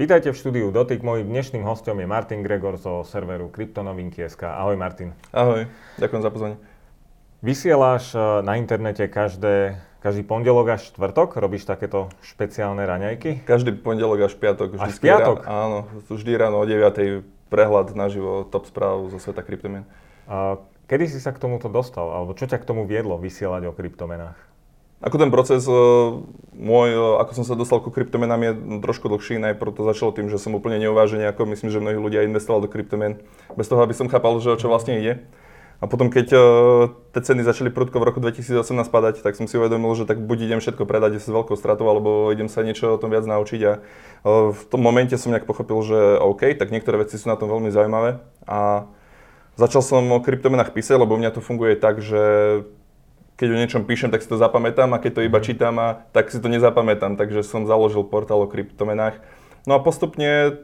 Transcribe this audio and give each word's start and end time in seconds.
Vítajte 0.00 0.32
v 0.32 0.40
štúdiu 0.40 0.72
Dotyk. 0.72 1.04
Mojím 1.04 1.28
dnešným 1.28 1.60
hostom 1.60 2.00
je 2.00 2.08
Martin 2.08 2.40
Gregor 2.40 2.80
zo 2.80 3.04
serveru 3.04 3.52
Kryptonovinky.sk. 3.52 4.48
Ahoj 4.48 4.72
Martin. 4.72 5.12
Ahoj, 5.28 5.68
ďakujem 6.00 6.22
za 6.24 6.30
pozvanie. 6.32 6.56
Vysielaš 7.44 8.16
eh, 8.16 8.40
na 8.40 8.56
internete 8.56 9.04
každé, 9.12 9.76
každý 10.00 10.24
pondelok 10.24 10.80
až 10.80 10.88
štvrtok? 10.88 11.36
Robíš 11.36 11.68
takéto 11.68 12.08
špeciálne 12.24 12.80
raňajky? 12.80 13.44
Každý 13.44 13.76
pondelok 13.76 14.32
až 14.32 14.40
piatok. 14.40 14.80
Až 14.80 14.96
piatok? 15.04 15.44
Rá, 15.44 15.68
áno, 15.68 15.84
vždy 16.08 16.32
ráno 16.32 16.56
o 16.56 16.64
9. 16.64 17.52
prehľad 17.52 17.92
naživo 17.92 18.48
top 18.48 18.72
správ 18.72 19.04
zo 19.12 19.20
sveta 19.20 19.44
kryptomien. 19.44 19.84
A 20.24 20.64
kedy 20.88 21.12
si 21.12 21.20
sa 21.20 21.28
k 21.28 21.44
tomuto 21.44 21.68
dostal? 21.68 22.08
Alebo 22.08 22.32
čo 22.32 22.48
ťa 22.48 22.56
k 22.56 22.64
tomu 22.64 22.88
viedlo 22.88 23.20
vysielať 23.20 23.68
o 23.68 23.76
kryptomenách? 23.76 24.49
Ako 25.00 25.16
ten 25.16 25.32
proces 25.32 25.64
uh, 25.64 26.20
môj, 26.52 26.88
uh, 26.92 27.24
ako 27.24 27.32
som 27.40 27.44
sa 27.48 27.56
dostal 27.56 27.80
ku 27.80 27.88
kryptomenám 27.88 28.40
je 28.44 28.52
trošku 28.84 29.08
dlhší. 29.08 29.40
Najprv 29.40 29.72
to 29.72 29.82
začalo 29.88 30.12
tým, 30.12 30.28
že 30.28 30.36
som 30.36 30.52
úplne 30.52 30.76
neuvážený, 30.76 31.24
ako 31.32 31.48
myslím, 31.56 31.72
že 31.72 31.80
mnohí 31.80 31.96
ľudia 31.96 32.28
investovali 32.28 32.68
do 32.68 32.72
kryptomen, 32.72 33.16
bez 33.56 33.64
toho, 33.64 33.80
aby 33.80 33.96
som 33.96 34.12
chápal, 34.12 34.36
že 34.44 34.52
o 34.52 34.60
čo 34.60 34.68
vlastne 34.68 35.00
ide. 35.00 35.24
A 35.80 35.88
potom, 35.88 36.12
keď 36.12 36.36
tie 37.16 37.20
ceny 37.24 37.40
začali 37.40 37.72
prudko 37.72 37.96
v 37.96 38.12
roku 38.12 38.20
2018 38.20 38.60
padať, 38.92 39.24
tak 39.24 39.32
som 39.32 39.48
si 39.48 39.56
uvedomil, 39.56 39.96
že 39.96 40.04
tak 40.04 40.20
buď 40.20 40.52
idem 40.52 40.60
všetko 40.60 40.84
predať 40.84 41.16
s 41.16 41.32
veľkou 41.32 41.56
stratou, 41.56 41.88
alebo 41.88 42.28
idem 42.28 42.52
sa 42.52 42.60
niečo 42.60 42.92
o 42.92 43.00
tom 43.00 43.08
viac 43.08 43.24
naučiť. 43.24 43.60
A 43.64 43.72
uh, 43.80 44.52
v 44.52 44.62
tom 44.68 44.84
momente 44.84 45.16
som 45.16 45.32
nejak 45.32 45.48
pochopil, 45.48 45.80
že 45.80 46.20
OK, 46.20 46.52
tak 46.60 46.68
niektoré 46.68 47.00
veci 47.00 47.16
sú 47.16 47.32
na 47.32 47.40
tom 47.40 47.48
veľmi 47.48 47.72
zaujímavé. 47.72 48.20
A 48.44 48.84
začal 49.56 49.80
som 49.80 50.04
o 50.12 50.20
kryptomenách 50.20 50.76
písať, 50.76 51.00
lebo 51.00 51.16
u 51.16 51.20
mňa 51.24 51.32
to 51.32 51.40
funguje 51.40 51.80
tak, 51.80 52.04
že 52.04 52.20
keď 53.40 53.48
o 53.48 53.56
niečom 53.56 53.82
píšem, 53.88 54.12
tak 54.12 54.20
si 54.20 54.28
to 54.28 54.36
zapamätám 54.36 54.92
a 54.92 55.00
keď 55.00 55.12
to 55.16 55.24
iba 55.24 55.40
mhm. 55.40 55.46
čítam, 55.48 55.74
a, 55.80 56.04
tak 56.12 56.28
si 56.28 56.36
to 56.36 56.52
nezapamätám. 56.52 57.16
Takže 57.16 57.40
som 57.40 57.64
založil 57.64 58.04
portál 58.04 58.44
o 58.44 58.50
kryptomenách. 58.50 59.16
No 59.64 59.76
a 59.76 59.80
postupne 59.80 60.60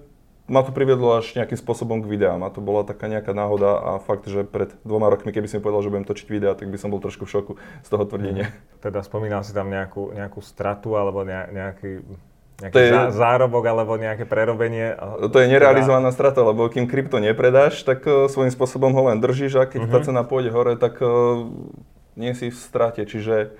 ma 0.46 0.62
to 0.62 0.70
priviedlo 0.70 1.18
až 1.18 1.34
nejakým 1.34 1.58
spôsobom 1.58 1.98
k 2.06 2.06
videám 2.06 2.46
a 2.46 2.54
to 2.54 2.62
bola 2.62 2.86
taká 2.86 3.10
nejaká 3.10 3.34
náhoda 3.34 3.82
a 3.82 3.90
fakt, 3.98 4.30
že 4.30 4.46
pred 4.46 4.70
dvoma 4.86 5.10
rokmi, 5.10 5.34
keby 5.34 5.50
si 5.50 5.58
mi 5.58 5.62
povedal, 5.62 5.82
že 5.82 5.90
budem 5.90 6.06
točiť 6.06 6.28
videá, 6.30 6.54
tak 6.54 6.70
by 6.70 6.78
som 6.78 6.94
bol 6.94 7.02
trošku 7.02 7.26
v 7.26 7.30
šoku 7.34 7.52
z 7.82 7.88
toho 7.90 8.04
tvrdenia. 8.06 8.54
Mm. 8.54 8.78
Teda 8.78 9.02
spomínal 9.02 9.42
si 9.42 9.50
tam 9.50 9.66
nejakú, 9.66 10.14
nejakú 10.14 10.38
stratu 10.38 10.94
alebo 10.94 11.26
nejaký, 11.26 11.98
nejaký 12.62 12.78
je, 12.78 12.94
zárobok 13.10 13.66
alebo 13.66 13.98
nejaké 13.98 14.22
prerobenie? 14.22 14.94
To 15.18 15.34
je 15.34 15.50
nerealizovaná 15.50 16.14
strata, 16.14 16.46
lebo 16.46 16.70
kým 16.70 16.86
krypto 16.86 17.18
nepredáš, 17.18 17.82
tak 17.82 18.06
uh, 18.06 18.30
svojím 18.30 18.54
spôsobom 18.54 18.94
ho 18.94 19.10
len 19.10 19.18
držíš 19.18 19.58
a 19.58 19.66
keď 19.66 19.80
uh-huh. 19.82 19.94
tá 19.98 20.06
cena 20.06 20.22
pôjde 20.22 20.54
hore, 20.54 20.78
tak 20.78 21.02
uh, 21.02 21.42
nie 22.16 22.32
si 22.32 22.50
v 22.50 22.56
strate. 22.56 23.04
Čiže 23.04 23.54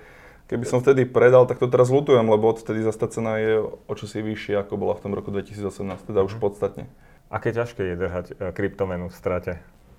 keby 0.49 0.65
som 0.65 0.81
vtedy 0.81 1.05
predal, 1.05 1.45
tak 1.45 1.61
to 1.61 1.69
teraz 1.69 1.87
lutujem, 1.93 2.25
lebo 2.25 2.51
odtedy 2.51 2.81
zase 2.81 2.99
tá 2.99 3.07
cena 3.07 3.37
je 3.37 3.61
o 3.63 3.93
čosi 3.93 4.19
vyššia, 4.25 4.65
ako 4.65 4.75
bola 4.75 4.97
v 4.97 5.03
tom 5.07 5.13
roku 5.13 5.29
2018, 5.29 5.71
teda 6.09 6.25
už 6.25 6.35
mhm. 6.35 6.41
podstatne. 6.41 6.85
Aké 7.27 7.51
ťažké 7.51 7.83
je 7.83 7.95
držať 7.95 8.25
e, 8.31 8.33
kryptomenu 8.55 9.11
v 9.11 9.15
strate? 9.15 9.53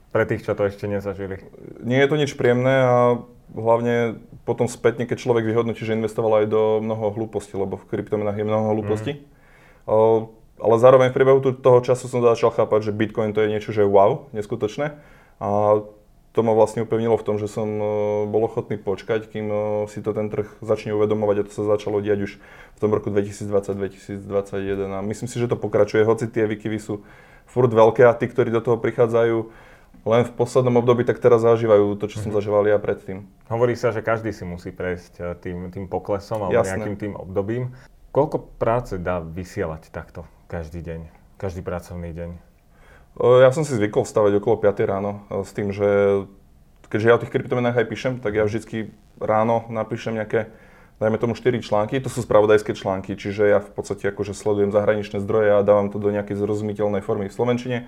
Pre 0.09 0.25
tých, 0.25 0.48
čo 0.48 0.56
to 0.56 0.64
ešte 0.64 0.89
nezažili. 0.89 1.45
Nie 1.84 2.01
je 2.01 2.09
to 2.09 2.17
nič 2.17 2.33
príjemné 2.33 2.81
a 2.81 3.20
hlavne 3.53 4.25
potom 4.48 4.64
spätne, 4.64 5.05
keď 5.05 5.20
človek 5.20 5.45
vyhodnotí, 5.45 5.84
že 5.84 5.92
investoval 5.92 6.45
aj 6.45 6.47
do 6.48 6.81
mnoho 6.81 7.12
hlúpostí, 7.12 7.53
lebo 7.61 7.77
v 7.77 7.84
kryptomenách 7.84 8.41
je 8.41 8.48
mnoho 8.48 8.73
hlúpostí. 8.73 9.12
Mm. 9.20 10.33
Ale 10.59 10.75
zároveň 10.81 11.12
v 11.12 11.17
priebehu 11.20 11.39
toho 11.55 11.81
času 11.84 12.11
som 12.11 12.25
začal 12.25 12.51
chápať, 12.51 12.91
že 12.91 12.97
Bitcoin 12.97 13.36
to 13.36 13.45
je 13.45 13.53
niečo, 13.53 13.70
že 13.70 13.86
wow, 13.86 14.27
neskutočné. 14.34 14.97
A 15.39 15.48
to 16.39 16.47
ma 16.47 16.55
vlastne 16.55 16.86
upevnilo 16.86 17.19
v 17.19 17.27
tom, 17.27 17.42
že 17.42 17.50
som 17.50 17.67
e, 17.67 17.83
bol 18.31 18.47
ochotný 18.47 18.78
počkať, 18.78 19.27
kým 19.27 19.50
e, 19.50 19.58
si 19.91 19.98
to 19.98 20.14
ten 20.14 20.31
trh 20.31 20.47
začne 20.62 20.95
uvedomovať 20.95 21.42
a 21.42 21.47
to 21.50 21.50
sa 21.50 21.67
začalo 21.67 21.98
diať 21.98 22.30
už 22.30 22.33
v 22.39 22.78
tom 22.78 22.95
roku 22.95 23.11
2020-2021 23.11 24.22
a 24.86 25.03
myslím 25.03 25.27
si, 25.27 25.34
že 25.34 25.50
to 25.50 25.58
pokračuje, 25.58 26.06
hoci 26.06 26.30
tie 26.30 26.47
výkyvy 26.47 26.78
sú 26.78 27.03
furt 27.51 27.74
veľké 27.74 28.07
a 28.07 28.14
tí, 28.14 28.30
ktorí 28.30 28.55
do 28.55 28.62
toho 28.62 28.79
prichádzajú 28.79 29.51
len 30.07 30.23
v 30.23 30.33
poslednom 30.39 30.79
období, 30.79 31.02
tak 31.02 31.18
teraz 31.18 31.42
zažívajú 31.42 31.98
to, 31.98 32.07
čo 32.07 32.23
som 32.23 32.30
mhm. 32.30 32.39
zažíval 32.39 32.62
ja 32.70 32.79
predtým. 32.79 33.27
Hovorí 33.51 33.74
sa, 33.74 33.91
že 33.91 33.98
každý 33.98 34.30
si 34.30 34.46
musí 34.46 34.70
prejsť 34.70 35.12
e, 35.18 35.23
tým, 35.42 35.74
tým 35.74 35.91
poklesom 35.91 36.46
alebo 36.46 36.55
Jasné. 36.55 36.79
nejakým 36.79 36.96
tým 37.02 37.14
obdobím. 37.18 37.74
Koľko 38.14 38.46
práce 38.62 38.95
dá 38.95 39.18
vysielať 39.18 39.91
takto 39.91 40.23
každý 40.46 40.86
deň, 40.86 41.11
každý 41.35 41.67
pracovný 41.67 42.14
deň? 42.14 42.30
Ja 43.18 43.51
som 43.51 43.67
si 43.67 43.74
zvykol 43.74 44.07
stavať 44.07 44.39
okolo 44.39 44.62
5 44.62 44.79
ráno 44.86 45.27
s 45.42 45.51
tým, 45.51 45.74
že 45.74 46.23
keďže 46.88 47.06
ja 47.08 47.16
o 47.16 47.22
tých 47.22 47.32
kryptomenách 47.32 47.76
aj 47.78 47.86
píšem, 47.88 48.12
tak 48.20 48.36
ja 48.36 48.44
vždycky 48.44 48.92
ráno 49.20 49.64
napíšem 49.68 50.16
nejaké, 50.16 50.52
dajme 50.98 51.16
tomu 51.20 51.32
4 51.36 51.60
články, 51.60 52.00
to 52.00 52.10
sú 52.10 52.24
spravodajské 52.24 52.74
články, 52.74 53.14
čiže 53.14 53.44
ja 53.46 53.58
v 53.60 53.70
podstate 53.72 54.08
akože 54.10 54.34
sledujem 54.34 54.74
zahraničné 54.74 55.22
zdroje 55.22 55.56
a 55.56 55.64
dávam 55.64 55.92
to 55.92 56.00
do 56.00 56.10
nejakej 56.10 56.36
zrozumiteľnej 56.36 57.04
formy 57.04 57.28
v 57.28 57.36
Slovenčine. 57.36 57.78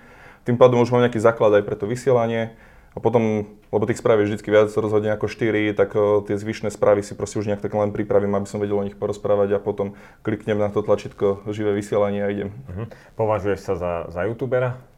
Tým 0.49 0.57
pádom 0.57 0.81
už 0.81 0.93
mám 0.93 1.05
nejaký 1.05 1.21
základ 1.21 1.53
aj 1.61 1.65
pre 1.69 1.77
to 1.77 1.85
vysielanie. 1.85 2.57
A 2.91 2.99
potom, 2.99 3.47
lebo 3.71 3.87
tých 3.87 4.03
správ 4.03 4.19
je 4.19 4.35
vždy 4.35 4.51
viac 4.51 4.67
rozhodne 4.75 5.15
ako 5.15 5.31
4, 5.31 5.79
tak 5.79 5.95
o, 5.95 6.27
tie 6.27 6.35
zvyšné 6.35 6.75
správy 6.75 7.07
si 7.07 7.15
proste 7.15 7.39
už 7.39 7.47
nejak 7.47 7.63
tak 7.63 7.71
len 7.71 7.95
pripravím, 7.95 8.35
aby 8.35 8.51
som 8.51 8.59
vedel 8.59 8.75
o 8.75 8.83
nich 8.83 8.99
porozprávať 8.99 9.55
a 9.55 9.63
potom 9.63 9.95
kliknem 10.27 10.59
na 10.59 10.75
to 10.75 10.83
tlačítko 10.83 11.47
živé 11.55 11.71
vysielanie 11.71 12.27
a 12.27 12.33
idem. 12.35 12.51
Uh-huh. 12.67 12.91
Považuješ 13.15 13.63
sa 13.63 13.75
za, 13.79 13.93
za 14.11 14.27
youtubera? 14.27 14.90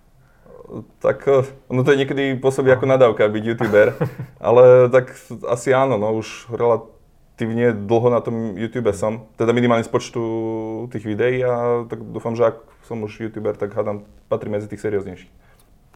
Tak 1.03 1.27
no 1.69 1.81
to 1.85 1.93
je 1.93 2.01
niekedy 2.01 2.23
pôsobí 2.39 2.73
ako 2.73 2.87
nadávka 2.89 3.29
byť 3.29 3.45
youtuber, 3.45 3.95
ale 4.47 4.89
tak 4.89 5.13
asi 5.49 5.75
áno, 5.75 6.01
no 6.01 6.17
už 6.17 6.49
relatívne 6.53 7.77
dlho 7.77 8.09
na 8.09 8.21
tom 8.25 8.57
YouTube 8.57 8.91
som, 8.95 9.29
teda 9.37 9.53
minimálne 9.53 9.85
z 9.85 9.93
počtu 9.93 10.23
tých 10.95 11.05
videí 11.05 11.43
a 11.45 11.85
tak 11.87 12.01
dúfam, 12.01 12.39
že 12.39 12.55
ak 12.55 12.57
som 12.87 13.03
už 13.05 13.29
youtuber, 13.29 13.55
tak 13.55 13.75
hádam, 13.75 14.07
patrí 14.27 14.49
medzi 14.49 14.67
tých 14.67 14.83
serióznejších. 14.83 15.33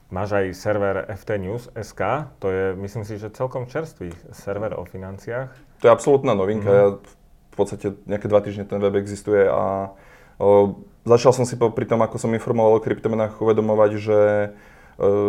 Máš 0.06 0.38
aj 0.38 0.46
server 0.54 1.02
FT 1.10 1.30
News 1.42 1.66
SK, 1.74 2.30
to 2.38 2.46
je 2.46 2.64
myslím 2.78 3.02
si, 3.02 3.18
že 3.18 3.26
celkom 3.34 3.66
čerstvý 3.66 4.14
server 4.30 4.78
o 4.78 4.86
financiách. 4.86 5.50
To 5.82 5.90
je 5.90 5.92
absolútna 5.92 6.38
novinka, 6.38 6.70
mm. 6.70 6.78
ja 6.78 6.86
v 7.50 7.54
podstate 7.58 7.86
nejaké 8.06 8.30
dva 8.30 8.38
týždne 8.38 8.68
ten 8.70 8.78
web 8.78 8.94
existuje 9.00 9.50
a 9.50 9.90
o, 10.38 10.78
Začal 11.06 11.30
som 11.30 11.46
si 11.46 11.54
pri 11.54 11.86
tom, 11.86 12.02
ako 12.02 12.18
som 12.18 12.34
informoval 12.34 12.82
o 12.82 12.82
kryptomenách, 12.82 13.38
uvedomovať, 13.38 13.90
že 13.94 14.18
e, 14.18 14.48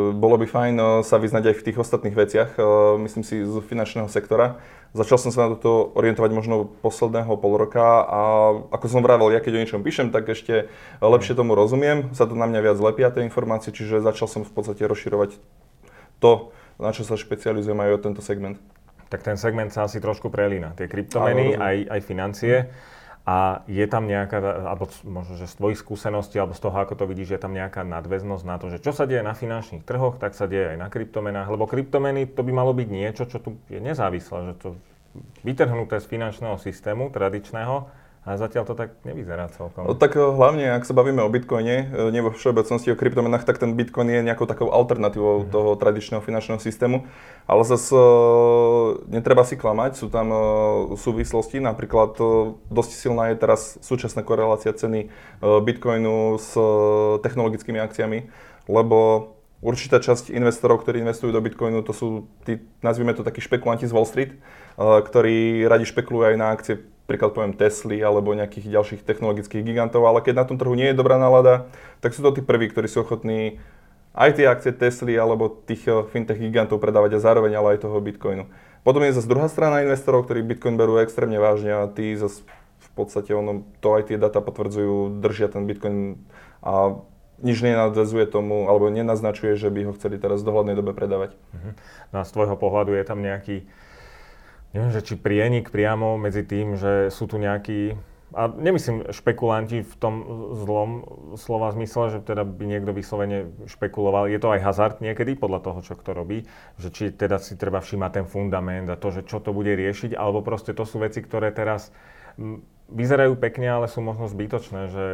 bolo 0.10 0.42
by 0.42 0.50
fajn 0.50 0.74
e, 0.74 0.86
sa 1.06 1.22
vyznať 1.22 1.54
aj 1.54 1.56
v 1.62 1.66
tých 1.70 1.78
ostatných 1.78 2.18
veciach, 2.18 2.58
e, 2.58 2.62
myslím 3.06 3.22
si, 3.22 3.46
z 3.46 3.62
finančného 3.62 4.10
sektora. 4.10 4.58
Začal 4.98 5.22
som 5.22 5.30
sa 5.30 5.46
na 5.46 5.54
toto 5.54 5.94
orientovať 5.94 6.34
možno 6.34 6.66
posledného 6.82 7.30
pol 7.38 7.62
roka 7.62 8.02
a 8.10 8.22
ako 8.74 8.86
som 8.90 9.06
vravel, 9.06 9.30
ja 9.30 9.38
keď 9.38 9.54
o 9.54 9.62
niečom 9.62 9.86
píšem, 9.86 10.10
tak 10.10 10.26
ešte 10.34 10.66
lepšie 10.98 11.38
tomu 11.38 11.54
rozumiem, 11.54 12.10
sa 12.18 12.26
to 12.26 12.34
na 12.34 12.50
mňa 12.50 12.74
viac 12.74 12.78
lepia 12.82 13.14
tie 13.14 13.22
informácie, 13.22 13.70
čiže 13.70 14.02
začal 14.02 14.26
som 14.26 14.42
v 14.42 14.50
podstate 14.50 14.82
rozširovať 14.82 15.38
to, 16.18 16.50
na 16.82 16.90
čo 16.90 17.06
sa 17.06 17.14
špecializujem 17.14 17.78
aj 17.78 17.94
o 17.94 18.02
tento 18.02 18.26
segment. 18.26 18.58
Tak 19.14 19.22
ten 19.22 19.38
segment 19.38 19.70
sa 19.70 19.86
asi 19.86 20.02
trošku 20.02 20.34
prelína. 20.34 20.74
Tie 20.74 20.90
kryptomeny, 20.90 21.54
aj, 21.54 21.78
aj 21.86 22.00
financie. 22.02 22.56
Mm 22.66 22.97
a 23.28 23.68
je 23.68 23.84
tam 23.92 24.08
nejaká, 24.08 24.40
alebo 24.40 24.88
možno, 25.04 25.36
že 25.36 25.52
z 25.52 25.60
tvojich 25.60 25.84
skúseností, 25.84 26.40
alebo 26.40 26.56
z 26.56 26.64
toho, 26.64 26.80
ako 26.80 26.96
to 26.96 27.04
vidíš, 27.12 27.36
je 27.36 27.42
tam 27.44 27.52
nejaká 27.52 27.84
nadväznosť 27.84 28.44
na 28.48 28.56
to, 28.56 28.72
že 28.72 28.80
čo 28.80 28.96
sa 28.96 29.04
deje 29.04 29.20
na 29.20 29.36
finančných 29.36 29.84
trhoch, 29.84 30.16
tak 30.16 30.32
sa 30.32 30.48
deje 30.48 30.72
aj 30.72 30.78
na 30.80 30.88
kryptomenách, 30.88 31.52
lebo 31.52 31.68
kryptomeny 31.68 32.24
to 32.32 32.40
by 32.40 32.56
malo 32.56 32.72
byť 32.72 32.88
niečo, 32.88 33.28
čo 33.28 33.44
tu 33.44 33.60
je 33.68 33.84
nezávislé, 33.84 34.48
že 34.48 34.54
to 34.64 34.70
vytrhnuté 35.44 36.00
z 36.00 36.08
finančného 36.08 36.56
systému 36.56 37.12
tradičného, 37.12 38.07
a 38.28 38.36
zatiaľ 38.36 38.68
to 38.68 38.76
tak 38.76 39.00
nevyzerá 39.08 39.48
celkom. 39.56 39.88
No, 39.88 39.96
tak 39.96 40.20
eh, 40.20 40.20
hlavne, 40.20 40.76
ak 40.76 40.84
sa 40.84 40.92
bavíme 40.92 41.24
o 41.24 41.32
bitcoine, 41.32 41.88
eh, 41.88 42.12
nie 42.12 42.20
vo 42.20 42.36
všeobecnosti 42.36 42.92
o 42.92 43.00
kryptomenách, 43.00 43.48
tak 43.48 43.56
ten 43.56 43.72
bitcoin 43.72 44.12
je 44.12 44.20
nejakou 44.20 44.44
takou 44.44 44.68
alternatívou 44.68 45.48
mm. 45.48 45.56
toho 45.56 45.80
tradičného 45.80 46.20
finančného 46.20 46.60
systému. 46.60 47.08
Ale 47.48 47.64
zase 47.64 47.96
netreba 49.08 49.48
si 49.48 49.56
klamať, 49.56 49.96
sú 49.96 50.12
tam 50.12 50.28
uh, 50.36 50.40
súvislosti. 51.00 51.64
Napríklad 51.64 52.20
dosť 52.68 52.92
silná 52.92 53.32
je 53.32 53.40
teraz 53.40 53.80
súčasná 53.80 54.20
korelácia 54.20 54.76
ceny 54.76 55.08
bitcoinu 55.40 56.36
s 56.36 56.52
technologickými 57.24 57.80
akciami, 57.80 58.28
lebo 58.68 59.32
určitá 59.64 60.04
časť 60.04 60.28
investorov, 60.36 60.84
ktorí 60.84 61.00
investujú 61.00 61.32
do 61.32 61.40
bitcoinu, 61.40 61.88
to 61.88 61.96
sú, 61.96 62.28
tí, 62.44 62.60
nazvime 62.84 63.16
to 63.16 63.24
takí 63.24 63.40
špekulanti 63.40 63.88
z 63.88 63.96
Wall 63.96 64.04
Street, 64.04 64.36
ktorí 64.76 65.64
radi 65.72 65.88
špekulujú 65.88 66.24
aj 66.28 66.36
na 66.36 66.52
akcie 66.52 66.84
príklad 67.08 67.32
poviem 67.34 67.56
Tesly 67.56 68.04
alebo 68.04 68.36
nejakých 68.36 68.68
ďalších 68.68 69.02
technologických 69.08 69.64
gigantov, 69.64 70.04
ale 70.04 70.20
keď 70.20 70.44
na 70.44 70.46
tom 70.46 70.60
trhu 70.60 70.76
nie 70.76 70.92
je 70.92 71.00
dobrá 71.00 71.16
nálada, 71.16 71.72
tak 72.04 72.12
sú 72.12 72.22
to 72.22 72.36
tí 72.36 72.44
prví, 72.44 72.68
ktorí 72.68 72.92
sú 72.92 73.08
ochotní 73.08 73.64
aj 74.12 74.36
tie 74.36 74.46
akcie 74.50 74.76
Tesly 74.76 75.16
alebo 75.16 75.48
tých 75.48 75.88
eh, 75.88 76.04
fintech 76.12 76.38
gigantov 76.38 76.84
predávať 76.84 77.18
a 77.18 77.24
zároveň 77.24 77.56
ale 77.56 77.80
aj 77.80 77.88
toho 77.88 77.98
Bitcoinu. 78.04 78.52
Potom 78.84 79.04
je 79.04 79.16
zase 79.16 79.28
druhá 79.28 79.48
strana 79.48 79.84
investorov, 79.84 80.28
ktorí 80.28 80.44
Bitcoin 80.44 80.76
berú 80.76 81.00
extrémne 81.00 81.40
vážne 81.40 81.76
a 81.76 81.92
tí 81.92 82.16
zase 82.16 82.44
v 82.78 82.90
podstate 82.96 83.36
ono, 83.36 83.68
to 83.82 83.94
aj 83.94 84.10
tie 84.12 84.18
data 84.18 84.40
potvrdzujú, 84.40 85.22
držia 85.22 85.52
ten 85.52 85.68
Bitcoin 85.68 86.24
a 86.64 86.98
nič 87.38 87.62
nenadvezuje 87.62 88.26
tomu, 88.26 88.66
alebo 88.66 88.90
nenaznačuje, 88.90 89.54
že 89.54 89.70
by 89.70 89.86
ho 89.86 89.94
chceli 89.94 90.18
teraz 90.18 90.42
v 90.42 90.50
dohľadnej 90.50 90.74
dobe 90.74 90.98
predávať. 90.98 91.38
Uh-huh. 91.54 91.74
No 92.10 92.18
a 92.22 92.24
z 92.26 92.34
tvojho 92.34 92.58
pohľadu 92.58 92.98
je 92.98 93.04
tam 93.06 93.22
nejaký 93.22 93.70
neviem, 94.76 94.92
že 94.92 95.06
či 95.06 95.16
prienik 95.16 95.70
priamo 95.70 96.18
medzi 96.20 96.44
tým, 96.44 96.76
že 96.76 97.14
sú 97.14 97.30
tu 97.30 97.40
nejakí 97.40 97.96
a 98.36 98.52
nemyslím 98.52 99.08
špekulanti 99.16 99.88
v 99.88 99.94
tom 100.04 100.16
zlom 100.52 101.08
slova 101.40 101.72
zmysle, 101.72 102.12
že 102.12 102.20
teda 102.20 102.44
by 102.44 102.66
niekto 102.68 102.92
vyslovene 102.92 103.48
špekuloval. 103.72 104.28
Je 104.28 104.36
to 104.36 104.52
aj 104.52 104.62
hazard 104.68 104.96
niekedy 105.00 105.40
podľa 105.40 105.64
toho, 105.64 105.80
čo 105.80 105.96
kto 105.96 106.12
robí, 106.12 106.44
že 106.76 106.92
či 106.92 107.16
teda 107.16 107.40
si 107.40 107.56
treba 107.56 107.80
všímať 107.80 108.12
ten 108.12 108.26
fundament 108.28 108.92
a 108.92 109.00
to, 109.00 109.16
že 109.16 109.24
čo 109.24 109.40
to 109.40 109.56
bude 109.56 109.72
riešiť, 109.72 110.12
alebo 110.12 110.44
proste 110.44 110.76
to 110.76 110.84
sú 110.84 111.00
veci, 111.00 111.24
ktoré 111.24 111.56
teraz 111.56 111.96
vyzerajú 112.92 113.40
pekne, 113.40 113.80
ale 113.80 113.88
sú 113.88 114.04
možno 114.04 114.28
zbytočné, 114.28 114.82
že 114.92 115.06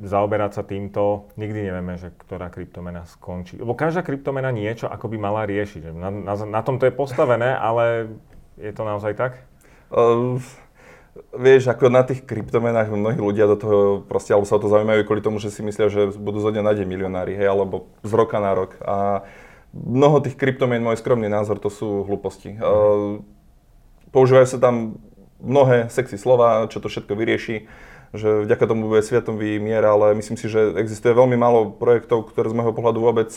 zaoberať 0.00 0.50
sa 0.56 0.62
týmto, 0.64 1.28
nikdy 1.36 1.68
nevieme, 1.68 2.00
že 2.00 2.14
ktorá 2.14 2.48
kryptomena 2.48 3.04
skončí. 3.04 3.60
Lebo 3.60 3.76
každá 3.76 4.00
kryptomena 4.00 4.48
niečo 4.48 4.88
ako 4.88 5.12
by 5.12 5.16
mala 5.20 5.42
riešiť. 5.44 5.92
Na, 5.92 6.08
na, 6.08 6.34
na 6.34 6.60
tom 6.64 6.80
to 6.80 6.88
je 6.88 6.94
postavené, 6.94 7.52
ale 7.52 8.16
je 8.58 8.72
to 8.72 8.82
naozaj 8.82 9.14
tak? 9.14 9.44
Uh, 9.90 10.40
vieš, 11.34 11.70
ako 11.70 11.90
na 11.90 12.06
tých 12.06 12.22
kryptomenách 12.22 12.90
mnohí 12.90 13.18
ľudia 13.18 13.50
do 13.50 13.56
toho 13.58 13.78
proste, 14.06 14.34
alebo 14.34 14.46
sa 14.46 14.56
o 14.58 14.62
to 14.62 14.70
zaujímajú 14.70 15.06
kvôli 15.06 15.22
tomu, 15.22 15.42
že 15.42 15.50
si 15.50 15.62
myslia, 15.62 15.90
že 15.90 16.14
budú 16.14 16.42
zo 16.42 16.50
dňa 16.54 16.62
na 16.62 16.72
deň 16.74 16.86
milionári, 16.86 17.34
hej, 17.34 17.50
alebo 17.50 17.90
z 18.06 18.12
roka 18.14 18.38
na 18.38 18.54
rok. 18.54 18.78
A 18.82 19.26
mnoho 19.74 20.22
tých 20.22 20.38
kryptomien, 20.38 20.82
môj 20.82 20.98
skromný 20.98 21.30
názor, 21.30 21.58
to 21.58 21.70
sú 21.70 22.06
hlúposti. 22.06 22.58
Uh, 22.58 23.22
používajú 24.14 24.46
sa 24.46 24.58
tam 24.58 24.98
mnohé 25.40 25.88
sexy 25.88 26.20
slova, 26.20 26.68
čo 26.68 26.78
to 26.78 26.92
všetko 26.92 27.16
vyrieši, 27.16 27.66
že 28.10 28.42
vďaka 28.44 28.64
tomu 28.66 28.90
bude 28.90 29.06
svetový 29.06 29.62
mier, 29.62 29.86
ale 29.86 30.18
myslím 30.18 30.34
si, 30.34 30.50
že 30.50 30.74
existuje 30.76 31.14
veľmi 31.14 31.38
málo 31.38 31.70
projektov, 31.70 32.30
ktoré 32.30 32.50
z 32.50 32.56
môjho 32.58 32.74
pohľadu 32.74 32.98
vôbec 33.00 33.30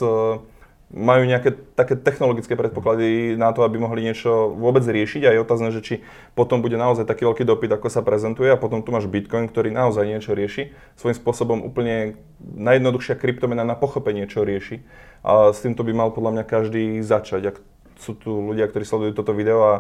majú 0.94 1.26
nejaké 1.26 1.58
také 1.74 1.98
technologické 1.98 2.54
predpoklady 2.54 3.34
na 3.34 3.50
to, 3.50 3.66
aby 3.66 3.82
mohli 3.82 4.06
niečo 4.06 4.54
vôbec 4.54 4.86
riešiť 4.86 5.26
a 5.26 5.34
je 5.34 5.42
otázne, 5.42 5.74
že 5.74 5.82
či 5.82 5.96
potom 6.38 6.62
bude 6.62 6.78
naozaj 6.78 7.10
taký 7.10 7.26
veľký 7.26 7.44
dopyt, 7.50 7.74
ako 7.74 7.90
sa 7.90 8.06
prezentuje 8.06 8.54
a 8.54 8.62
potom 8.62 8.86
tu 8.86 8.94
máš 8.94 9.10
Bitcoin, 9.10 9.50
ktorý 9.50 9.74
naozaj 9.74 10.06
niečo 10.06 10.38
rieši. 10.38 10.70
Svojím 10.94 11.18
spôsobom 11.18 11.66
úplne 11.66 12.22
najjednoduchšia 12.46 13.18
kryptomena 13.18 13.66
na 13.66 13.74
pochopenie, 13.74 14.30
čo 14.30 14.46
rieši. 14.46 14.86
A 15.26 15.50
s 15.50 15.66
týmto 15.66 15.82
by 15.82 15.98
mal 15.98 16.10
podľa 16.14 16.38
mňa 16.38 16.44
každý 16.46 17.02
začať. 17.02 17.42
Ak 17.52 17.58
sú 17.98 18.14
tu 18.14 18.30
ľudia, 18.30 18.70
ktorí 18.70 18.86
sledujú 18.86 19.18
toto 19.18 19.34
video 19.34 19.60
a 19.66 19.74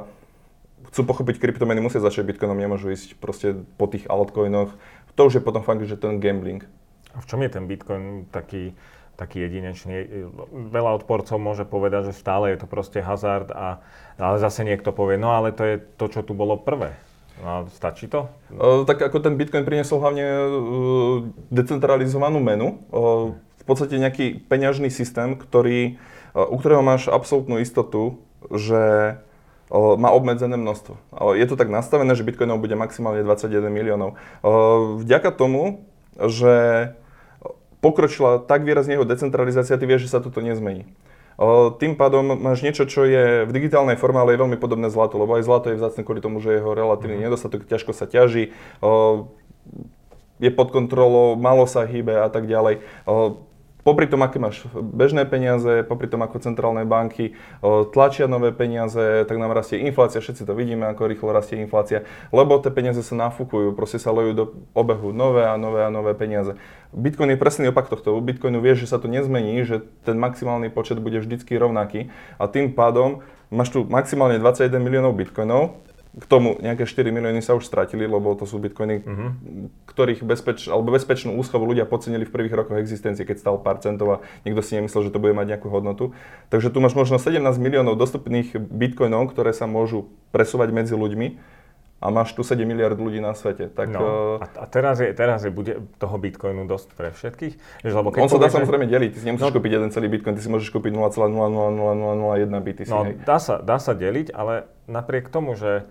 chcú 0.89 1.06
pochopiť 1.06 1.38
kryptomeny, 1.38 1.77
musia 1.77 2.01
začať 2.01 2.25
Bitcoinom, 2.25 2.57
nemôžu 2.57 2.89
ísť 2.89 3.21
proste 3.21 3.54
po 3.77 3.86
tých 3.86 4.10
altcoinoch. 4.10 4.74
To 5.13 5.21
už 5.30 5.38
je 5.38 5.45
potom 5.45 5.62
fakt, 5.62 5.86
že 5.86 5.94
ten 5.94 6.18
gambling. 6.18 6.65
A 7.13 7.21
v 7.21 7.30
čom 7.30 7.38
je 7.45 7.54
ten 7.54 7.69
Bitcoin 7.69 8.25
taký 8.33 8.74
taký 9.15 9.45
jedinečný. 9.45 10.25
Veľa 10.51 10.98
odporcov 11.01 11.38
môže 11.38 11.63
povedať, 11.69 12.10
že 12.12 12.18
stále 12.18 12.54
je 12.54 12.65
to 12.65 12.68
proste 12.68 12.98
hazard, 13.00 13.54
a, 13.54 13.81
ale 14.18 14.42
zase 14.42 14.65
niekto 14.65 14.89
povie, 14.89 15.21
no 15.21 15.38
ale 15.38 15.54
to 15.54 15.63
je 15.63 15.75
to, 15.98 16.06
čo 16.10 16.21
tu 16.25 16.33
bolo 16.33 16.57
prvé. 16.57 16.98
No, 17.42 17.65
stačí 17.74 18.06
to? 18.06 18.30
Uh, 18.54 18.86
tak 18.86 19.01
ako 19.01 19.18
ten 19.18 19.33
Bitcoin 19.33 19.65
priniesol 19.65 19.98
hlavne 20.01 20.25
uh, 20.25 20.45
decentralizovanú 21.50 22.38
menu, 22.38 22.77
uh, 22.94 23.33
v 23.33 23.63
podstate 23.65 23.98
nejaký 23.98 24.45
peňažný 24.45 24.94
systém, 24.94 25.33
ktorý, 25.33 25.98
uh, 26.38 26.45
u 26.45 26.62
ktorého 26.62 26.86
máš 26.86 27.10
absolútnu 27.10 27.57
istotu, 27.57 28.21
že 28.54 29.18
má 29.74 30.13
obmedzené 30.13 30.54
množstvo. 30.54 30.94
Je 31.33 31.45
to 31.50 31.57
tak 31.57 31.71
nastavené, 31.71 32.13
že 32.13 32.21
Bitcoinov 32.21 32.62
bude 32.62 32.77
maximálne 32.77 33.25
21 33.25 33.74
miliónov. 33.74 34.19
Vďaka 35.01 35.33
tomu, 35.33 35.88
že 36.13 36.54
pokročila 37.83 38.39
tak 38.39 38.63
výrazne 38.63 38.95
jeho 38.95 39.03
decentralizácia, 39.03 39.75
ty 39.75 39.83
vieš, 39.83 40.07
že 40.07 40.15
sa 40.15 40.24
toto 40.24 40.39
nezmení. 40.39 40.88
Tým 41.81 42.00
pádom 42.00 42.39
máš 42.39 42.63
niečo, 42.63 42.88
čo 42.88 43.03
je 43.03 43.44
v 43.44 43.51
digitálnej 43.51 44.00
forme, 44.00 44.21
ale 44.21 44.38
je 44.38 44.41
veľmi 44.45 44.56
podobné 44.56 44.88
zlato, 44.88 45.19
lebo 45.19 45.35
aj 45.35 45.44
zlato 45.44 45.68
je 45.74 45.81
vzácne 45.81 46.06
kvôli 46.06 46.21
tomu, 46.21 46.39
že 46.39 46.56
jeho 46.56 46.71
relatívny 46.77 47.19
mm. 47.19 47.25
nedostatok, 47.27 47.65
ťažko 47.68 47.91
sa 47.91 48.06
ťaží, 48.06 48.53
je 50.39 50.50
pod 50.53 50.69
kontrolou, 50.69 51.35
malo 51.35 51.65
sa 51.65 51.83
hýbe 51.83 52.15
a 52.21 52.30
tak 52.30 52.45
ďalej 52.47 52.85
popri 53.83 54.07
tom, 54.07 54.24
aké 54.24 54.39
máš 54.39 54.63
bežné 54.74 55.27
peniaze, 55.27 55.83
popri 55.83 56.07
tom, 56.07 56.24
ako 56.24 56.39
centrálne 56.39 56.88
banky 56.88 57.35
tlačia 57.91 58.31
nové 58.31 58.56
peniaze, 58.56 59.27
tak 59.27 59.35
nám 59.38 59.51
rastie 59.51 59.83
inflácia, 59.83 60.24
všetci 60.24 60.47
to 60.47 60.56
vidíme, 60.56 60.88
ako 60.88 61.12
rýchlo 61.12 61.30
rastie 61.35 61.59
inflácia, 61.59 62.07
lebo 62.31 62.57
tie 62.63 62.71
peniaze 62.71 63.03
sa 63.03 63.15
nafúkujú, 63.15 63.75
proste 63.75 64.00
sa 64.00 64.15
lejú 64.15 64.31
do 64.33 64.45
obehu 64.71 65.12
nové 65.12 65.44
a 65.44 65.59
nové 65.59 65.83
a 65.83 65.91
nové 65.91 66.15
peniaze. 66.15 66.56
Bitcoin 66.94 67.33
je 67.33 67.41
presný 67.41 67.65
opak 67.74 67.89
tohto. 67.89 68.13
U 68.13 68.21
Bitcoinu 68.21 68.62
vieš, 68.62 68.85
že 68.85 68.91
sa 68.94 69.01
to 69.01 69.09
nezmení, 69.09 69.65
že 69.65 69.81
ten 70.06 70.15
maximálny 70.15 70.69
počet 70.69 71.01
bude 71.01 71.18
vždycky 71.18 71.57
rovnaký 71.57 72.13
a 72.38 72.45
tým 72.45 72.71
pádom 72.71 73.25
máš 73.50 73.74
tu 73.74 73.86
maximálne 73.86 74.38
21 74.38 74.77
miliónov 74.81 75.18
bitcoinov, 75.18 75.77
k 76.13 76.25
tomu 76.30 76.62
nejaké 76.62 76.86
4 76.86 77.10
milióny 77.10 77.42
sa 77.42 77.57
už 77.57 77.65
stratili, 77.65 78.06
lebo 78.06 78.38
to 78.38 78.45
sú 78.45 78.62
bitcoiny, 78.62 79.01
uh-huh. 79.01 79.30
ktorých 79.89 80.21
bezpeč, 80.21 80.69
alebo 80.69 80.94
bezpečnú 80.94 81.33
úschovu 81.42 81.65
ľudia 81.65 81.89
podcenili 81.89 82.30
v 82.30 82.33
prvých 82.33 82.54
rokoch 82.54 82.77
existencie, 82.77 83.25
keď 83.25 83.42
stal 83.42 83.57
pár 83.57 83.81
centov 83.81 84.07
a 84.10 84.18
nikto 84.45 84.62
si 84.62 84.77
nemyslel, 84.77 85.10
že 85.10 85.13
to 85.13 85.18
bude 85.18 85.33
mať 85.33 85.57
nejakú 85.57 85.74
hodnotu. 85.74 86.13
Takže 86.54 86.69
tu 86.69 86.77
máš 86.86 86.94
možno 86.94 87.18
17 87.18 87.42
miliónov 87.57 87.98
dostupných 87.98 88.54
bitcoinov, 88.54 89.33
ktoré 89.33 89.57
sa 89.57 89.65
môžu 89.65 90.13
presúvať 90.30 90.69
medzi 90.69 90.94
ľuďmi 90.94 91.54
a 92.04 92.12
máš 92.12 92.36
tu 92.36 92.44
7 92.44 92.62
miliard 92.68 93.00
ľudí 93.00 93.24
na 93.24 93.31
svete. 93.31 93.71
Tak, 93.71 93.88
no, 93.95 94.38
a, 94.38 94.45
a 94.45 94.65
teraz, 94.68 95.00
je, 95.00 95.15
teraz 95.15 95.48
je, 95.48 95.51
bude 95.56 95.88
toho 95.95 96.15
bitcoinu 96.19 96.68
dosť 96.68 97.00
pre 97.00 97.15
všetkých? 97.15 97.81
lebo 97.88 98.12
keď 98.12 98.19
On 98.19 98.30
sa 98.30 98.44
dá 98.44 98.51
samozrejme 98.51 98.92
deliť, 98.92 99.15
ty 99.15 99.19
si 99.24 99.25
nemusíš 99.25 99.50
no, 99.50 99.56
kúpiť 99.56 99.71
jeden 99.80 99.89
celý 99.89 100.12
bitcoin, 100.12 100.36
ty 100.36 100.44
si 100.44 100.51
môžeš 100.51 100.68
kúpiť 100.75 100.92
0,00001 100.92 102.54
BTC. 102.54 102.89
No, 102.92 103.07
dá 103.24 103.39
sa, 103.39 103.63
dá 103.63 103.80
sa 103.80 103.95
deliť, 103.95 104.36
ale 104.36 104.68
napriek 104.92 105.31
tomu, 105.31 105.56
že 105.56 105.88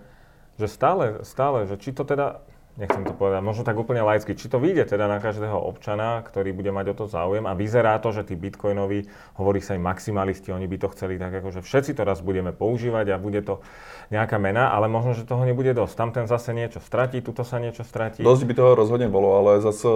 že 0.59 0.67
stále, 0.69 1.25
stále, 1.25 1.65
že 1.65 1.75
či 1.81 1.93
to 1.93 2.05
teda, 2.05 2.41
nechcem 2.77 3.05
to 3.05 3.13
povedať, 3.13 3.41
možno 3.45 3.63
tak 3.65 3.77
úplne 3.77 4.01
laicky, 4.01 4.33
či 4.33 4.49
to 4.49 4.57
vyjde 4.57 4.97
teda 4.97 5.05
na 5.05 5.21
každého 5.21 5.53
občana, 5.53 6.21
ktorý 6.25 6.53
bude 6.57 6.73
mať 6.73 6.85
o 6.93 6.95
to 6.97 7.05
záujem 7.05 7.45
a 7.45 7.53
vyzerá 7.53 8.01
to, 8.01 8.09
že 8.09 8.25
tí 8.25 8.33
bitcoinoví, 8.33 9.05
hovorí 9.37 9.61
sa 9.61 9.77
im 9.77 9.85
maximalisti, 9.85 10.49
oni 10.49 10.65
by 10.65 10.77
to 10.81 10.87
chceli 10.97 11.21
tak 11.21 11.33
ako, 11.37 11.53
že 11.53 11.61
všetci 11.61 11.93
to 11.93 12.01
raz 12.01 12.25
budeme 12.25 12.49
používať 12.49 13.13
a 13.13 13.21
bude 13.21 13.45
to 13.45 13.61
nejaká 14.09 14.41
mena, 14.41 14.73
ale 14.73 14.89
možno, 14.89 15.13
že 15.13 15.29
toho 15.29 15.45
nebude 15.45 15.73
dosť. 15.77 15.93
Tam 15.93 16.09
ten 16.09 16.25
zase 16.25 16.53
niečo 16.57 16.81
stratí, 16.81 17.21
tuto 17.21 17.45
sa 17.45 17.61
niečo 17.61 17.85
stratí. 17.85 18.25
Dosť 18.25 18.43
by 18.49 18.53
toho 18.57 18.71
rozhodne 18.73 19.09
bolo, 19.09 19.37
ale 19.37 19.61
zase 19.61 19.89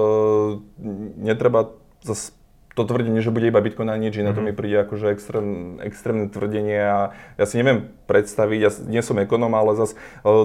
netreba 1.18 1.74
zase 2.06 2.37
to 2.78 2.86
tvrdenie, 2.86 3.26
že 3.26 3.34
bude 3.34 3.50
iba 3.50 3.58
Bitcoin 3.58 3.90
a 3.90 3.98
nič 3.98 4.22
iné, 4.22 4.30
mm-hmm. 4.30 4.38
to 4.38 4.46
mi 4.46 4.54
mhm. 4.54 4.60
príde 4.62 4.78
akože 4.86 5.06
extrém, 5.10 5.82
extrémne 5.82 6.30
tvrdenie 6.30 6.78
a 6.78 7.18
ja 7.42 7.46
si 7.50 7.58
neviem 7.58 7.90
predstaviť, 8.06 8.60
ja 8.62 8.70
nie 8.86 9.02
som 9.02 9.18
ekonom, 9.18 9.50
ale 9.58 9.74
zase 9.74 9.98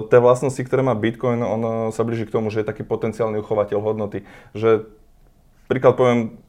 tie 0.09 0.19
vlastnosti, 0.19 0.59
ktoré 0.65 0.81
má 0.81 0.97
Bitcoin, 0.97 1.45
on 1.45 1.61
e, 1.61 1.71
sa 1.93 2.01
blíži 2.01 2.25
k 2.25 2.33
tomu, 2.33 2.49
že 2.49 2.65
je 2.65 2.69
taký 2.73 2.81
potenciálny 2.81 3.37
uchovateľ 3.45 3.77
hodnoty. 3.77 4.25
Že 4.57 4.89
príklad 5.69 5.93
poviem, 5.93 6.41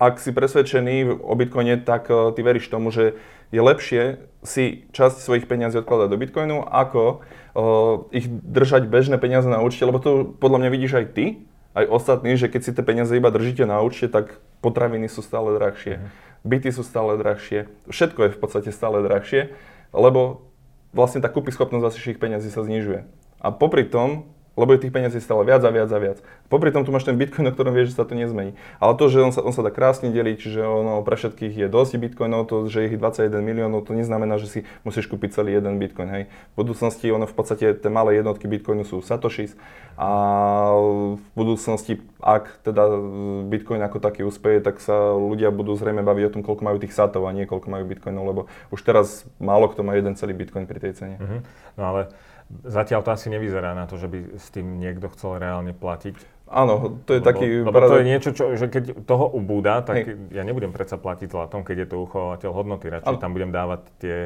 ak 0.00 0.18
si 0.18 0.34
presvedčený 0.34 1.20
o 1.20 1.34
Bitcoine, 1.36 1.76
tak 1.76 2.08
e, 2.08 2.32
ty 2.32 2.40
veríš 2.40 2.72
tomu, 2.72 2.88
že 2.88 3.20
je 3.52 3.60
lepšie 3.60 4.02
si 4.42 4.88
časť 4.90 5.20
svojich 5.20 5.44
peniazí 5.46 5.78
odkladať 5.78 6.08
do 6.08 6.18
Bitcoinu, 6.18 6.64
ako 6.66 7.20
uh, 7.20 8.08
ich 8.10 8.26
držať 8.26 8.88
bežné 8.88 9.20
peniaze 9.20 9.46
na 9.46 9.60
účte, 9.60 9.84
lebo 9.84 10.00
to 10.00 10.24
podľa 10.40 10.66
mňa 10.66 10.70
vidíš 10.72 10.92
aj 10.98 11.06
ty, 11.14 11.24
aj 11.72 11.84
ostatní, 11.88 12.36
že 12.36 12.52
keď 12.52 12.60
si 12.60 12.74
tie 12.76 12.84
peniaze 12.84 13.12
iba 13.16 13.32
držíte 13.32 13.64
na 13.64 13.80
účte, 13.80 14.08
tak 14.08 14.40
potraviny 14.60 15.08
sú 15.08 15.24
stále 15.24 15.56
drahšie, 15.56 15.98
mm. 15.98 16.08
byty 16.44 16.68
sú 16.70 16.82
stále 16.84 17.16
drahšie, 17.16 17.72
všetko 17.88 18.20
je 18.28 18.34
v 18.36 18.38
podstate 18.38 18.70
stále 18.70 19.00
drahšie, 19.00 19.56
lebo 19.96 20.48
vlastne 20.92 21.24
tá 21.24 21.32
kúpyschopnosť 21.32 21.84
vašich 21.84 22.20
peniazí 22.20 22.52
sa 22.52 22.60
znižuje. 22.64 23.08
A 23.42 23.48
popri 23.50 23.88
tom 23.88 24.28
lebo 24.52 24.76
je 24.76 24.84
tých 24.84 24.92
peniazí 24.92 25.18
stále 25.18 25.48
viac 25.48 25.64
a 25.64 25.70
viac 25.72 25.88
a 25.88 25.98
viac. 25.98 26.18
Popri 26.52 26.68
tom 26.68 26.84
tu 26.84 26.92
máš 26.92 27.08
ten 27.08 27.16
bitcoin, 27.16 27.48
o 27.48 27.52
ktorom 27.52 27.72
vieš, 27.72 27.96
že 27.96 27.98
sa 28.00 28.04
to 28.04 28.12
nezmení. 28.12 28.52
Ale 28.76 28.92
to, 29.00 29.08
že 29.08 29.24
on 29.24 29.32
sa, 29.32 29.40
on 29.40 29.56
sa 29.56 29.64
dá 29.64 29.72
krásne 29.72 30.12
deliť, 30.12 30.36
čiže 30.36 30.60
ono 30.60 31.00
pre 31.00 31.16
všetkých 31.16 31.56
je 31.56 31.66
dosť 31.72 31.96
bitcoinov, 31.96 32.44
to, 32.48 32.68
že 32.68 32.92
ich 32.92 33.00
21 33.00 33.40
miliónov, 33.40 33.88
to 33.88 33.96
neznamená, 33.96 34.36
že 34.36 34.48
si 34.48 34.60
musíš 34.84 35.08
kúpiť 35.08 35.40
celý 35.40 35.56
jeden 35.56 35.80
bitcoin. 35.80 36.08
Hej. 36.12 36.24
V 36.52 36.54
budúcnosti 36.60 37.08
ono 37.08 37.24
v 37.24 37.34
podstate 37.34 37.72
tie 37.72 37.90
malé 37.90 38.20
jednotky 38.20 38.44
bitcoinu 38.44 38.84
sú 38.84 39.00
satoshis 39.00 39.56
a 39.96 40.08
v 41.16 41.24
budúcnosti, 41.36 42.00
ak 42.20 42.64
teda 42.64 42.92
bitcoin 43.48 43.80
ako 43.84 44.00
taký 44.00 44.24
uspeje, 44.24 44.60
tak 44.60 44.80
sa 44.80 45.16
ľudia 45.16 45.52
budú 45.52 45.76
zrejme 45.76 46.04
baviť 46.04 46.24
o 46.28 46.32
tom, 46.38 46.42
koľko 46.44 46.62
majú 46.64 46.76
tých 46.80 46.96
satov 46.96 47.28
a 47.28 47.32
nie 47.32 47.48
koľko 47.48 47.68
majú 47.68 47.84
bitcoinov, 47.88 48.24
lebo 48.24 48.40
už 48.72 48.80
teraz 48.84 49.24
málo 49.40 49.68
kto 49.68 49.84
má 49.84 49.96
jeden 49.96 50.16
celý 50.16 50.32
bitcoin 50.36 50.64
pri 50.64 50.80
tej 50.80 50.92
cene. 50.96 51.16
Uh-huh. 51.20 51.40
No 51.76 51.82
ale 51.92 52.00
Zatiaľ 52.62 53.00
to 53.00 53.10
asi 53.16 53.32
nevyzerá 53.32 53.72
na 53.72 53.88
to, 53.88 53.96
že 53.96 54.06
by 54.12 54.36
s 54.36 54.52
tým 54.52 54.76
niekto 54.76 55.08
chcel 55.16 55.40
reálne 55.40 55.72
platiť. 55.72 56.16
Áno, 56.52 57.00
to 57.08 57.16
je 57.16 57.20
lebo, 57.24 57.28
taký... 57.32 57.46
Lebo 57.64 57.80
to 57.80 57.96
je 57.96 58.04
niečo, 58.04 58.30
čo, 58.36 58.52
že 58.52 58.68
keď 58.68 59.08
toho 59.08 59.24
ubúda, 59.32 59.80
tak 59.80 60.04
Hej. 60.04 60.36
ja 60.36 60.44
nebudem 60.44 60.68
predsa 60.68 61.00
platiť 61.00 61.32
zlatom, 61.32 61.64
keď 61.64 61.76
je 61.84 61.88
to 61.88 61.96
uchovateľ 62.04 62.50
hodnoty. 62.52 62.92
Radšej 62.92 63.16
tam 63.16 63.32
budem 63.32 63.48
dávať 63.48 63.80
tie, 63.96 64.16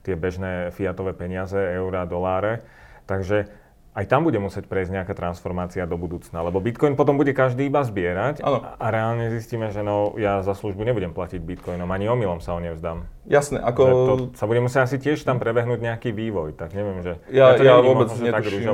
tie 0.00 0.14
bežné 0.16 0.72
fiatové 0.72 1.12
peniaze, 1.12 1.60
eurá, 1.60 2.08
doláre. 2.08 2.64
Takže 3.04 3.52
aj 3.94 4.04
tam 4.10 4.26
bude 4.26 4.42
musieť 4.42 4.66
prejsť 4.66 4.90
nejaká 4.90 5.14
transformácia 5.14 5.86
do 5.86 5.94
budúcna, 5.94 6.42
lebo 6.42 6.58
Bitcoin 6.58 6.98
potom 6.98 7.14
bude 7.14 7.30
každý 7.30 7.70
iba 7.70 7.86
zbierať 7.86 8.42
ano. 8.42 8.66
a 8.66 8.86
reálne 8.90 9.30
zistíme, 9.30 9.70
že 9.70 9.86
no, 9.86 10.18
ja 10.18 10.42
za 10.42 10.58
službu 10.58 10.82
nebudem 10.82 11.14
platiť 11.14 11.38
Bitcoinom, 11.38 11.86
ani 11.86 12.10
omylom 12.10 12.42
sa 12.42 12.58
ho 12.58 12.60
nevzdám. 12.60 13.06
Jasné, 13.24 13.62
ako... 13.62 13.82
to 13.86 14.14
sa 14.34 14.50
bude 14.50 14.60
musieť 14.60 14.90
asi 14.90 14.96
tiež 14.98 15.22
tam 15.22 15.38
prebehnúť 15.38 15.78
nejaký 15.78 16.10
vývoj, 16.10 16.58
tak 16.58 16.74
neviem, 16.74 17.06
že... 17.06 17.22
Ja, 17.30 17.54
ja, 17.54 17.62
ja 17.62 17.74
vôbec 17.78 18.10
možno, 18.10 18.26
netuším. 18.26 18.66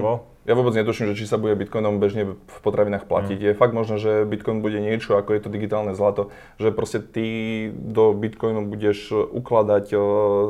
Ja 0.48 0.56
vôbec 0.56 0.72
netuším, 0.72 1.12
že 1.12 1.20
či 1.20 1.28
sa 1.28 1.36
bude 1.36 1.52
bitcoinom 1.52 2.00
bežne 2.00 2.34
v 2.34 2.58
potravinách 2.64 3.04
platiť. 3.04 3.38
Mm. 3.38 3.46
Je 3.52 3.60
fakt 3.60 3.76
možné, 3.76 4.00
že 4.00 4.12
bitcoin 4.24 4.64
bude 4.64 4.80
niečo, 4.80 5.20
ako 5.20 5.36
je 5.36 5.40
to 5.44 5.52
digitálne 5.52 5.92
zlato, 5.92 6.32
že 6.56 6.72
proste 6.72 7.04
ty 7.04 7.68
do 7.70 8.16
bitcoinu 8.16 8.64
budeš 8.64 9.12
ukladať 9.12 9.92
uh, 9.92 10.00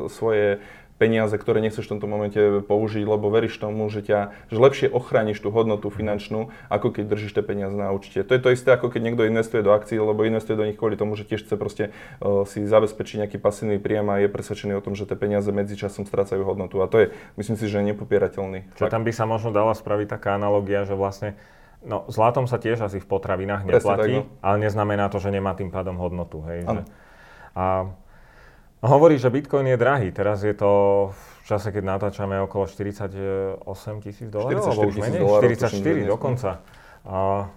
svoje 0.06 0.62
peniaze, 1.00 1.32
ktoré 1.32 1.64
nechceš 1.64 1.88
v 1.88 1.96
tomto 1.96 2.04
momente 2.04 2.36
použiť, 2.68 3.08
lebo 3.08 3.32
veríš 3.32 3.56
tomu, 3.56 3.88
že, 3.88 4.04
ťa, 4.04 4.36
že 4.52 4.58
lepšie 4.60 4.92
ochrániš 4.92 5.40
tú 5.40 5.48
hodnotu 5.48 5.88
finančnú, 5.88 6.52
ako 6.68 6.92
keď 6.92 7.04
držíš 7.08 7.40
tie 7.40 7.44
peniaze 7.44 7.72
na 7.72 7.88
účte. 7.88 8.20
To 8.20 8.36
je 8.36 8.42
to 8.44 8.52
isté, 8.52 8.76
ako 8.76 8.92
keď 8.92 9.00
niekto 9.08 9.24
investuje 9.24 9.64
do 9.64 9.72
akcií, 9.72 9.96
lebo 9.96 10.28
investuje 10.28 10.60
do 10.60 10.68
nich 10.68 10.76
kvôli 10.76 11.00
tomu, 11.00 11.16
že 11.16 11.24
tiež 11.24 11.48
chce 11.48 11.56
proste 11.56 11.84
uh, 12.20 12.44
si 12.44 12.68
zabezpečiť 12.68 13.24
nejaký 13.24 13.38
pasívny 13.40 13.80
príjem 13.80 14.12
a 14.12 14.20
je 14.20 14.28
presvedčený 14.28 14.76
o 14.76 14.84
tom, 14.84 14.92
že 14.92 15.08
tie 15.08 15.16
peniaze 15.16 15.48
medzičasom 15.48 16.04
strácajú 16.04 16.44
hodnotu. 16.44 16.76
A 16.84 16.86
to 16.92 17.00
je, 17.00 17.06
myslím 17.40 17.56
si, 17.56 17.64
že 17.64 17.80
nepopierateľný. 17.80 18.76
Čiže 18.76 18.92
tam 18.92 19.08
by 19.08 19.12
sa 19.16 19.24
možno 19.24 19.56
dala 19.56 19.72
spraviť 19.72 20.20
taká 20.20 20.36
analogia, 20.36 20.84
že 20.84 20.92
vlastne 20.92 21.40
No, 21.80 22.04
zlatom 22.12 22.44
sa 22.44 22.60
tiež 22.60 22.76
asi 22.84 23.00
v 23.00 23.08
potravinách 23.08 23.64
neplatí, 23.64 24.20
tak, 24.20 24.28
no. 24.28 24.28
ale 24.44 24.56
neznamená 24.68 25.08
to, 25.08 25.16
že 25.16 25.32
nemá 25.32 25.56
tým 25.56 25.72
pádom 25.72 25.96
hodnotu. 25.96 26.44
Hej, 26.44 26.68
že, 26.68 26.84
a 27.56 27.88
Hovorí, 28.80 29.20
že 29.20 29.28
Bitcoin 29.28 29.68
je 29.68 29.76
drahý. 29.76 30.08
Teraz 30.08 30.40
je 30.40 30.56
to 30.56 30.70
v 31.12 31.42
čase, 31.44 31.68
keď 31.68 31.84
natáčame 31.84 32.40
okolo 32.40 32.64
48 32.64 33.60
tisíc 34.00 34.28
dolárov, 34.32 34.64
alebo 34.64 34.88
už 34.88 34.96
menej? 34.96 35.20
44 35.20 36.08
dokonca. 36.08 36.64
A 37.04 37.48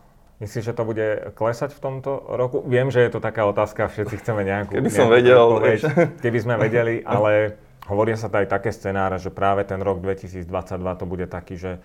myslíš, 0.43 0.63
že 0.71 0.73
to 0.75 0.83
bude 0.83 1.31
klesať 1.31 1.71
v 1.71 1.79
tomto 1.79 2.11
roku? 2.35 2.59
Viem, 2.67 2.91
že 2.91 3.07
je 3.07 3.11
to 3.15 3.23
taká 3.23 3.47
otázka, 3.47 3.87
všetci 3.87 4.19
chceme 4.19 4.43
nejakú... 4.43 4.75
Keby 4.75 4.91
som 4.91 5.07
vedel. 5.07 5.39
Odpoveď, 5.39 5.79
keby 6.27 6.37
sme 6.43 6.55
vedeli, 6.59 6.99
ale 7.07 7.55
hovoria 7.87 8.19
sa 8.19 8.27
aj 8.27 8.47
také 8.51 8.75
scenáre, 8.75 9.15
že 9.15 9.31
práve 9.31 9.63
ten 9.63 9.79
rok 9.79 10.03
2022 10.03 10.43
to 10.99 11.05
bude 11.07 11.27
taký, 11.31 11.55
že 11.55 11.79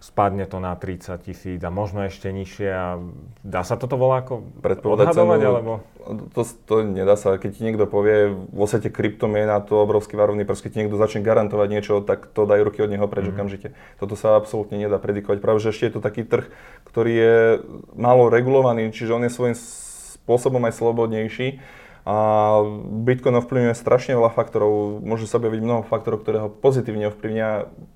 spadne 0.00 0.46
to 0.46 0.62
na 0.62 0.74
30 0.74 1.18
tisíc 1.22 1.60
a 1.62 1.70
možno 1.70 2.06
ešte 2.06 2.30
nižšie 2.30 2.68
a 2.70 3.02
dá 3.42 3.62
sa 3.62 3.74
toto 3.74 3.98
voláko 3.98 4.46
odhadovať, 4.64 5.38
cenu, 5.40 5.48
alebo? 5.50 5.72
To, 6.36 6.42
to 6.44 6.74
nedá 6.84 7.16
sa, 7.16 7.40
keď 7.40 7.50
ti 7.56 7.60
niekto 7.64 7.84
povie, 7.88 8.30
vo 8.30 8.66
svete 8.68 8.92
na 9.46 9.58
to 9.60 9.80
obrovský 9.80 10.14
varovný 10.14 10.44
prst, 10.44 10.68
keď 10.68 10.70
ti 10.70 10.78
niekto 10.84 11.00
začne 11.00 11.24
garantovať 11.24 11.68
niečo, 11.70 11.92
tak 12.04 12.28
to 12.30 12.44
daj 12.44 12.60
ruky 12.60 12.84
od 12.84 12.92
neho 12.92 13.06
preč 13.08 13.28
mm. 13.28 13.32
okamžite. 13.34 13.68
Toto 13.96 14.14
sa 14.14 14.36
absolútne 14.36 14.76
nedá 14.76 15.00
predikovať. 15.00 15.38
Práve, 15.40 15.58
že 15.64 15.72
ešte 15.72 15.88
je 15.88 15.94
to 15.96 16.04
taký 16.04 16.22
trh, 16.24 16.46
ktorý 16.88 17.12
je 17.12 17.36
málo 17.96 18.28
regulovaný, 18.28 18.92
čiže 18.92 19.16
on 19.16 19.24
je 19.24 19.32
svojím 19.32 19.56
spôsobom 20.24 20.60
aj 20.64 20.76
slobodnejší 20.76 21.60
a 22.04 22.16
Bitcoin 23.00 23.40
ovplyvňuje 23.40 23.72
strašne 23.72 24.12
veľa 24.12 24.28
faktorov, 24.36 25.00
môže 25.00 25.24
sa 25.24 25.40
objaviť 25.40 25.60
mnoho 25.64 25.82
faktorov, 25.88 26.20
ktoré 26.20 26.44
ho 26.44 26.52
pozitívne 26.52 27.08
ovplyvňa. 27.08 27.48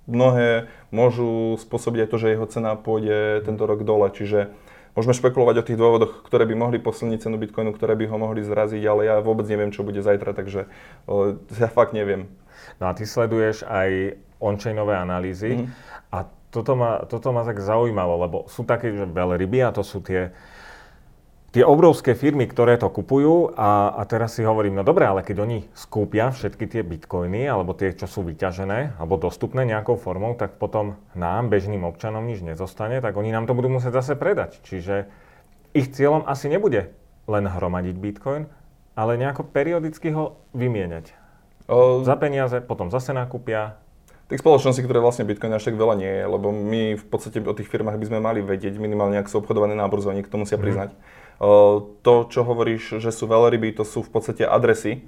Mnohé 0.08 0.72
môžu 0.88 1.60
spôsobiť 1.60 2.08
aj 2.08 2.10
to, 2.10 2.16
že 2.16 2.32
jeho 2.32 2.46
cena 2.48 2.72
pôjde 2.80 3.44
tento 3.44 3.68
rok 3.68 3.84
dole, 3.84 4.08
čiže 4.08 4.48
môžeme 4.96 5.12
špekulovať 5.12 5.56
o 5.60 5.66
tých 5.68 5.78
dôvodoch, 5.78 6.24
ktoré 6.24 6.48
by 6.48 6.54
mohli 6.56 6.80
posilniť 6.80 7.28
cenu 7.28 7.36
Bitcoinu, 7.36 7.76
ktoré 7.76 7.92
by 7.94 8.08
ho 8.08 8.16
mohli 8.16 8.40
zraziť, 8.40 8.82
ale 8.88 9.06
ja 9.06 9.20
vôbec 9.20 9.44
neviem, 9.46 9.68
čo 9.68 9.84
bude 9.84 10.00
zajtra, 10.00 10.32
takže 10.32 10.66
o, 11.04 11.36
ja 11.60 11.68
fakt 11.68 11.92
neviem. 11.92 12.26
No 12.80 12.88
a 12.88 12.96
ty 12.96 13.04
sleduješ 13.04 13.68
aj 13.68 14.18
on-chainové 14.42 14.96
analýzy 14.96 15.60
mm-hmm. 15.60 16.10
a 16.10 16.18
toto 16.48 16.72
ma, 16.74 17.04
toto 17.04 17.28
ma 17.30 17.44
tak 17.44 17.60
zaujímalo, 17.60 18.18
lebo 18.24 18.36
sú 18.48 18.64
také, 18.64 18.90
že 18.96 19.04
veľryby 19.04 19.60
a 19.62 19.70
to 19.70 19.84
sú 19.84 20.00
tie 20.00 20.32
tie 21.58 21.66
obrovské 21.66 22.14
firmy, 22.14 22.46
ktoré 22.46 22.78
to 22.78 22.86
kupujú 22.86 23.50
a, 23.58 23.90
a 23.98 24.06
teraz 24.06 24.38
si 24.38 24.46
hovorím, 24.46 24.78
no 24.78 24.86
dobre, 24.86 25.10
ale 25.10 25.26
keď 25.26 25.42
oni 25.42 25.66
skúpia 25.74 26.30
všetky 26.30 26.70
tie 26.70 26.86
bitcoiny 26.86 27.50
alebo 27.50 27.74
tie, 27.74 27.90
čo 27.98 28.06
sú 28.06 28.22
vyťažené 28.22 28.94
alebo 28.94 29.18
dostupné 29.18 29.66
nejakou 29.66 29.98
formou, 29.98 30.38
tak 30.38 30.54
potom 30.54 31.02
nám, 31.18 31.50
bežným 31.50 31.82
občanom, 31.82 32.22
nič 32.22 32.46
nezostane, 32.46 33.02
tak 33.02 33.18
oni 33.18 33.34
nám 33.34 33.50
to 33.50 33.58
budú 33.58 33.74
musieť 33.74 33.90
zase 33.90 34.14
predať. 34.14 34.62
Čiže 34.70 35.10
ich 35.74 35.90
cieľom 35.90 36.30
asi 36.30 36.46
nebude 36.46 36.94
len 37.26 37.50
hromadiť 37.50 37.96
bitcoin, 37.98 38.46
ale 38.94 39.18
nejako 39.18 39.50
periodicky 39.50 40.14
ho 40.14 40.38
vymieňať. 40.54 41.10
O... 41.66 42.06
Za 42.06 42.14
peniaze, 42.22 42.62
potom 42.62 42.86
zase 42.94 43.10
nakúpia, 43.10 43.82
Tých 44.28 44.44
spoločností, 44.44 44.84
ktoré 44.84 45.00
vlastne 45.00 45.24
Bitcoin 45.24 45.56
až 45.56 45.72
tak 45.72 45.80
veľa 45.80 45.96
nie 45.96 46.12
je, 46.20 46.24
lebo 46.28 46.52
my 46.52 47.00
v 47.00 47.04
podstate 47.08 47.40
o 47.40 47.56
tých 47.56 47.64
firmách 47.64 47.96
by 47.96 48.12
sme 48.12 48.20
mali 48.20 48.44
vedieť 48.44 48.76
minimálne, 48.76 49.16
ak 49.16 49.24
sú 49.24 49.40
obchodované 49.40 49.72
na 49.72 49.88
burze, 49.88 50.04
oni 50.04 50.20
to 50.20 50.36
musia 50.36 50.60
mhm. 50.60 50.64
priznať. 50.68 50.90
Mm. 50.92 51.27
To, 51.38 52.12
čo 52.26 52.40
hovoríš, 52.42 52.98
že 52.98 53.14
sú 53.14 53.30
veľryby, 53.30 53.70
to 53.78 53.86
sú 53.86 54.02
v 54.02 54.10
podstate 54.10 54.42
adresy, 54.42 55.06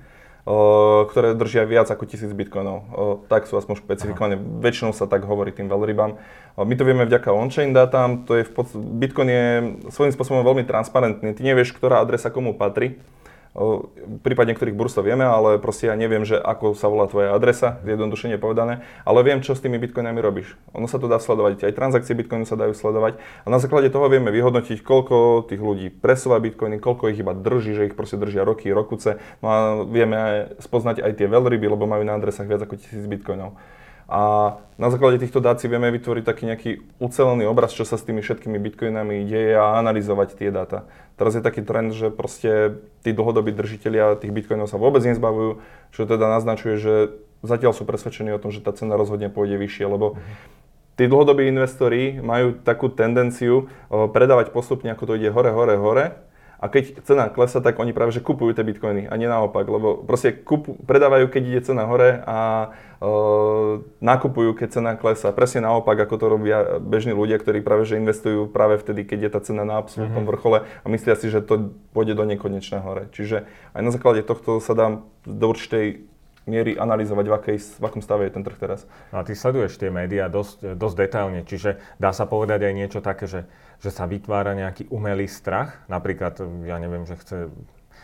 ktoré 1.11 1.37
držia 1.37 1.69
viac 1.69 1.91
ako 1.91 2.09
tisíc 2.09 2.33
bitcoinov. 2.33 3.27
Tak 3.29 3.45
sú 3.51 3.61
aspoň 3.61 3.83
špecifikované. 3.83 4.35
Aha. 4.41 4.47
Väčšinou 4.65 4.97
sa 4.97 5.05
tak 5.05 5.29
hovorí 5.29 5.53
tým 5.53 5.69
veľrybám. 5.69 6.17
My 6.57 6.75
to 6.79 6.87
vieme 6.89 7.05
vďaka 7.05 7.35
on-chain 7.35 7.77
datám. 7.77 8.25
To 8.31 8.41
je 8.41 8.49
v 8.49 8.53
podstate, 8.55 8.81
Bitcoin 8.81 9.29
je 9.29 9.47
svojím 9.93 10.17
spôsobom 10.17 10.41
veľmi 10.47 10.65
transparentný. 10.65 11.37
Ty 11.37 11.43
nevieš, 11.45 11.77
ktorá 11.77 12.01
adresa 12.01 12.33
komu 12.33 12.57
patrí 12.57 12.97
prípad 14.23 14.47
niektorých 14.47 14.79
burz 14.79 14.95
to 14.95 15.03
vieme, 15.03 15.27
ale 15.27 15.59
proste 15.59 15.91
ja 15.91 15.99
neviem, 15.99 16.23
že 16.23 16.39
ako 16.39 16.79
sa 16.79 16.87
volá 16.87 17.11
tvoja 17.11 17.35
adresa, 17.35 17.83
zjednodušene 17.83 18.39
povedané, 18.39 18.87
ale 19.03 19.27
viem, 19.27 19.43
čo 19.43 19.59
s 19.59 19.63
tými 19.63 19.75
bitcoinami 19.83 20.23
robíš. 20.23 20.55
Ono 20.71 20.87
sa 20.87 21.03
to 21.03 21.11
dá 21.11 21.19
sledovať, 21.19 21.67
aj 21.67 21.75
transakcie 21.75 22.15
bitcoinu 22.15 22.47
sa 22.47 22.55
dajú 22.55 22.79
sledovať 22.79 23.19
a 23.19 23.49
na 23.51 23.59
základe 23.59 23.91
toho 23.91 24.07
vieme 24.07 24.31
vyhodnotiť, 24.31 24.87
koľko 24.87 25.51
tých 25.51 25.59
ľudí 25.59 25.91
presúva 25.91 26.39
bitcoiny, 26.39 26.79
koľko 26.79 27.11
ich 27.11 27.19
iba 27.19 27.35
drží, 27.35 27.75
že 27.75 27.87
ich 27.91 27.99
proste 27.99 28.23
držia 28.23 28.47
roky, 28.47 28.71
rokuce. 28.71 29.19
No 29.43 29.47
a 29.51 29.57
vieme 29.83 30.15
aj 30.15 30.37
spoznať 30.63 31.03
aj 31.03 31.13
tie 31.19 31.27
veľryby, 31.27 31.67
lebo 31.67 31.91
majú 31.91 32.07
na 32.07 32.15
adresách 32.15 32.47
viac 32.47 32.63
ako 32.63 32.79
tisíc 32.79 33.03
bitcoinov. 33.03 33.59
A 34.11 34.59
na 34.75 34.91
základe 34.91 35.23
týchto 35.23 35.39
dát 35.39 35.63
si 35.63 35.71
vieme 35.71 35.87
vytvoriť 35.95 36.25
taký 36.27 36.43
nejaký 36.51 36.71
ucelený 36.99 37.47
obraz, 37.47 37.71
čo 37.71 37.87
sa 37.87 37.95
s 37.95 38.03
tými 38.03 38.27
všetkými 38.27 38.59
bitcoinami 38.59 39.23
deje 39.23 39.55
a 39.55 39.79
analyzovať 39.79 40.35
tie 40.35 40.51
dáta. 40.51 40.91
Teraz 41.15 41.39
je 41.39 41.47
taký 41.47 41.63
trend, 41.63 41.95
že 41.95 42.11
proste 42.11 42.83
tí 43.07 43.15
dlhodobí 43.15 43.55
držiteľia 43.55 44.19
tých 44.19 44.35
bitcoinov 44.35 44.67
sa 44.67 44.83
vôbec 44.83 45.07
nezbavujú, 45.07 45.63
čo 45.95 46.11
teda 46.11 46.27
naznačuje, 46.27 46.83
že 46.83 46.95
zatiaľ 47.47 47.71
sú 47.71 47.87
presvedčení 47.87 48.35
o 48.35 48.43
tom, 48.43 48.51
že 48.51 48.67
tá 48.67 48.75
cena 48.75 48.99
rozhodne 48.99 49.31
pôjde 49.31 49.63
vyššie, 49.63 49.87
lebo 49.87 50.19
tí 50.99 51.07
dlhodobí 51.07 51.47
investori 51.47 52.19
majú 52.19 52.59
takú 52.59 52.91
tendenciu 52.91 53.71
predávať 53.89 54.51
postupne, 54.51 54.91
ako 54.91 55.07
to 55.07 55.23
ide 55.23 55.31
hore, 55.31 55.55
hore, 55.55 55.79
hore 55.79 56.19
a 56.61 56.69
keď 56.69 57.01
cena 57.09 57.33
klesa, 57.33 57.65
tak 57.65 57.81
oni 57.81 57.97
práve 57.97 58.13
že 58.13 58.21
kupujú 58.21 58.53
tie 58.53 58.61
bitcoiny 58.61 59.09
a 59.09 59.15
nie 59.17 59.25
naopak, 59.25 59.65
lebo 59.65 60.05
proste 60.05 60.37
kupu, 60.37 60.77
predávajú, 60.85 61.33
keď 61.33 61.43
ide 61.49 61.61
cena 61.65 61.89
hore 61.89 62.21
a 62.21 62.69
uh, 63.01 63.81
nakupujú, 64.05 64.53
keď 64.53 64.69
cena 64.69 64.93
klesa. 65.01 65.33
Presne 65.33 65.65
naopak, 65.65 65.97
ako 66.05 66.21
to 66.21 66.27
robia 66.29 66.77
bežní 66.77 67.17
ľudia, 67.17 67.41
ktorí 67.41 67.65
práve 67.65 67.89
že 67.89 67.97
investujú 67.97 68.45
práve 68.53 68.77
vtedy, 68.77 69.09
keď 69.09 69.19
je 69.25 69.31
tá 69.33 69.41
cena 69.41 69.65
na 69.65 69.81
absolútnom 69.81 70.21
mm-hmm. 70.21 70.37
vrchole 70.37 70.59
a 70.69 70.87
myslia 70.93 71.17
si, 71.17 71.33
že 71.33 71.41
to 71.41 71.73
pôjde 71.97 72.13
do 72.13 72.29
nekonečna 72.29 72.85
hore. 72.85 73.09
Čiže 73.17 73.49
aj 73.73 73.81
na 73.81 73.91
základe 73.97 74.21
tohto 74.21 74.61
sa 74.61 74.77
dá 74.77 75.01
do 75.25 75.47
určitej 75.49 76.10
miery 76.49 76.79
analyzovať, 76.79 77.27
v, 77.29 77.35
akej, 77.37 77.59
v 77.81 77.85
akom 77.85 78.03
stave 78.05 78.29
je 78.29 78.33
ten 78.37 78.45
trh 78.47 78.57
teraz. 78.57 78.89
No 79.13 79.21
a 79.21 79.27
ty 79.27 79.37
sleduješ 79.37 79.77
tie 79.77 79.93
médiá 79.93 80.29
dosť, 80.31 80.79
dosť 80.79 80.97
detailne, 80.97 81.41
čiže 81.45 81.83
dá 82.01 82.13
sa 82.13 82.25
povedať 82.25 82.69
aj 82.69 82.75
niečo 82.77 83.01
také, 83.05 83.29
že 83.29 83.51
že 83.81 83.89
sa 83.89 84.05
vytvára 84.05 84.53
nejaký 84.53 84.93
umelý 84.93 85.25
strach. 85.25 85.81
Napríklad, 85.89 86.37
ja 86.69 86.77
neviem, 86.77 87.09
že 87.09 87.17
chce... 87.17 87.49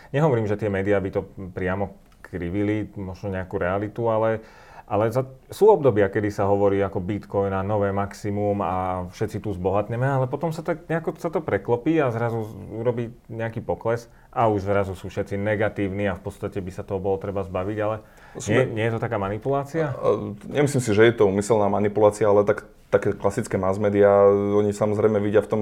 Nehovorím, 0.09 0.49
že 0.49 0.57
tie 0.57 0.73
médiá 0.73 0.97
by 0.97 1.09
to 1.13 1.21
priamo 1.53 2.01
krivili, 2.25 2.89
možno 2.97 3.29
nejakú 3.29 3.61
realitu, 3.61 4.09
ale, 4.09 4.41
ale 4.89 5.13
za, 5.13 5.23
sú 5.53 5.69
obdobia, 5.69 6.09
kedy 6.09 6.33
sa 6.33 6.49
hovorí 6.49 6.81
ako 6.81 6.97
Bitcoin 6.97 7.53
a 7.53 7.61
nové 7.61 7.93
maximum 7.93 8.57
a 8.65 8.73
všetci 9.13 9.37
tu 9.39 9.53
zbohatneme, 9.53 10.03
ale 10.03 10.25
potom 10.25 10.49
sa 10.49 10.65
to, 10.65 10.75
nejako 10.89 11.15
sa 11.21 11.29
to 11.29 11.45
preklopí 11.45 12.01
a 12.01 12.09
zrazu 12.09 12.41
urobí 12.73 13.13
nejaký 13.29 13.61
pokles 13.61 14.09
a 14.33 14.49
už 14.49 14.65
zrazu 14.65 14.97
sú 14.97 15.07
všetci 15.13 15.37
negatívni 15.37 16.09
a 16.09 16.17
v 16.17 16.23
podstate 16.25 16.57
by 16.59 16.71
sa 16.73 16.83
toho 16.83 16.99
bolo 16.99 17.21
treba 17.21 17.45
zbaviť, 17.45 17.77
ale 17.79 18.01
nie, 18.45 18.65
nie 18.77 18.85
je 18.85 18.93
to 18.95 19.01
taká 19.01 19.17
manipulácia? 19.17 19.97
Nemyslím 20.45 20.81
si, 20.81 20.91
že 20.93 21.09
je 21.09 21.15
to 21.17 21.25
umyselná 21.25 21.65
manipulácia, 21.67 22.29
ale 22.29 22.45
tak 22.45 22.69
také 22.87 23.11
klasické 23.11 23.59
mass 23.59 23.81
media, 23.81 24.09
oni 24.31 24.71
samozrejme 24.71 25.19
vidia 25.19 25.43
v 25.43 25.51
tom 25.51 25.61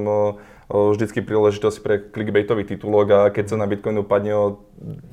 vždycky 0.70 1.22
príležitosť 1.22 1.78
pre 1.86 2.02
clickbaitový 2.02 2.66
titulok 2.66 3.08
a 3.14 3.20
keď 3.30 3.54
cena 3.54 3.70
Bitcoinu 3.70 4.02
padne 4.02 4.34
o 4.34 4.46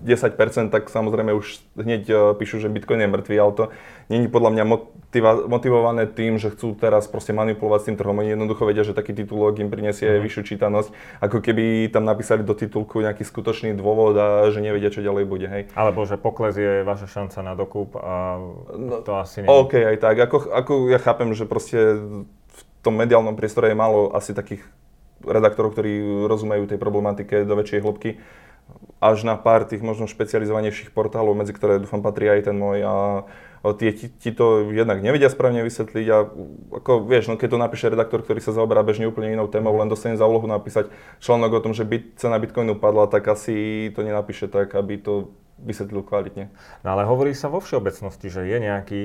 10%, 0.03 0.73
tak 0.73 0.89
samozrejme 0.89 1.37
už 1.37 1.61
hneď 1.77 2.35
píšu, 2.41 2.59
že 2.59 2.73
Bitcoin 2.73 3.05
je 3.05 3.13
mŕtvý, 3.13 3.37
ale 3.37 3.53
to 3.53 3.65
není 4.09 4.27
podľa 4.33 4.51
mňa 4.59 4.65
motiva- 4.65 5.45
motivované 5.47 6.09
tým, 6.09 6.41
že 6.41 6.51
chcú 6.51 6.73
teraz 6.75 7.05
proste 7.05 7.37
manipulovať 7.37 7.81
s 7.85 7.87
tým 7.93 7.97
trhom. 8.01 8.17
Oni 8.17 8.33
jednoducho 8.33 8.65
vedia, 8.65 8.83
že 8.83 8.97
taký 8.97 9.13
titulok 9.13 9.61
im 9.61 9.69
prinesie 9.69 10.19
mm. 10.19 10.23
vyššiu 10.25 10.43
čítanosť, 10.57 10.89
ako 11.21 11.39
keby 11.45 11.93
tam 11.93 12.09
napísali 12.09 12.43
do 12.43 12.57
titulku 12.57 13.05
nejaký 13.05 13.23
skutočný 13.23 13.77
dôvod 13.77 14.17
a 14.17 14.49
že 14.49 14.65
nevedia, 14.65 14.89
čo 14.89 15.05
ďalej 15.05 15.25
bude. 15.29 15.47
Hej. 15.47 15.63
Alebo 15.77 16.09
že 16.09 16.17
pokles 16.17 16.57
je 16.57 16.81
vaša 16.83 17.07
šanca 17.07 17.39
na 17.45 17.53
dokup 17.53 17.95
a 18.01 18.41
no, 18.73 19.05
to 19.05 19.21
asi 19.21 19.45
nie. 19.45 19.49
OK, 19.53 19.77
aj 19.77 19.97
tak. 20.01 20.17
Ako, 20.17 20.49
ako 20.49 20.73
ja 20.89 20.99
chápem, 20.99 21.29
že 21.37 21.45
proste 21.45 22.01
v 22.49 22.61
tom 22.81 22.99
mediálnom 22.99 23.39
priestore 23.39 23.71
je 23.71 23.79
málo 23.79 24.11
asi 24.17 24.35
takých 24.35 24.65
redaktorov, 25.25 25.73
ktorí 25.73 26.27
rozumejú 26.29 26.67
tej 26.69 26.79
problematike 26.79 27.47
do 27.47 27.55
väčšej 27.55 27.83
hĺbky. 27.83 28.11
až 29.03 29.27
na 29.27 29.35
pár 29.35 29.67
tých 29.67 29.83
možno 29.83 30.07
špecializovanejších 30.07 30.95
portálov, 30.95 31.35
medzi 31.35 31.51
ktoré 31.51 31.83
dúfam 31.83 32.07
patrí 32.07 32.31
aj 32.31 32.47
ten 32.47 32.55
môj 32.55 32.87
a 32.87 32.95
tie 33.75 33.91
ti, 33.91 34.07
ti 34.11 34.31
to 34.31 34.71
jednak 34.71 35.03
nevedia 35.03 35.27
správne 35.27 35.67
vysvetliť 35.67 36.07
a 36.11 36.19
ako 36.83 37.03
vieš, 37.07 37.27
no 37.31 37.35
keď 37.35 37.49
to 37.51 37.59
napíše 37.59 37.91
redaktor, 37.91 38.23
ktorý 38.23 38.39
sa 38.39 38.55
zaoberá 38.55 38.87
bežne 38.87 39.11
úplne 39.11 39.35
inou 39.35 39.51
témou, 39.51 39.75
len 39.75 39.91
dostane 39.91 40.15
za 40.15 40.27
úlohu 40.27 40.47
napísať 40.47 40.91
článok 41.19 41.59
o 41.59 41.65
tom, 41.67 41.73
že 41.75 41.83
byt, 41.83 42.19
cena 42.19 42.39
Bitcoinu 42.39 42.79
padla, 42.79 43.11
tak 43.11 43.27
asi 43.27 43.91
to 43.91 44.07
nenapíše 44.07 44.47
tak, 44.47 44.75
aby 44.79 45.03
to 45.03 45.35
vysvetlil 45.59 46.07
kvalitne. 46.07 46.51
No 46.87 46.95
ale 46.95 47.07
hovorí 47.07 47.35
sa 47.35 47.51
vo 47.51 47.59
všeobecnosti, 47.59 48.31
že 48.31 48.47
je 48.47 48.59
nejaký 48.63 49.01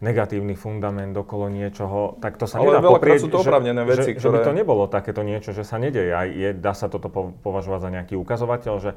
negatívny 0.00 0.56
fundament 0.56 1.12
okolo 1.12 1.52
niečoho, 1.52 2.16
tak 2.24 2.40
to 2.40 2.48
sa 2.48 2.56
Ale 2.60 2.80
nedá 2.80 2.80
poprieť, 2.80 3.24
sú 3.24 3.32
to 3.32 3.44
opravnené 3.44 3.84
veci, 3.84 4.16
že, 4.16 4.20
ktoré... 4.20 4.24
že 4.24 4.28
by 4.32 4.38
to 4.48 4.52
nebolo 4.56 4.84
takéto 4.88 5.20
niečo, 5.20 5.52
že 5.52 5.62
sa 5.64 5.76
nedeje. 5.76 6.12
Aj 6.12 6.28
je, 6.28 6.56
dá 6.56 6.72
sa 6.72 6.88
toto 6.88 7.12
považovať 7.44 7.80
za 7.84 7.90
nejaký 7.92 8.14
ukazovateľ, 8.16 8.74
že 8.80 8.90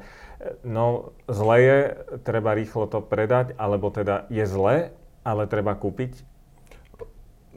no 0.64 1.12
zle 1.28 1.56
je, 1.60 1.78
treba 2.24 2.56
rýchlo 2.56 2.88
to 2.88 3.04
predať, 3.04 3.52
alebo 3.60 3.92
teda 3.92 4.24
je 4.32 4.44
zle, 4.48 4.96
ale 5.24 5.42
treba 5.44 5.76
kúpiť? 5.76 6.24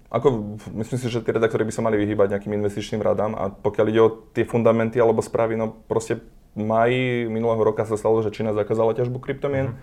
Ako, 0.08 0.60
myslím 0.72 1.00
si, 1.04 1.12
že 1.12 1.20
tí 1.20 1.36
redaktori 1.36 1.68
by 1.68 1.74
sa 1.76 1.84
mali 1.84 2.00
vyhýbať 2.00 2.32
nejakým 2.32 2.56
investičným 2.56 3.04
radám 3.04 3.36
a 3.36 3.52
pokiaľ 3.52 3.86
ide 3.92 4.02
o 4.04 4.14
tie 4.32 4.48
fundamenty 4.48 5.04
alebo 5.04 5.20
správy, 5.20 5.60
no 5.60 5.76
proste 5.88 6.24
maj 6.56 6.92
minulého 7.28 7.60
roka 7.60 7.84
sa 7.84 8.00
stalo, 8.00 8.24
že 8.24 8.32
Čína 8.32 8.56
zakázala 8.56 8.96
ťažbu 8.96 9.20
kryptomien, 9.20 9.76
mm. 9.76 9.78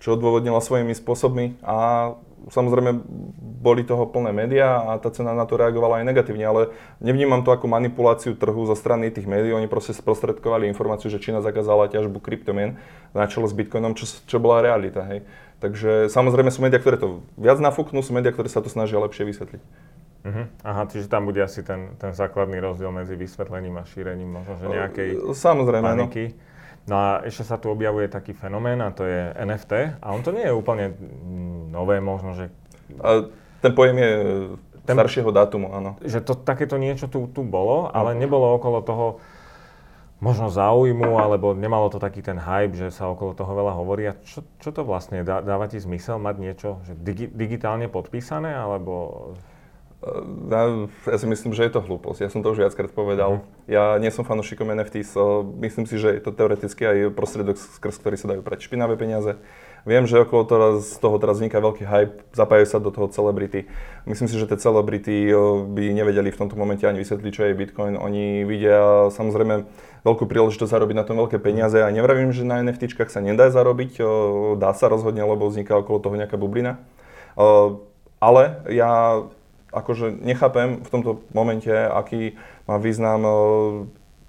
čo 0.00 0.16
odôvodnila 0.16 0.64
svojimi 0.64 0.96
spôsobmi 0.96 1.60
a 1.60 2.12
samozrejme 2.46 3.02
boli 3.60 3.82
toho 3.82 4.06
plné 4.06 4.30
médiá 4.30 4.78
a 4.78 5.02
tá 5.02 5.10
cena 5.10 5.34
na 5.34 5.42
to 5.44 5.58
reagovala 5.58 5.98
aj 6.02 6.06
negatívne, 6.06 6.46
ale 6.46 6.62
nevnímam 7.02 7.42
to 7.42 7.50
ako 7.50 7.66
manipuláciu 7.66 8.38
trhu 8.38 8.62
zo 8.70 8.78
strany 8.78 9.10
tých 9.10 9.26
médií. 9.26 9.50
Oni 9.50 9.66
proste 9.66 9.94
sprostredkovali 9.94 10.70
informáciu, 10.70 11.10
že 11.10 11.18
Čína 11.18 11.42
zakázala 11.42 11.90
ťažbu 11.90 12.22
kryptomien 12.22 12.78
na 13.10 13.26
čele 13.26 13.50
s 13.50 13.54
Bitcoinom, 13.54 13.98
čo, 13.98 14.06
čo 14.06 14.38
bola 14.38 14.62
realita. 14.62 15.02
Hej. 15.10 15.26
Takže 15.58 16.12
samozrejme 16.12 16.52
sú 16.52 16.60
médiá, 16.60 16.78
ktoré 16.78 17.00
to 17.00 17.24
viac 17.40 17.56
nafúknú, 17.58 18.04
sú 18.04 18.12
médiá, 18.12 18.30
ktoré 18.30 18.46
sa 18.46 18.60
to 18.60 18.68
snažia 18.68 19.00
lepšie 19.00 19.24
vysvetliť. 19.24 19.62
Uh-huh. 20.26 20.46
Aha, 20.66 20.82
čiže 20.90 21.06
tam 21.06 21.24
bude 21.24 21.38
asi 21.38 21.62
ten, 21.62 21.94
ten 22.02 22.10
základný 22.10 22.58
rozdiel 22.58 22.90
medzi 22.90 23.14
vysvetlením 23.14 23.78
a 23.78 23.86
šírením 23.86 24.42
možno, 24.42 24.58
že 24.58 24.66
nejakej 24.68 25.08
Samozrejme, 25.32 25.86
no. 25.86 25.90
paniky. 26.10 26.24
No. 26.34 26.55
No 26.86 26.94
a 26.94 27.08
ešte 27.26 27.42
sa 27.42 27.58
tu 27.58 27.66
objavuje 27.66 28.06
taký 28.06 28.30
fenomén 28.30 28.78
a 28.78 28.94
to 28.94 29.02
je 29.02 29.34
NFT. 29.34 29.98
A 29.98 30.06
on 30.14 30.22
to 30.22 30.30
nie 30.30 30.46
je 30.46 30.54
úplne 30.54 30.94
nové 31.70 31.98
možno, 31.98 32.38
že... 32.38 32.46
A 33.02 33.26
ten 33.58 33.74
pojem 33.74 33.96
je 33.98 34.10
ten, 34.86 34.94
staršieho 34.94 35.34
dátumu, 35.34 35.74
áno. 35.74 35.98
Že 35.98 36.22
to, 36.22 36.32
takéto 36.38 36.78
niečo 36.78 37.10
tu, 37.10 37.26
tu 37.26 37.42
bolo, 37.42 37.90
ale 37.90 38.14
nebolo 38.14 38.54
okolo 38.54 38.78
toho 38.86 39.06
možno 40.22 40.48
záujmu, 40.48 41.18
alebo 41.18 41.52
nemalo 41.52 41.90
to 41.90 41.98
taký 41.98 42.24
ten 42.24 42.38
hype, 42.38 42.78
že 42.78 42.94
sa 42.94 43.10
okolo 43.10 43.34
toho 43.34 43.52
veľa 43.52 43.72
hovorí. 43.76 44.06
A 44.08 44.14
čo, 44.22 44.46
čo 44.62 44.70
to 44.70 44.86
vlastne 44.86 45.26
dá, 45.26 45.42
dáva 45.42 45.66
ti 45.66 45.82
zmysel 45.82 46.22
mať 46.22 46.36
niečo 46.38 46.68
že 46.86 46.94
digi, 46.94 47.26
digitálne 47.28 47.90
podpísané, 47.90 48.54
alebo 48.54 49.34
ja, 50.50 50.62
ja 50.86 51.16
si 51.16 51.26
myslím, 51.26 51.56
že 51.56 51.66
je 51.66 51.72
to 51.72 51.80
hlúposť. 51.80 52.26
Ja 52.26 52.30
som 52.30 52.44
to 52.44 52.52
už 52.52 52.62
viackrát 52.62 52.92
povedal. 52.92 53.40
Mm-hmm. 53.40 53.72
Ja 53.72 53.96
nie 53.96 54.12
som 54.12 54.28
fanúšikom 54.28 54.68
NFT, 54.68 55.02
so 55.02 55.42
myslím 55.62 55.88
si, 55.88 55.96
že 55.96 56.14
je 56.14 56.22
to 56.22 56.36
teoreticky 56.36 56.84
aj 56.84 57.16
prostredok, 57.16 57.56
skrz 57.56 57.98
ktorý 57.98 58.16
sa 58.20 58.30
dajú 58.30 58.44
prať 58.44 58.68
špinavé 58.68 58.94
peniaze. 59.00 59.40
Viem, 59.86 60.02
že 60.10 60.18
okolo 60.18 60.42
toho, 60.42 60.68
z 60.82 60.98
toho 60.98 61.14
teraz 61.22 61.38
vzniká 61.38 61.62
veľký 61.62 61.86
hype, 61.86 62.18
zapájajú 62.34 62.66
sa 62.66 62.78
do 62.82 62.90
toho 62.90 63.06
celebrity. 63.06 63.70
Myslím 64.02 64.26
si, 64.26 64.34
že 64.34 64.50
tie 64.50 64.58
celebrity 64.58 65.30
by 65.70 65.94
nevedeli 65.94 66.34
v 66.34 66.40
tomto 66.42 66.58
momente 66.58 66.82
ani 66.82 67.06
vysvetliť, 67.06 67.30
čo 67.30 67.46
je 67.46 67.54
Bitcoin. 67.54 67.94
Oni 67.94 68.42
vidia 68.42 69.06
samozrejme 69.14 69.62
veľkú 70.02 70.26
príležitosť 70.26 70.74
zarobiť 70.74 70.96
na 70.98 71.06
tom 71.06 71.22
veľké 71.22 71.38
peniaze 71.38 71.78
a 71.78 71.86
nevravím, 71.94 72.34
že 72.34 72.42
na 72.42 72.66
NFTčkách 72.66 73.14
sa 73.14 73.22
nedá 73.22 73.46
zarobiť, 73.46 74.02
dá 74.58 74.74
sa 74.74 74.90
rozhodne, 74.90 75.22
lebo 75.22 75.46
vzniká 75.46 75.78
okolo 75.78 76.02
toho 76.02 76.18
nejaká 76.18 76.34
bublina. 76.34 76.82
Ale 78.18 78.42
ja 78.66 79.22
akože 79.76 80.24
nechápem 80.24 80.80
v 80.80 80.88
tomto 80.88 81.10
momente, 81.36 81.68
aký 81.70 82.40
má 82.64 82.80
význam 82.80 83.20
e, 83.20 83.30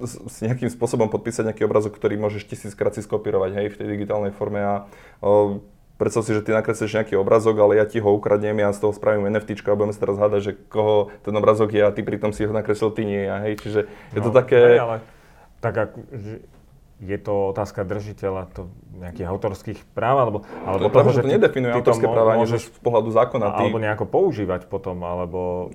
s 0.04 0.44
nejakým 0.44 0.68
spôsobom 0.68 1.08
podpísať 1.08 1.50
nejaký 1.50 1.64
obrazok, 1.64 1.96
ktorý 1.96 2.20
môžeš 2.20 2.46
tisíckrát 2.52 2.92
si 2.92 3.02
skopírovať 3.02 3.52
hej, 3.56 3.68
v 3.72 3.78
tej 3.80 3.88
digitálnej 3.98 4.36
forme 4.36 4.60
a 4.60 4.74
o, 5.24 5.58
e, 5.58 5.76
predstav 5.98 6.28
si, 6.28 6.36
že 6.36 6.44
ty 6.46 6.52
nakreslíš 6.54 7.00
nejaký 7.00 7.16
obrazok, 7.18 7.58
ale 7.58 7.80
ja 7.80 7.86
ti 7.88 7.98
ho 8.04 8.12
ukradnem, 8.12 8.60
ja 8.60 8.70
z 8.76 8.84
toho 8.84 8.94
spravím 8.94 9.32
NFT 9.32 9.64
a 9.66 9.74
budeme 9.74 9.96
sa 9.96 10.04
teraz 10.04 10.20
hádať, 10.20 10.42
že 10.44 10.54
koho 10.70 11.10
ten 11.26 11.34
obrazok 11.34 11.74
je 11.74 11.82
a 11.82 11.90
ty 11.90 12.06
pritom 12.06 12.36
si 12.36 12.46
ho 12.46 12.54
nakreslil 12.54 12.92
ty 12.94 13.08
nie 13.08 13.26
hej, 13.26 13.56
čiže 13.58 13.80
je 14.14 14.20
no, 14.22 14.30
to 14.30 14.32
také... 14.36 14.78
Hej, 14.78 14.84
ale 14.84 14.98
tak 15.58 15.74
ak, 15.74 15.92
je 16.98 17.18
to 17.22 17.54
otázka 17.54 17.86
držiteľa 17.86 18.50
to 18.58 18.74
nejakých 18.98 19.30
autorských 19.30 19.80
práv, 19.94 20.18
alebo, 20.18 20.38
alebo 20.66 20.90
to, 20.90 20.98
toho, 20.98 21.10
že 21.14 21.22
to 21.22 21.30
nedefinuje 21.30 21.70
autorské 21.70 22.10
práva 22.10 22.42
môžeš 22.42 22.74
z 22.74 22.80
pohľadu 22.82 23.14
zákona. 23.14 23.46
Ty... 23.54 23.70
Alebo 23.70 23.78
nejako 23.78 24.06
používať 24.10 24.66
potom, 24.66 25.06
alebo... 25.06 25.70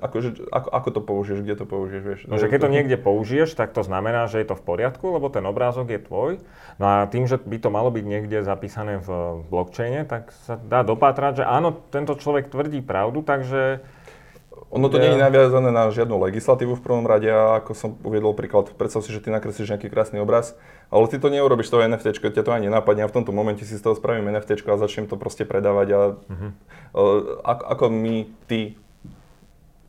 Akože, 0.00 0.48
ako, 0.48 0.68
ako 0.72 0.88
to 0.88 1.00
použiješ, 1.04 1.40
kde 1.44 1.54
to 1.60 1.66
použiješ, 1.68 2.02
vieš? 2.02 2.20
No, 2.24 2.40
že 2.40 2.48
keď 2.48 2.58
to 2.64 2.70
niekde 2.72 2.96
použiješ, 2.96 3.52
tak 3.52 3.76
to 3.76 3.84
znamená, 3.84 4.24
že 4.32 4.40
je 4.40 4.48
to 4.48 4.56
v 4.56 4.64
poriadku, 4.64 5.04
lebo 5.12 5.28
ten 5.28 5.44
obrázok 5.44 5.92
je 5.92 6.00
tvoj. 6.00 6.32
No 6.80 6.84
a 6.88 6.96
tým, 7.12 7.28
že 7.28 7.36
by 7.36 7.60
to 7.60 7.68
malo 7.68 7.92
byť 7.92 8.04
niekde 8.08 8.40
zapísané 8.40 9.04
v 9.04 9.08
blockchaine, 9.52 10.08
tak 10.08 10.32
sa 10.48 10.56
dá 10.56 10.80
dopátrať, 10.80 11.40
že 11.40 11.44
áno, 11.44 11.76
tento 11.92 12.16
človek 12.16 12.48
tvrdí 12.48 12.80
pravdu, 12.80 13.20
takže 13.20 13.84
ono 14.74 14.90
to 14.90 14.98
ja. 14.98 15.06
nie 15.06 15.10
je 15.14 15.22
naviazané 15.22 15.70
na 15.70 15.86
žiadnu 15.94 16.18
legislatívu 16.18 16.74
v 16.74 16.82
prvom 16.82 17.06
rade 17.06 17.30
a 17.30 17.62
ako 17.62 17.72
som 17.78 17.90
uviedol 18.02 18.34
príklad, 18.34 18.74
predstav 18.74 19.06
si, 19.06 19.14
že 19.14 19.22
ty 19.22 19.30
nakreslíš 19.30 19.70
nejaký 19.70 19.86
krásny 19.86 20.18
obraz, 20.18 20.58
ale 20.90 21.06
ty 21.06 21.22
to 21.22 21.30
neurobiš 21.30 21.70
toho 21.70 21.86
NFT, 21.86 22.18
ťa 22.18 22.42
to 22.42 22.50
ani 22.50 22.66
napadne 22.66 23.06
a 23.06 23.10
v 23.10 23.14
tomto 23.14 23.30
momente 23.30 23.62
si 23.62 23.78
z 23.78 23.82
toho 23.86 23.94
spravím 23.94 24.34
NFT 24.34 24.66
a 24.66 24.74
začnem 24.74 25.06
to 25.06 25.14
proste 25.14 25.46
predávať 25.46 25.88
a 25.94 26.00
uh, 26.18 27.22
ako, 27.46 27.62
ako 27.70 27.84
my 27.94 28.26
ty 28.50 28.74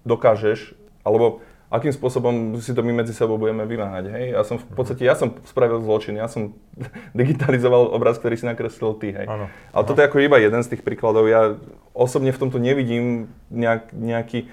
dokážeš, 0.05 0.77
alebo 1.01 1.41
akým 1.73 1.91
spôsobom 1.91 2.55
si 2.61 2.71
to 2.71 2.85
my 2.85 2.93
medzi 3.03 3.11
sebou 3.11 3.41
budeme 3.41 3.65
vymáhať. 3.65 4.13
Hej? 4.13 4.25
Ja 4.37 4.41
som 4.45 4.61
v 4.61 4.65
podstate, 4.77 5.01
ja 5.01 5.17
som 5.17 5.33
spravil 5.43 5.81
zločin, 5.81 6.15
ja 6.15 6.29
som 6.29 6.53
digitalizoval 7.19 7.89
obraz, 7.91 8.21
ktorý 8.21 8.37
si 8.37 8.45
nakreslil 8.45 8.93
ty. 9.01 9.11
Hej? 9.11 9.27
Ano. 9.27 9.49
Ale 9.73 9.83
toto 9.83 9.99
je 9.99 10.07
ako 10.07 10.23
iba 10.23 10.37
jeden 10.37 10.61
z 10.61 10.71
tých 10.77 10.85
príkladov. 10.85 11.25
Ja 11.27 11.57
osobne 11.91 12.31
v 12.31 12.39
tomto 12.39 12.61
nevidím 12.61 13.33
nejak, 13.49 13.91
nejaký 13.91 14.47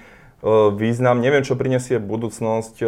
význam. 0.75 1.23
Neviem, 1.23 1.47
čo 1.47 1.55
prinesie 1.55 2.03
budúcnosť. 2.03 2.83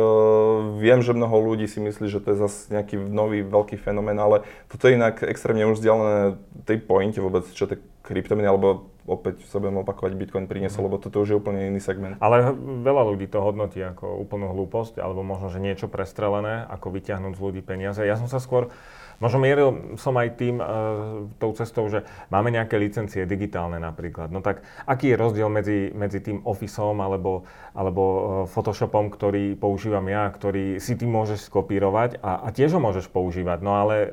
Viem, 0.76 1.00
že 1.00 1.16
mnoho 1.16 1.40
ľudí 1.40 1.72
si 1.72 1.80
myslí, 1.80 2.12
že 2.12 2.20
to 2.20 2.36
je 2.36 2.38
zase 2.44 2.68
nejaký 2.68 3.00
nový 3.00 3.48
veľký 3.48 3.80
fenomén, 3.80 4.20
ale 4.20 4.44
toto 4.68 4.92
je 4.92 5.00
inak 5.00 5.24
extrémne 5.24 5.64
už 5.72 5.80
vzdialené 5.80 6.36
tej 6.68 6.84
pointe 6.84 7.24
vôbec, 7.24 7.48
čo 7.56 7.64
tie 7.64 7.80
kryptomeny 8.04 8.46
alebo 8.46 8.92
opäť 9.06 9.46
sa 9.50 9.62
budem 9.62 9.82
opakovať, 9.86 10.18
Bitcoin 10.18 10.50
priniesol, 10.50 10.90
lebo 10.90 10.98
toto 10.98 11.22
už 11.22 11.30
je 11.32 11.38
úplne 11.38 11.70
iný 11.70 11.78
segment. 11.78 12.18
Ale 12.20 12.54
veľa 12.58 13.04
ľudí 13.14 13.30
to 13.30 13.38
hodnotí 13.38 13.78
ako 13.78 14.18
úplnú 14.18 14.50
hlúposť, 14.50 14.98
alebo 14.98 15.22
možno, 15.22 15.54
že 15.54 15.62
niečo 15.62 15.86
prestrelené, 15.86 16.66
ako 16.70 16.90
vyťahnuť 16.90 17.38
z 17.38 17.42
ľudí 17.42 17.62
peniaze. 17.62 18.02
Ja 18.02 18.18
som 18.18 18.26
sa 18.26 18.42
skôr 18.42 18.74
Možno 19.20 19.40
mieril 19.40 19.96
som 19.96 20.16
aj 20.20 20.28
tým, 20.36 20.60
uh, 20.60 21.26
tou 21.40 21.52
cestou, 21.56 21.88
že 21.88 22.04
máme 22.28 22.52
nejaké 22.52 22.76
licencie 22.76 23.24
digitálne 23.24 23.80
napríklad. 23.80 24.30
No 24.32 24.44
tak 24.44 24.64
aký 24.84 25.16
je 25.16 25.18
rozdiel 25.20 25.48
medzi, 25.48 25.92
medzi 25.96 26.20
tým 26.20 26.44
Officeom 26.44 27.00
alebo, 27.00 27.48
alebo 27.72 28.04
uh, 28.04 28.20
Photoshopom, 28.50 29.08
ktorý 29.12 29.56
používam 29.56 30.06
ja, 30.12 30.28
ktorý 30.28 30.78
si 30.84 31.00
ty 31.00 31.08
môžeš 31.08 31.48
skopírovať 31.48 32.20
a, 32.20 32.44
a 32.44 32.48
tiež 32.52 32.76
ho 32.76 32.82
môžeš 32.84 33.08
používať. 33.12 33.64
No 33.64 33.80
ale 33.80 33.96
uh, 34.08 34.12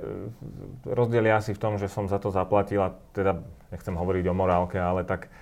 rozdiel 0.86 1.26
je 1.26 1.34
asi 1.34 1.50
v 1.54 1.62
tom, 1.62 1.74
že 1.76 1.90
som 1.90 2.06
za 2.06 2.22
to 2.22 2.30
zaplatil 2.30 2.86
a 2.86 2.94
teda 3.12 3.42
nechcem 3.72 3.96
hovoriť 3.96 4.24
o 4.28 4.34
morálke, 4.36 4.78
ale 4.78 5.02
tak 5.02 5.32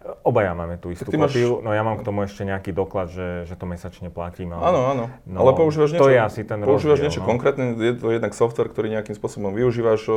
Obaja 0.00 0.56
máme 0.56 0.80
tú 0.80 0.88
istú 0.88 1.12
máš... 1.12 1.36
kopiu, 1.36 1.60
no 1.60 1.76
ja 1.76 1.84
mám 1.84 2.00
k 2.00 2.08
tomu 2.08 2.24
ešte 2.24 2.40
nejaký 2.40 2.72
doklad, 2.72 3.12
že, 3.12 3.44
že 3.44 3.52
to 3.52 3.68
mesačne 3.68 4.08
platím. 4.08 4.56
Ale, 4.56 4.72
áno, 4.72 4.80
áno, 4.88 5.04
no, 5.28 5.38
ale 5.44 5.52
používaš 5.52 5.92
niečo, 5.92 6.08
to 6.08 6.08
je 6.08 6.16
asi 6.16 6.40
ten 6.40 6.56
používaš 6.64 7.04
rozdiel, 7.04 7.12
niečo 7.12 7.20
no. 7.20 7.28
konkrétne, 7.28 7.64
je 7.76 7.94
to 8.00 8.08
jednak 8.08 8.32
software, 8.32 8.72
ktorý 8.72 8.88
nejakým 8.96 9.12
spôsobom 9.12 9.52
využívaš. 9.52 10.08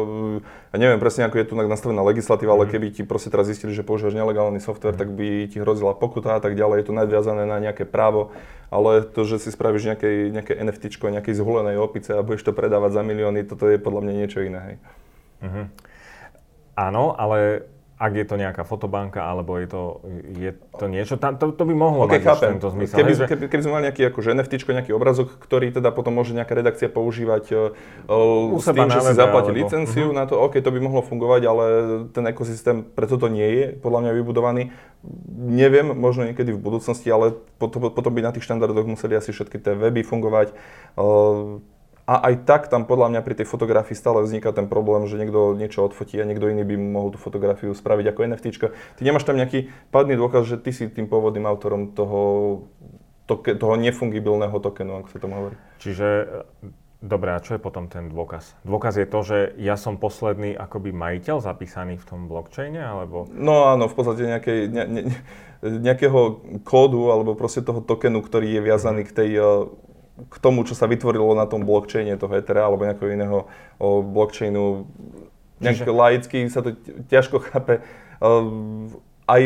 Ja 0.71 0.77
neviem 0.79 1.03
presne, 1.03 1.27
ako 1.27 1.35
je 1.35 1.45
tu 1.51 1.59
nastavená 1.59 1.99
legislatíva, 1.99 2.55
mm. 2.55 2.57
ale 2.57 2.63
mhm. 2.63 2.71
keby 2.71 2.87
ti 2.95 3.01
proste 3.03 3.27
teraz 3.27 3.51
zistili, 3.51 3.75
že 3.75 3.83
používaš 3.83 4.15
nelegálny 4.15 4.63
software, 4.63 4.95
mm. 4.95 5.01
tak 5.03 5.09
by 5.11 5.27
ti 5.51 5.59
hrozila 5.59 5.91
pokuta 5.99 6.39
a 6.39 6.39
tak 6.39 6.55
ďalej. 6.55 6.79
Je 6.79 6.87
to 6.87 6.95
nadviazané 6.95 7.43
na 7.43 7.59
nejaké 7.59 7.83
právo, 7.83 8.31
ale 8.71 9.03
to, 9.03 9.27
že 9.27 9.43
si 9.43 9.51
spravíš 9.51 9.91
nejaké, 9.91 10.31
nejaké 10.31 10.63
NFT, 10.63 10.95
nejakej 10.95 11.35
zhulenej 11.35 11.75
opice 11.75 12.15
a 12.15 12.23
budeš 12.23 12.47
to 12.47 12.55
predávať 12.55 12.95
za 12.95 13.03
milióny, 13.03 13.43
toto 13.43 13.67
je 13.67 13.75
podľa 13.75 14.07
mňa 14.07 14.13
niečo 14.15 14.39
iné. 14.47 14.59
Hej. 14.63 14.75
Mm-hmm. 15.43 15.65
Áno, 16.79 17.13
ale 17.19 17.67
ak 18.03 18.13
je 18.19 18.25
to 18.27 18.35
nejaká 18.35 18.67
fotobanka, 18.67 19.23
alebo 19.23 19.55
je 19.55 19.67
to, 19.71 19.83
je 20.35 20.51
to 20.75 20.85
niečo, 20.91 21.15
tam, 21.15 21.39
to, 21.39 21.55
to 21.55 21.63
by 21.63 21.71
mohlo 21.71 22.03
okay, 22.03 22.19
mať 22.19 22.51
tento 22.51 22.67
zmysel. 22.67 22.99
Keby, 22.99 23.11
že... 23.15 23.23
keby, 23.31 23.43
keby 23.47 23.61
sme 23.63 23.71
mali 23.79 23.83
nejaký 23.87 24.11
akože 24.11 24.35
NFT, 24.35 24.53
nejaký 24.59 24.91
obrazok, 24.91 25.31
ktorý 25.39 25.71
teda 25.71 25.95
potom 25.95 26.11
môže 26.11 26.35
nejaká 26.35 26.51
redakcia 26.51 26.91
používať 26.91 27.71
uh, 28.11 28.59
s 28.59 28.67
tým, 28.67 28.91
že 28.91 28.99
si 28.99 29.13
zaplatí 29.15 29.55
alebo... 29.55 29.59
licenciu 29.63 30.11
uh-huh. 30.11 30.19
na 30.19 30.27
to, 30.27 30.35
OK, 30.35 30.59
to 30.59 30.67
by 30.75 30.79
mohlo 30.83 30.99
fungovať, 30.99 31.41
ale 31.47 31.65
ten 32.11 32.27
ekosystém 32.27 32.83
preto 32.83 33.15
to 33.15 33.31
nie 33.31 33.47
je 33.47 33.65
podľa 33.79 33.99
mňa 34.03 34.11
vybudovaný. 34.19 34.75
Neviem, 35.39 35.95
možno 35.95 36.27
niekedy 36.27 36.51
v 36.51 36.59
budúcnosti, 36.59 37.07
ale 37.07 37.39
potom, 37.55 37.87
potom 37.87 38.11
by 38.11 38.19
na 38.19 38.31
tých 38.35 38.43
štandardoch 38.43 38.83
museli 38.83 39.15
asi 39.15 39.31
všetky 39.31 39.63
tie 39.63 39.79
weby 39.79 40.03
fungovať. 40.03 40.51
Uh, 40.99 41.63
A 42.03 42.19
aj 42.19 42.43
tak 42.43 42.61
tam 42.67 42.83
podľa 42.83 43.15
mňa 43.15 43.21
pri 43.23 43.35
tej 43.39 43.47
fotografii 43.47 43.95
stále 43.95 44.19
vzniká 44.27 44.51
ten 44.51 44.67
problém, 44.67 45.07
že 45.07 45.15
niekto 45.15 45.55
niečo 45.55 45.87
odfotí 45.87 46.19
a 46.19 46.27
niekto 46.27 46.51
iný 46.51 46.67
by 46.67 46.75
mohol 46.75 47.15
tú 47.15 47.19
fotografiu 47.19 47.71
spraviť 47.71 48.05
ako 48.11 48.19
NFT. 48.27 48.45
Ty 48.59 49.01
nemáš 49.07 49.23
tam 49.23 49.39
nejaký 49.39 49.71
padný 49.87 50.19
dôkaz, 50.19 50.43
že 50.43 50.59
ty 50.59 50.75
si 50.75 50.91
tým 50.91 51.07
pôvodným 51.07 51.47
autorom 51.47 51.95
toho, 51.95 52.21
toke, 53.23 53.55
toho 53.55 53.79
nefungibilného 53.79 54.57
tokenu, 54.59 54.99
ako 54.99 55.07
sa 55.07 55.23
tomu 55.23 55.35
hovorí. 55.39 55.55
Čiže 55.79 56.07
Dobre, 57.03 57.35
a 57.35 57.43
čo 57.43 57.59
je 57.59 57.59
potom 57.59 57.91
ten 57.91 58.07
dôkaz? 58.07 58.55
Dôkaz 58.63 58.95
je 58.95 59.03
to, 59.03 59.19
že 59.27 59.37
ja 59.59 59.75
som 59.75 59.99
posledný 59.99 60.55
akoby 60.55 60.95
majiteľ 60.95 61.43
zapísaný 61.43 61.99
v 61.99 62.07
tom 62.07 62.31
blockchaine, 62.31 62.79
alebo... 62.79 63.27
No 63.27 63.67
áno, 63.67 63.91
v 63.91 63.95
podstate 63.99 64.23
nejakej, 64.23 64.71
ne, 64.71 64.83
ne, 64.87 65.01
nejakého 65.83 66.39
kódu, 66.63 67.11
alebo 67.11 67.35
proste 67.35 67.59
toho 67.59 67.83
tokenu, 67.83 68.23
ktorý 68.23 68.55
je 68.55 68.61
viazaný 68.63 69.03
k 69.03 69.15
tej 69.19 69.29
k 70.13 70.35
tomu, 70.37 70.61
čo 70.61 70.77
sa 70.77 70.85
vytvorilo 70.85 71.33
na 71.33 71.49
tom 71.49 71.65
blockchaine 71.65 72.13
toho 72.21 72.37
Ethera 72.37 72.69
alebo 72.69 72.85
nejakého 72.85 73.09
iného 73.13 73.49
o, 73.81 74.05
blockchainu. 74.05 74.85
Nejak 75.57 75.85
Čiže... 75.85 75.89
laicky 75.89 76.37
sa 76.53 76.61
to 76.61 76.77
ťažko 77.09 77.41
chápe. 77.49 77.81
Aj 79.23 79.41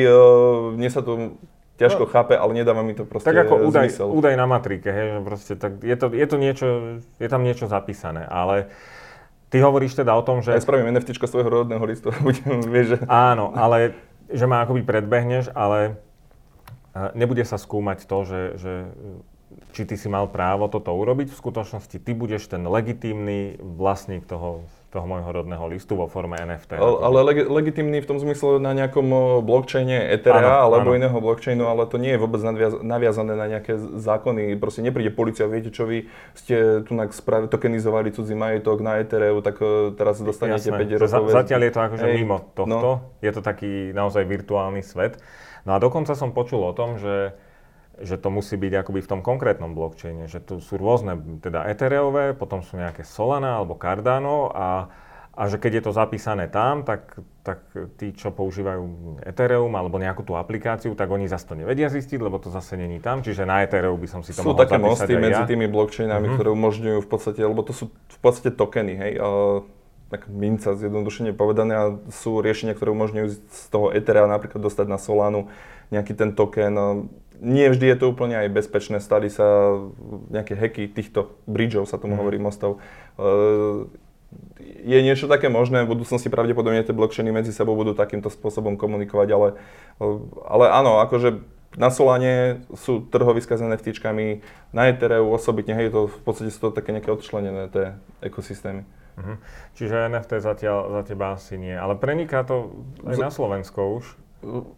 mne 0.75 0.89
sa 0.91 0.99
to 0.99 1.39
ťažko 1.77 2.03
no, 2.03 2.11
chápe, 2.11 2.33
ale 2.33 2.51
nedáva 2.57 2.81
mi 2.81 2.97
to 2.97 3.05
proste 3.05 3.29
Tak 3.29 3.47
ako 3.47 3.69
údaj, 3.69 3.93
zmysel. 3.93 4.09
údaj 4.09 4.33
na 4.33 4.49
matrike, 4.49 4.89
hej, 4.89 5.07
že 5.13 5.19
proste 5.21 5.53
tak 5.53 5.77
je, 5.85 5.93
to, 5.93 6.09
je 6.09 6.25
to 6.25 6.37
niečo, 6.41 6.67
je 7.21 7.29
tam 7.29 7.45
niečo 7.45 7.69
zapísané, 7.69 8.25
ale 8.25 8.73
ty 9.53 9.61
hovoríš 9.61 9.93
teda 9.93 10.17
o 10.17 10.25
tom, 10.25 10.41
že... 10.41 10.57
Ja 10.57 10.61
spravím 10.61 10.89
NFT 10.89 11.21
svojho 11.21 11.63
rodného 11.63 11.85
listu 11.85 12.09
a 12.09 12.17
budem, 12.25 12.65
vieš, 12.65 12.97
že... 12.97 13.05
Áno, 13.05 13.53
ale 13.53 13.93
že 14.27 14.49
ma 14.49 14.65
akoby 14.65 14.81
predbehneš, 14.83 15.53
ale 15.53 16.01
nebude 17.13 17.45
sa 17.45 17.61
skúmať 17.61 18.09
to, 18.09 18.17
že, 18.25 18.41
že 18.57 18.73
či 19.75 19.85
ty 19.85 19.95
si 19.99 20.07
mal 20.09 20.25
právo 20.31 20.71
toto 20.71 20.89
urobiť. 20.95 21.29
V 21.29 21.37
skutočnosti 21.37 21.97
ty 22.01 22.11
budeš 22.15 22.49
ten 22.49 22.65
legitímny 22.65 23.59
vlastník 23.59 24.25
toho, 24.25 24.65
toho 24.89 25.05
môjho 25.05 25.29
rodného 25.29 25.67
listu 25.69 25.93
vo 25.93 26.07
forme 26.07 26.39
NFT. 26.39 26.79
Ale, 26.79 26.97
ale 27.03 27.17
leg, 27.29 27.37
legitimný 27.45 28.01
v 28.01 28.07
tom 28.07 28.17
zmysle 28.17 28.57
na 28.57 28.71
nejakom 28.73 29.05
blockchaine 29.43 30.09
Ethera 30.09 30.63
áno, 30.63 30.73
alebo 30.73 30.95
áno. 30.95 30.97
iného 30.97 31.17
blockchainu, 31.19 31.67
ale 31.67 31.85
to 31.85 31.99
nie 31.99 32.15
je 32.15 32.19
vôbec 32.19 32.41
nadviaz, 32.41 32.79
naviazané 32.79 33.33
na 33.35 33.45
nejaké 33.45 33.77
zákony. 33.77 34.55
Proste 34.57 34.81
nepríde 34.81 35.11
policia, 35.11 35.45
viete 35.45 35.69
čo 35.69 35.85
vy 35.85 36.07
ste 36.33 36.81
tu 36.87 36.95
spravi, 36.95 37.51
tokenizovali 37.51 38.09
cudzí 38.15 38.33
majetok 38.33 38.79
na 38.81 39.03
Ethereu, 39.03 39.43
tak 39.43 39.59
teraz 39.99 40.23
dostanete 40.23 40.73
Jasné, 40.73 40.97
5 40.97 41.03
rokov. 41.03 41.29
Zatiaľ 41.35 41.61
je 41.67 41.71
to 41.75 41.81
akože 41.83 42.05
Ej, 42.07 42.15
mimo 42.17 42.37
tohto. 42.55 42.89
No. 42.89 42.93
Je 43.21 43.31
to 43.35 43.43
taký 43.43 43.91
naozaj 43.91 44.23
virtuálny 44.25 44.81
svet. 44.81 45.19
No 45.67 45.75
a 45.75 45.83
dokonca 45.83 46.15
som 46.15 46.31
počul 46.31 46.63
o 46.63 46.71
tom, 46.71 46.95
že 46.95 47.35
že 48.01 48.21
to 48.21 48.29
musí 48.29 48.55
byť 48.57 48.73
akoby 48.85 48.99
v 49.01 49.09
tom 49.09 49.21
konkrétnom 49.25 49.73
blockchaine, 49.73 50.29
že 50.29 50.37
tu 50.41 50.61
sú 50.61 50.77
rôzne, 50.77 51.17
teda 51.41 51.65
Ethereové, 51.65 52.37
potom 52.37 52.61
sú 52.61 52.77
nejaké 52.77 53.01
Solana 53.01 53.57
alebo 53.57 53.73
Cardano 53.73 54.53
a, 54.53 54.91
a 55.33 55.41
že 55.49 55.57
keď 55.57 55.81
je 55.81 55.83
to 55.89 55.91
zapísané 55.93 56.45
tam, 56.49 56.85
tak, 56.85 57.17
tak 57.41 57.65
tí, 57.97 58.13
čo 58.13 58.29
používajú 58.29 59.17
Ethereum 59.25 59.73
alebo 59.73 59.97
nejakú 59.97 60.21
tú 60.21 60.37
aplikáciu, 60.37 60.93
tak 60.93 61.09
oni 61.09 61.25
zase 61.25 61.49
to 61.49 61.55
nevedia 61.57 61.89
zistiť, 61.89 62.19
lebo 62.21 62.37
to 62.37 62.53
zase 62.53 62.77
není 62.77 63.01
tam, 63.01 63.25
čiže 63.25 63.49
na 63.49 63.65
Ethereum 63.65 63.97
by 63.97 64.09
som 64.09 64.21
si 64.21 64.33
to 64.33 64.45
sú 64.45 64.53
mohol 64.53 64.61
také 64.61 64.77
mosty 64.77 65.17
medzi 65.17 65.41
ja. 65.41 65.49
tými 65.49 65.65
blockchainami, 65.65 66.29
mm-hmm. 66.29 66.37
ktoré 66.37 66.49
umožňujú 66.53 66.99
v 67.01 67.09
podstate, 67.09 67.41
lebo 67.41 67.65
to 67.65 67.73
sú 67.73 67.89
v 67.89 68.19
podstate 68.21 68.53
tokeny, 68.53 68.93
hej, 68.93 69.13
uh, 69.17 69.65
tak 70.07 70.31
minca 70.31 70.71
zjednodušene 70.71 71.35
povedané 71.35 71.73
a 71.75 71.85
sú 72.15 72.39
riešenia, 72.39 72.71
ktoré 72.71 72.95
umožňujú 72.95 73.27
z 73.51 73.63
toho 73.67 73.91
Ethera 73.91 74.23
napríklad 74.23 74.63
dostať 74.63 74.87
na 74.87 74.95
Solanu 74.95 75.51
nejaký 75.91 76.15
ten 76.15 76.35
token 76.35 77.07
nie 77.41 77.69
vždy 77.69 77.85
je 77.93 77.97
to 77.97 78.05
úplne 78.09 78.35
aj 78.37 78.49
bezpečné, 78.49 78.97
stali 78.97 79.29
sa 79.29 79.77
nejaké 80.29 80.57
hacky 80.57 80.89
týchto 80.89 81.37
bridgeov, 81.45 81.85
sa 81.85 82.01
tomu 82.01 82.17
mm. 82.17 82.19
hovorí 82.21 82.37
mostov. 82.41 82.81
Uh, 83.17 83.89
je 84.83 84.99
niečo 84.99 85.31
také 85.31 85.47
možné, 85.47 85.87
v 85.87 85.95
budúcnosti 85.95 86.27
pravdepodobne 86.27 86.83
tie 86.83 86.95
blockchainy 86.95 87.31
medzi 87.31 87.55
sebou 87.55 87.79
budú 87.79 87.95
takýmto 87.95 88.27
spôsobom 88.27 88.75
komunikovať, 88.75 89.27
ale, 89.31 89.47
ale 90.43 90.65
áno, 90.67 90.99
akože 90.99 91.39
na 91.79 91.93
Solane 91.93 92.65
sú 92.75 93.05
trhoviska 93.07 93.55
s 93.55 93.61
nft 93.63 93.87
na 94.73 94.91
Ethereu 94.91 95.31
osobitne, 95.31 95.77
hej, 95.77 95.93
to 95.93 96.11
v 96.11 96.19
podstate 96.25 96.51
sú 96.51 96.69
to 96.69 96.69
také 96.75 96.91
nejaké 96.91 97.13
odčlenené 97.13 97.69
tie 97.71 97.95
ekosystémy. 98.19 98.83
Uh-huh. 99.17 99.37
Čiže 99.73 100.09
NFT 100.13 100.41
zatiaľ 100.43 100.93
za 100.93 101.01
teba 101.07 101.33
asi 101.33 101.57
nie, 101.57 101.73
ale 101.73 101.97
preniká 101.97 102.45
to 102.45 102.73
aj 103.05 103.15
na 103.17 103.31
Slovensko 103.31 104.01
už? 104.01 104.26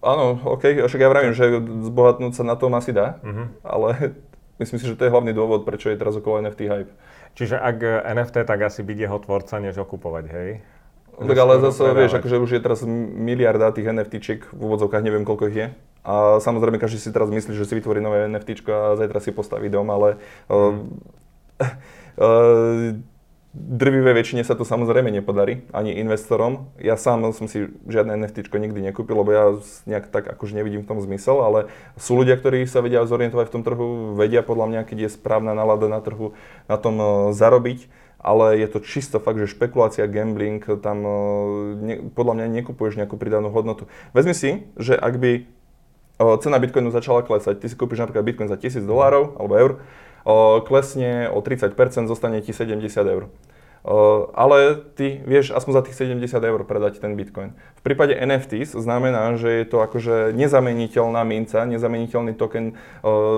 Áno, 0.02 0.26
OK, 0.44 0.90
však 0.90 1.02
ja 1.02 1.10
vravím, 1.10 1.34
že 1.38 1.62
zbohatnúť 1.62 2.34
sa 2.34 2.44
na 2.44 2.58
tom 2.58 2.74
asi 2.74 2.90
dá, 2.90 3.22
uh-huh. 3.22 3.48
ale 3.62 3.88
myslím 4.62 4.78
si, 4.82 4.86
že 4.90 4.98
to 4.98 5.06
je 5.06 5.14
hlavný 5.14 5.32
dôvod, 5.32 5.64
prečo 5.64 5.94
je 5.94 6.00
teraz 6.00 6.18
okolo 6.18 6.42
NFT 6.42 6.62
hype. 6.66 6.94
Čiže 7.38 7.62
ak 7.62 7.78
NFT, 8.10 8.44
tak 8.44 8.60
asi 8.66 8.82
byť 8.82 8.98
jeho 8.98 9.18
tvorca, 9.22 9.62
než 9.62 9.78
okupovať, 9.78 10.26
hej? 10.34 10.50
Tak 11.20 11.38
ale 11.38 11.60
zase 11.60 11.84
vieš, 11.92 12.16
akože 12.16 12.40
už 12.40 12.52
je 12.56 12.62
teraz 12.64 12.80
miliarda 12.88 13.76
tých 13.76 13.92
NFTčiek, 13.92 14.40
v 14.56 14.62
úvodzovkách 14.64 15.04
neviem 15.04 15.28
koľko 15.28 15.52
ich 15.52 15.58
je. 15.60 15.68
A 16.08 16.40
samozrejme 16.40 16.80
každý 16.80 16.96
si 16.96 17.12
teraz 17.12 17.28
myslí, 17.28 17.60
že 17.60 17.68
si 17.68 17.76
vytvorí 17.76 18.00
nové 18.00 18.24
NFTčko 18.32 18.72
a 18.72 18.96
zajtra 18.96 19.20
si 19.20 19.36
postaví 19.36 19.68
dom, 19.68 19.92
ale 19.92 20.16
uh, 20.48 20.80
uh, 22.24 22.96
drvivé 23.54 24.14
väčšine 24.14 24.46
sa 24.46 24.54
to 24.54 24.62
samozrejme 24.62 25.10
nepodarí, 25.10 25.66
ani 25.74 25.98
investorom. 25.98 26.70
Ja 26.78 26.94
sám 27.02 27.26
som 27.34 27.50
si 27.50 27.66
žiadne 27.90 28.14
NFT 28.14 28.46
nikdy 28.46 28.94
nekúpil, 28.94 29.18
lebo 29.18 29.30
ja 29.34 29.46
nejak 29.90 30.14
tak 30.14 30.30
akože 30.30 30.54
nevidím 30.54 30.86
v 30.86 30.90
tom 30.94 31.00
zmysel, 31.02 31.42
ale 31.42 31.60
sú 31.98 32.14
ľudia, 32.14 32.38
ktorí 32.38 32.70
sa 32.70 32.86
vedia 32.86 33.02
zorientovať 33.02 33.50
v 33.50 33.54
tom 33.58 33.64
trhu, 33.66 34.14
vedia 34.14 34.46
podľa 34.46 34.66
mňa, 34.70 34.82
keď 34.86 34.98
je 35.06 35.16
správna 35.18 35.58
nálada 35.58 35.90
na 35.90 35.98
trhu 35.98 36.38
na 36.70 36.78
tom 36.78 37.02
e, 37.02 37.06
zarobiť, 37.34 37.90
ale 38.22 38.62
je 38.62 38.68
to 38.70 38.86
čisto 38.86 39.18
fakt, 39.18 39.42
že 39.42 39.50
špekulácia, 39.50 40.06
gambling, 40.06 40.62
tam 40.78 40.98
e, 41.02 41.12
ne, 41.82 41.96
podľa 42.14 42.34
mňa 42.38 42.46
nekupuješ 42.62 43.02
nejakú 43.02 43.18
pridanú 43.18 43.50
hodnotu. 43.50 43.90
Vezmi 44.14 44.38
si, 44.38 44.70
že 44.78 44.94
ak 44.94 45.18
by 45.18 45.32
e, 45.34 45.42
cena 46.46 46.62
Bitcoinu 46.62 46.94
začala 46.94 47.26
klesať, 47.26 47.66
ty 47.66 47.66
si 47.66 47.74
kúpiš 47.74 48.06
napríklad 48.06 48.30
Bitcoin 48.30 48.46
za 48.46 48.62
1000 48.62 48.86
dolárov 48.86 49.42
alebo 49.42 49.54
eur, 49.58 49.72
klesne 50.68 51.30
o 51.30 51.42
30%, 51.42 52.08
zostane 52.08 52.42
ti 52.42 52.54
70 52.54 53.08
eur. 53.08 53.30
Ale 53.84 54.76
ty 55.00 55.24
vieš 55.24 55.56
aspoň 55.56 55.72
za 55.72 55.82
tých 55.88 55.96
70 55.96 56.36
eur 56.36 56.62
predať 56.68 57.00
ten 57.00 57.16
bitcoin. 57.16 57.56
V 57.80 57.82
prípade 57.88 58.12
NFTs 58.12 58.76
znamená, 58.76 59.40
že 59.40 59.64
je 59.64 59.66
to 59.66 59.80
akože 59.80 60.36
nezameniteľná 60.36 61.24
minca, 61.24 61.64
nezameniteľný 61.64 62.36
token. 62.36 62.76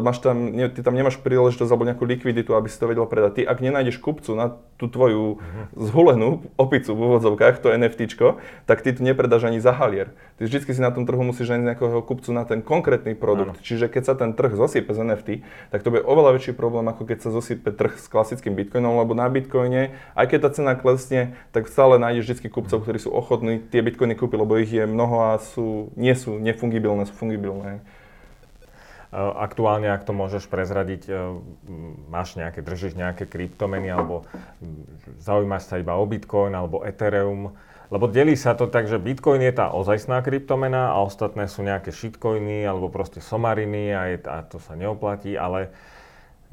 Máš 0.02 0.18
tam, 0.26 0.50
ne, 0.50 0.66
ty 0.66 0.82
tam 0.82 0.98
nemáš 0.98 1.22
príležitosť 1.22 1.70
alebo 1.70 1.86
nejakú 1.86 2.10
likviditu, 2.10 2.58
aby 2.58 2.66
si 2.66 2.82
to 2.82 2.90
vedel 2.90 3.06
predať. 3.06 3.38
Ty, 3.38 3.42
ak 3.54 3.62
nenájdeš 3.62 4.02
kupcu 4.02 4.34
na 4.34 4.58
tú 4.82 4.90
tvoju 4.90 5.38
zhulenú 5.78 6.50
opicu 6.58 6.98
v 6.98 7.00
úvodzovkách, 7.06 7.62
to 7.62 7.70
NFTčko, 7.70 8.42
tak 8.66 8.82
ty 8.82 8.98
tu 8.98 9.06
nepredáš 9.06 9.46
ani 9.46 9.62
za 9.62 9.78
halier. 9.78 10.10
Ty 10.42 10.50
vždy 10.50 10.74
si 10.74 10.82
na 10.82 10.90
tom 10.90 11.06
trhu 11.06 11.22
musíš 11.22 11.54
nájsť 11.54 11.66
nejakého 11.70 12.02
kupcu 12.02 12.34
na 12.34 12.42
ten 12.50 12.66
konkrétny 12.66 13.14
produkt. 13.14 13.62
Ano. 13.62 13.62
Čiže 13.62 13.94
keď 13.94 14.04
sa 14.10 14.18
ten 14.18 14.34
trh 14.34 14.58
zosype 14.58 14.90
z 14.90 15.06
NFT, 15.06 15.30
tak 15.70 15.86
to 15.86 15.94
bude 15.94 16.02
oveľa 16.02 16.42
väčší 16.42 16.58
problém, 16.58 16.90
ako 16.90 17.06
keď 17.06 17.18
sa 17.22 17.30
zosype 17.30 17.70
trh 17.78 17.94
s 18.02 18.10
klasickým 18.10 18.58
bitcoinom, 18.58 19.06
lebo 19.06 19.14
na 19.14 19.30
bitcoine, 19.30 19.94
aj 20.18 20.31
keď 20.32 20.48
tá 20.48 20.50
cena 20.56 20.74
klesne, 20.80 21.36
tak 21.52 21.68
stále 21.68 22.00
nájdeš 22.00 22.40
vždy 22.40 22.48
kupcov, 22.48 22.88
ktorí 22.88 23.04
sú 23.04 23.12
ochotní 23.12 23.60
tie 23.60 23.84
bitcoiny 23.84 24.16
kúpiť, 24.16 24.40
lebo 24.40 24.56
ich 24.56 24.72
je 24.72 24.88
mnoho 24.88 25.36
a 25.36 25.44
sú, 25.44 25.92
nie 26.00 26.16
sú 26.16 26.40
nefungibilné, 26.40 27.04
sú 27.04 27.14
fungibilné. 27.20 27.84
Aktuálne, 29.12 29.92
ak 29.92 30.08
to 30.08 30.16
môžeš 30.16 30.48
prezradiť, 30.48 31.12
máš 32.08 32.40
nejaké, 32.40 32.64
držíš 32.64 32.96
nejaké 32.96 33.28
kryptomeny 33.28 33.92
alebo 33.92 34.24
zaujímaš 35.20 35.68
sa 35.68 35.84
iba 35.84 36.00
o 36.00 36.08
Bitcoin 36.08 36.56
alebo 36.56 36.80
Ethereum, 36.88 37.52
lebo 37.92 38.08
delí 38.08 38.40
sa 38.40 38.56
to 38.56 38.72
tak, 38.72 38.88
že 38.88 39.04
Bitcoin 39.04 39.44
je 39.44 39.52
tá 39.52 39.76
ozajstná 39.76 40.24
kryptomena 40.24 40.96
a 40.96 41.04
ostatné 41.04 41.52
sú 41.52 41.60
nejaké 41.60 41.92
shitcoiny 41.92 42.64
alebo 42.64 42.88
proste 42.88 43.20
somariny 43.20 43.92
a, 43.92 44.16
je, 44.16 44.18
a 44.32 44.48
to 44.48 44.64
sa 44.64 44.80
neoplatí, 44.80 45.36
ale 45.36 45.76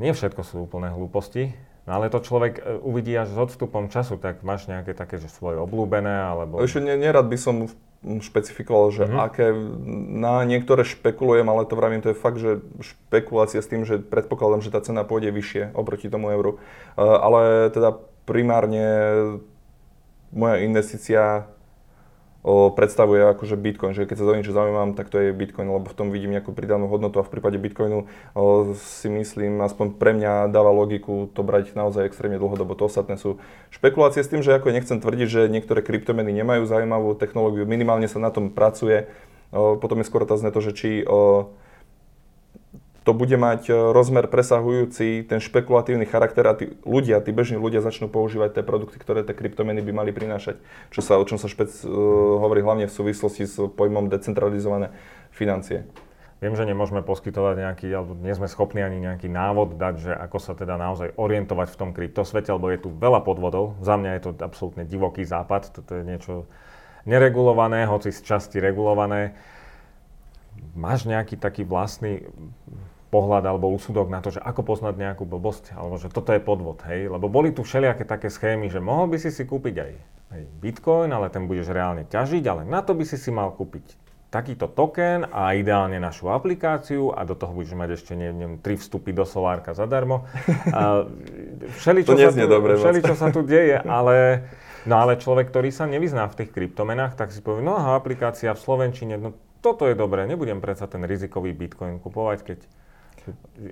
nie 0.02 0.10
všetko 0.10 0.42
sú 0.42 0.66
úplné 0.66 0.90
hlúposti. 0.90 1.54
No 1.88 1.96
ale 1.96 2.12
to 2.12 2.20
človek 2.20 2.61
e, 2.61 2.77
uvidí 2.85 3.16
až 3.16 3.33
s 3.33 3.38
odstupom 3.40 3.88
času, 3.88 4.20
tak 4.20 4.44
máš 4.44 4.68
nejaké 4.68 4.92
také, 4.92 5.16
že 5.16 5.33
svoje 5.33 5.57
obľúbené, 5.57 6.29
alebo... 6.29 6.61
Ešte 6.61 6.85
nerad 6.85 7.24
by 7.24 7.38
som 7.40 7.72
špecifikoval, 8.05 8.94
že 8.94 9.05
mm-hmm. 9.09 9.24
aké 9.24 9.46
na 10.20 10.46
niektoré 10.46 10.87
špekulujem, 10.87 11.48
ale 11.48 11.66
to 11.66 11.74
vravím, 11.74 12.05
to 12.05 12.14
je 12.14 12.22
fakt, 12.22 12.38
že 12.38 12.62
špekulácia 12.79 13.59
s 13.59 13.66
tým, 13.66 13.83
že 13.83 13.98
predpokladám, 13.98 14.62
že 14.62 14.70
tá 14.70 14.79
cena 14.79 15.03
pôjde 15.03 15.35
vyššie 15.35 15.74
oproti 15.74 16.07
tomu 16.07 16.31
euru. 16.31 16.62
Uh, 16.94 17.18
ale 17.18 17.40
teda 17.74 17.98
primárne 18.22 18.87
moja 20.31 20.62
investícia 20.62 21.51
predstavuje 22.48 23.28
akože 23.37 23.61
Bitcoin, 23.61 23.92
že 23.92 24.08
keď 24.08 24.16
sa 24.16 24.24
za 24.24 24.34
niečo 24.40 24.56
zaujímam, 24.56 24.96
tak 24.96 25.12
to 25.12 25.20
je 25.20 25.37
Bitcoin, 25.37 25.68
lebo 25.68 25.84
v 25.84 25.92
tom 25.92 26.08
vidím 26.08 26.32
nejakú 26.32 26.56
pridanú 26.56 26.88
hodnotu 26.88 27.20
a 27.20 27.26
v 27.26 27.32
prípade 27.37 27.61
Bitcoinu 27.61 28.08
si 28.80 29.12
myslím, 29.12 29.61
aspoň 29.61 30.00
pre 30.00 30.16
mňa 30.16 30.48
dáva 30.48 30.72
logiku 30.72 31.28
to 31.37 31.44
brať 31.44 31.76
naozaj 31.76 32.08
extrémne 32.08 32.40
dlhodobo. 32.40 32.72
To 32.80 32.88
ostatné 32.88 33.20
sú 33.20 33.37
špekulácie 33.68 34.24
s 34.24 34.32
tým, 34.32 34.40
že 34.40 34.56
ako 34.56 34.72
nechcem 34.72 34.96
tvrdiť, 34.96 35.28
že 35.28 35.52
niektoré 35.52 35.84
kryptomeny 35.84 36.32
nemajú 36.32 36.64
zaujímavú 36.64 37.12
technológiu, 37.20 37.68
minimálne 37.68 38.08
sa 38.08 38.16
na 38.16 38.32
tom 38.32 38.48
pracuje. 38.48 39.12
Potom 39.52 40.00
je 40.00 40.08
skôr 40.08 40.24
otázne 40.24 40.48
to, 40.48 40.64
že 40.64 40.72
či 40.72 40.90
to 43.09 43.16
bude 43.16 43.33
mať 43.40 43.73
rozmer 43.73 44.29
presahujúci 44.29 45.25
ten 45.25 45.40
špekulatívny 45.40 46.05
charakter 46.05 46.44
a 46.44 46.53
tí 46.53 46.77
ľudia, 46.85 47.25
tí 47.25 47.33
bežní 47.33 47.57
ľudia 47.57 47.81
začnú 47.81 48.12
používať 48.12 48.61
tie 48.61 48.64
produkty, 48.68 49.01
ktoré 49.01 49.25
tie 49.25 49.33
kryptomeny 49.33 49.81
by 49.81 49.92
mali 49.97 50.12
prinášať, 50.12 50.61
čo 50.92 51.01
sa, 51.01 51.16
o 51.16 51.25
čom 51.25 51.40
sa 51.40 51.49
špec 51.49 51.73
uh, 51.88 51.90
hovorí 52.44 52.61
hlavne 52.61 52.85
v 52.85 52.92
súvislosti 52.92 53.49
s 53.49 53.57
pojmom 53.64 54.12
decentralizované 54.12 54.92
financie. 55.33 55.88
Viem, 56.44 56.53
že 56.53 56.68
nemôžeme 56.68 57.01
poskytovať 57.01 57.55
nejaký, 57.64 57.88
alebo 57.97 58.12
nie 58.12 58.37
sme 58.37 58.44
schopní 58.44 58.85
ani 58.85 59.01
nejaký 59.01 59.33
návod 59.33 59.81
dať, 59.81 59.94
že 60.05 60.12
ako 60.12 60.38
sa 60.44 60.53
teda 60.53 60.77
naozaj 60.77 61.16
orientovať 61.16 61.68
v 61.73 61.79
tom 61.81 61.90
kryptosvete, 61.97 62.53
lebo 62.53 62.68
je 62.68 62.85
tu 62.85 62.92
veľa 62.92 63.25
podvodov. 63.25 63.81
Za 63.81 63.97
mňa 63.97 64.21
je 64.21 64.23
to 64.29 64.31
absolútne 64.44 64.85
divoký 64.85 65.25
západ, 65.25 65.73
toto 65.73 65.97
je 65.97 66.05
niečo 66.05 66.44
neregulované, 67.09 67.88
hoci 67.88 68.12
z 68.12 68.21
časti 68.21 68.61
regulované. 68.61 69.33
Máš 70.77 71.09
nejaký 71.09 71.40
taký 71.40 71.64
vlastný 71.64 72.29
pohľad 73.09 73.44
alebo 73.49 73.73
úsudok 73.73 74.12
na 74.12 74.21
to, 74.21 74.37
že 74.37 74.40
ako 74.44 74.77
poznať 74.77 74.94
nejakú 75.01 75.25
blbosť, 75.25 75.73
alebo 75.73 75.97
že 75.97 76.12
toto 76.12 76.37
je 76.37 76.40
podvod, 76.44 76.85
hej? 76.85 77.09
Lebo 77.09 77.33
boli 77.33 77.57
tu 77.57 77.64
všelijaké 77.64 78.05
také 78.05 78.29
schémy, 78.29 78.68
že 78.68 78.85
mohol 78.85 79.09
by 79.09 79.16
si 79.16 79.33
si 79.33 79.49
kúpiť 79.49 79.75
aj, 79.81 79.92
aj 80.37 80.40
bitcoin, 80.61 81.09
ale 81.09 81.33
ten 81.33 81.49
budeš 81.49 81.73
reálne 81.73 82.05
ťažiť, 82.05 82.44
ale 82.44 82.62
na 82.68 82.85
to 82.85 82.92
by 82.92 83.09
si 83.09 83.16
si 83.16 83.33
mal 83.33 83.49
kúpiť 83.57 84.09
takýto 84.29 84.68
token 84.68 85.25
a 85.33 85.57
ideálne 85.57 85.97
našu 85.97 86.29
aplikáciu 86.29 87.16
a 87.16 87.25
do 87.25 87.33
toho 87.33 87.57
budeš 87.57 87.73
mať 87.73 87.90
ešte, 87.97 88.12
neviem, 88.12 88.61
tri 88.61 88.77
vstupy 88.77 89.16
do 89.16 89.25
Solárka 89.25 89.73
zadarmo. 89.73 90.29
A 90.68 91.09
všeli, 91.81 92.05
čo, 92.05 92.12
sa 92.12 92.29
tu, 92.29 92.44
dobre, 92.44 92.77
všeli, 92.77 93.01
čo 93.01 93.16
sa 93.16 93.33
tu 93.33 93.40
deje, 93.40 93.81
ale, 93.88 94.44
no 94.85 95.01
ale 95.01 95.16
človek, 95.16 95.49
ktorý 95.49 95.73
sa 95.73 95.88
nevyzná 95.88 96.29
v 96.29 96.44
tých 96.44 96.53
kryptomenách, 96.53 97.16
tak 97.16 97.33
si 97.33 97.40
povie, 97.40 97.64
no 97.64 97.81
aha, 97.81 97.97
aplikácia 97.97 98.53
v 98.53 98.61
Slovenčine, 98.61 99.16
no 99.16 99.33
toto 99.64 99.88
je 99.88 99.97
dobré, 99.97 100.29
nebudem 100.29 100.61
predsa 100.61 100.85
ten 100.85 101.03
rizikový 101.09 101.57
Bitcoin 101.57 101.97
kupovať, 101.97 102.38
keď 102.44 102.59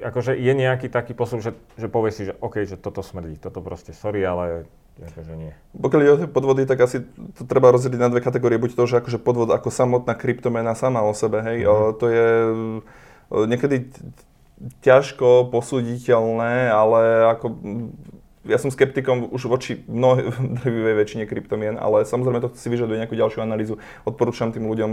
akože 0.03 0.35
je 0.35 0.53
nejaký 0.53 0.89
taký 0.89 1.13
posun, 1.13 1.45
že, 1.45 1.55
že 1.77 1.87
povie 1.87 2.11
si, 2.11 2.29
že 2.29 2.35
OK, 2.41 2.65
že 2.67 2.81
toto 2.81 3.05
smrdí, 3.05 3.39
toto 3.39 3.61
proste 3.61 3.93
sorry, 3.93 4.25
ale 4.27 4.67
akože 4.97 5.35
nie. 5.37 5.53
Pokiaľ 5.77 6.01
ide 6.01 6.15
o 6.17 6.21
tie 6.25 6.31
podvody, 6.31 6.63
tak 6.65 6.81
asi 6.81 7.05
to 7.37 7.45
treba 7.45 7.69
rozdeliť 7.69 8.01
na 8.01 8.09
dve 8.09 8.25
kategórie. 8.25 8.57
Buď 8.57 8.77
to, 8.77 8.89
že 8.89 9.05
akože 9.05 9.21
podvod 9.21 9.53
ako 9.53 9.69
samotná 9.69 10.17
kryptomena 10.17 10.73
sama 10.73 11.05
o 11.05 11.13
sebe, 11.13 11.45
hej, 11.45 11.69
mm-hmm. 11.69 11.93
to 12.01 12.07
je 12.09 12.27
niekedy 13.47 13.93
ťažko 14.81 15.53
posúditeľné, 15.53 16.73
ale 16.73 17.29
ako 17.37 17.47
ja 18.47 18.59
som 18.63 18.71
skeptikom 18.71 19.27
už 19.35 19.51
voči 19.51 19.83
mnohej 19.91 20.33
drvivej 20.63 20.95
väčšine 21.03 21.25
kryptomien, 21.29 21.77
ale 21.77 22.07
samozrejme 22.07 22.41
to 22.41 22.49
si 22.55 22.71
vyžaduje 22.71 23.03
nejakú 23.03 23.19
ďalšiu 23.19 23.43
analýzu. 23.43 23.83
Odporúčam 24.07 24.55
tým 24.55 24.71
ľuďom 24.71 24.91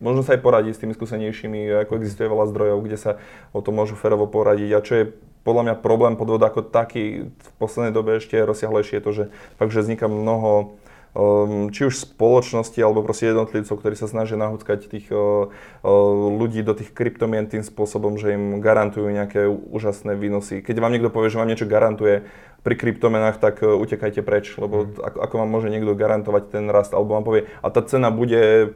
možno 0.00 0.20
sa 0.26 0.36
aj 0.36 0.44
poradiť 0.44 0.72
s 0.76 0.80
tými 0.84 0.94
skúsenejšími, 0.96 1.86
ako 1.86 1.98
existuje 2.00 2.28
veľa 2.28 2.50
zdrojov, 2.52 2.78
kde 2.84 2.98
sa 3.00 3.10
o 3.56 3.60
tom 3.64 3.80
môžu 3.80 3.96
ferovo 3.96 4.28
poradiť. 4.28 4.70
A 4.76 4.84
čo 4.84 4.92
je 4.96 5.04
podľa 5.46 5.62
mňa 5.62 5.74
problém 5.78 6.18
podvodu 6.18 6.50
ako 6.50 6.66
taký 6.66 7.30
v 7.30 7.48
poslednej 7.62 7.94
dobe 7.94 8.18
ešte 8.18 8.34
rozsiahlejšie 8.34 8.98
je 8.98 9.04
to, 9.04 9.12
že 9.14 9.24
fakt, 9.62 9.70
že 9.70 9.86
vzniká 9.86 10.10
mnoho 10.10 10.74
um, 11.16 11.70
či 11.70 11.88
už 11.88 12.02
spoločnosti 12.02 12.76
alebo 12.82 13.06
proste 13.06 13.30
jednotlivcov, 13.30 13.78
ktorí 13.78 13.94
sa 13.94 14.10
snažia 14.10 14.34
nahúckať 14.36 14.90
tých 14.90 15.06
uh, 15.14 15.46
uh, 15.46 15.90
ľudí 16.34 16.66
do 16.66 16.76
tých 16.76 16.90
kryptomien 16.90 17.48
tým 17.48 17.62
spôsobom, 17.62 18.20
že 18.20 18.34
im 18.36 18.58
garantujú 18.58 19.06
nejaké 19.06 19.46
úžasné 19.48 20.18
výnosy. 20.18 20.60
Keď 20.66 20.76
vám 20.82 20.92
niekto 20.92 21.14
povie, 21.14 21.32
že 21.32 21.38
vám 21.38 21.46
niečo 21.46 21.70
garantuje 21.70 22.26
pri 22.66 22.74
kryptomenách, 22.74 23.38
tak 23.38 23.64
uh, 23.64 23.78
utekajte 23.78 24.20
preč, 24.26 24.58
lebo 24.60 24.84
mm. 24.84 24.98
ako, 24.98 25.18
ako 25.24 25.34
vám 25.40 25.50
môže 25.50 25.68
niekto 25.72 25.94
garantovať 25.96 26.52
ten 26.52 26.66
rast, 26.68 26.92
alebo 26.92 27.16
vám 27.16 27.24
povie, 27.24 27.46
a 27.62 27.70
tá 27.72 27.80
cena 27.86 28.12
bude 28.12 28.74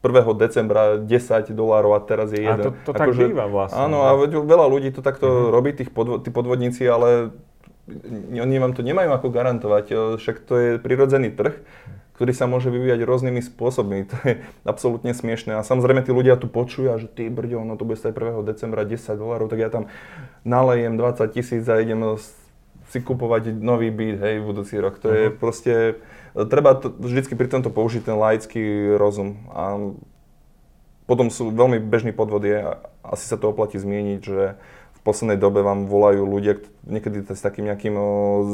1. 0.00 0.32
decembra 0.40 0.96
10 0.96 1.52
dolárov 1.52 1.92
a 1.92 2.00
teraz 2.00 2.32
je 2.32 2.40
1. 2.40 2.48
A 2.48 2.56
to, 2.56 2.70
to 2.88 2.92
tak 2.96 3.12
že, 3.12 3.28
býva 3.28 3.46
vlastne. 3.52 3.84
Áno, 3.84 4.08
a 4.08 4.16
veľa 4.24 4.66
ľudí 4.66 4.88
to 4.96 5.04
takto 5.04 5.28
mm-hmm. 5.28 5.52
robí, 5.52 5.70
tých 5.76 5.90
podvo- 5.92 6.16
tí 6.16 6.32
podvodníci, 6.32 6.88
ale 6.88 7.36
oni 8.32 8.56
vám 8.56 8.72
to 8.72 8.80
nemajú 8.80 9.12
ako 9.12 9.28
garantovať. 9.28 10.16
Však 10.16 10.36
to 10.46 10.54
je 10.56 10.70
prirodzený 10.80 11.34
trh, 11.34 11.58
ktorý 12.16 12.32
sa 12.36 12.48
môže 12.48 12.68
vyvíjať 12.72 13.00
rôznymi 13.04 13.40
spôsobmi. 13.44 14.08
To 14.08 14.16
je 14.24 14.32
absolútne 14.64 15.12
smiešné. 15.12 15.56
A 15.56 15.64
samozrejme 15.64 16.04
tí 16.04 16.12
ľudia 16.12 16.40
tu 16.40 16.48
počujú, 16.48 16.96
že 17.00 17.08
ty 17.08 17.28
brďo, 17.28 17.64
no 17.64 17.76
to 17.76 17.84
bude 17.84 18.00
stať 18.00 18.16
1. 18.16 18.44
decembra 18.44 18.84
10 18.84 19.00
dolárov, 19.16 19.48
tak 19.48 19.60
ja 19.60 19.68
tam 19.68 19.88
nalejem 20.44 20.96
20 21.00 21.28
tisíc 21.32 21.64
a 21.68 21.80
idem 21.80 22.16
si 22.90 22.98
kupovať 22.98 23.54
nový 23.54 23.88
byt, 23.94 24.18
hej, 24.18 24.34
v 24.42 24.44
budúci 24.50 24.76
rok. 24.82 24.98
To 25.00 25.08
uh-huh. 25.08 25.18
je 25.18 25.26
proste 25.30 25.74
treba 26.34 26.78
to, 26.78 26.90
vždycky 26.90 27.34
pri 27.34 27.48
tomto 27.50 27.70
použiť 27.70 28.06
ten 28.06 28.16
laický 28.16 28.94
rozum. 28.96 29.38
A 29.50 29.94
potom 31.10 31.26
sú 31.26 31.50
veľmi 31.50 31.82
bežný 31.82 32.14
podvod 32.14 32.46
je, 32.46 32.62
asi 33.02 33.24
sa 33.26 33.34
to 33.34 33.50
oplatí 33.50 33.80
zmieniť, 33.82 34.20
že 34.22 34.54
v 35.00 35.00
poslednej 35.02 35.40
dobe 35.40 35.64
vám 35.64 35.88
volajú 35.88 36.28
ľudia, 36.28 36.60
niekedy 36.84 37.24
s 37.24 37.40
takým 37.40 37.64
nejakým 37.66 37.96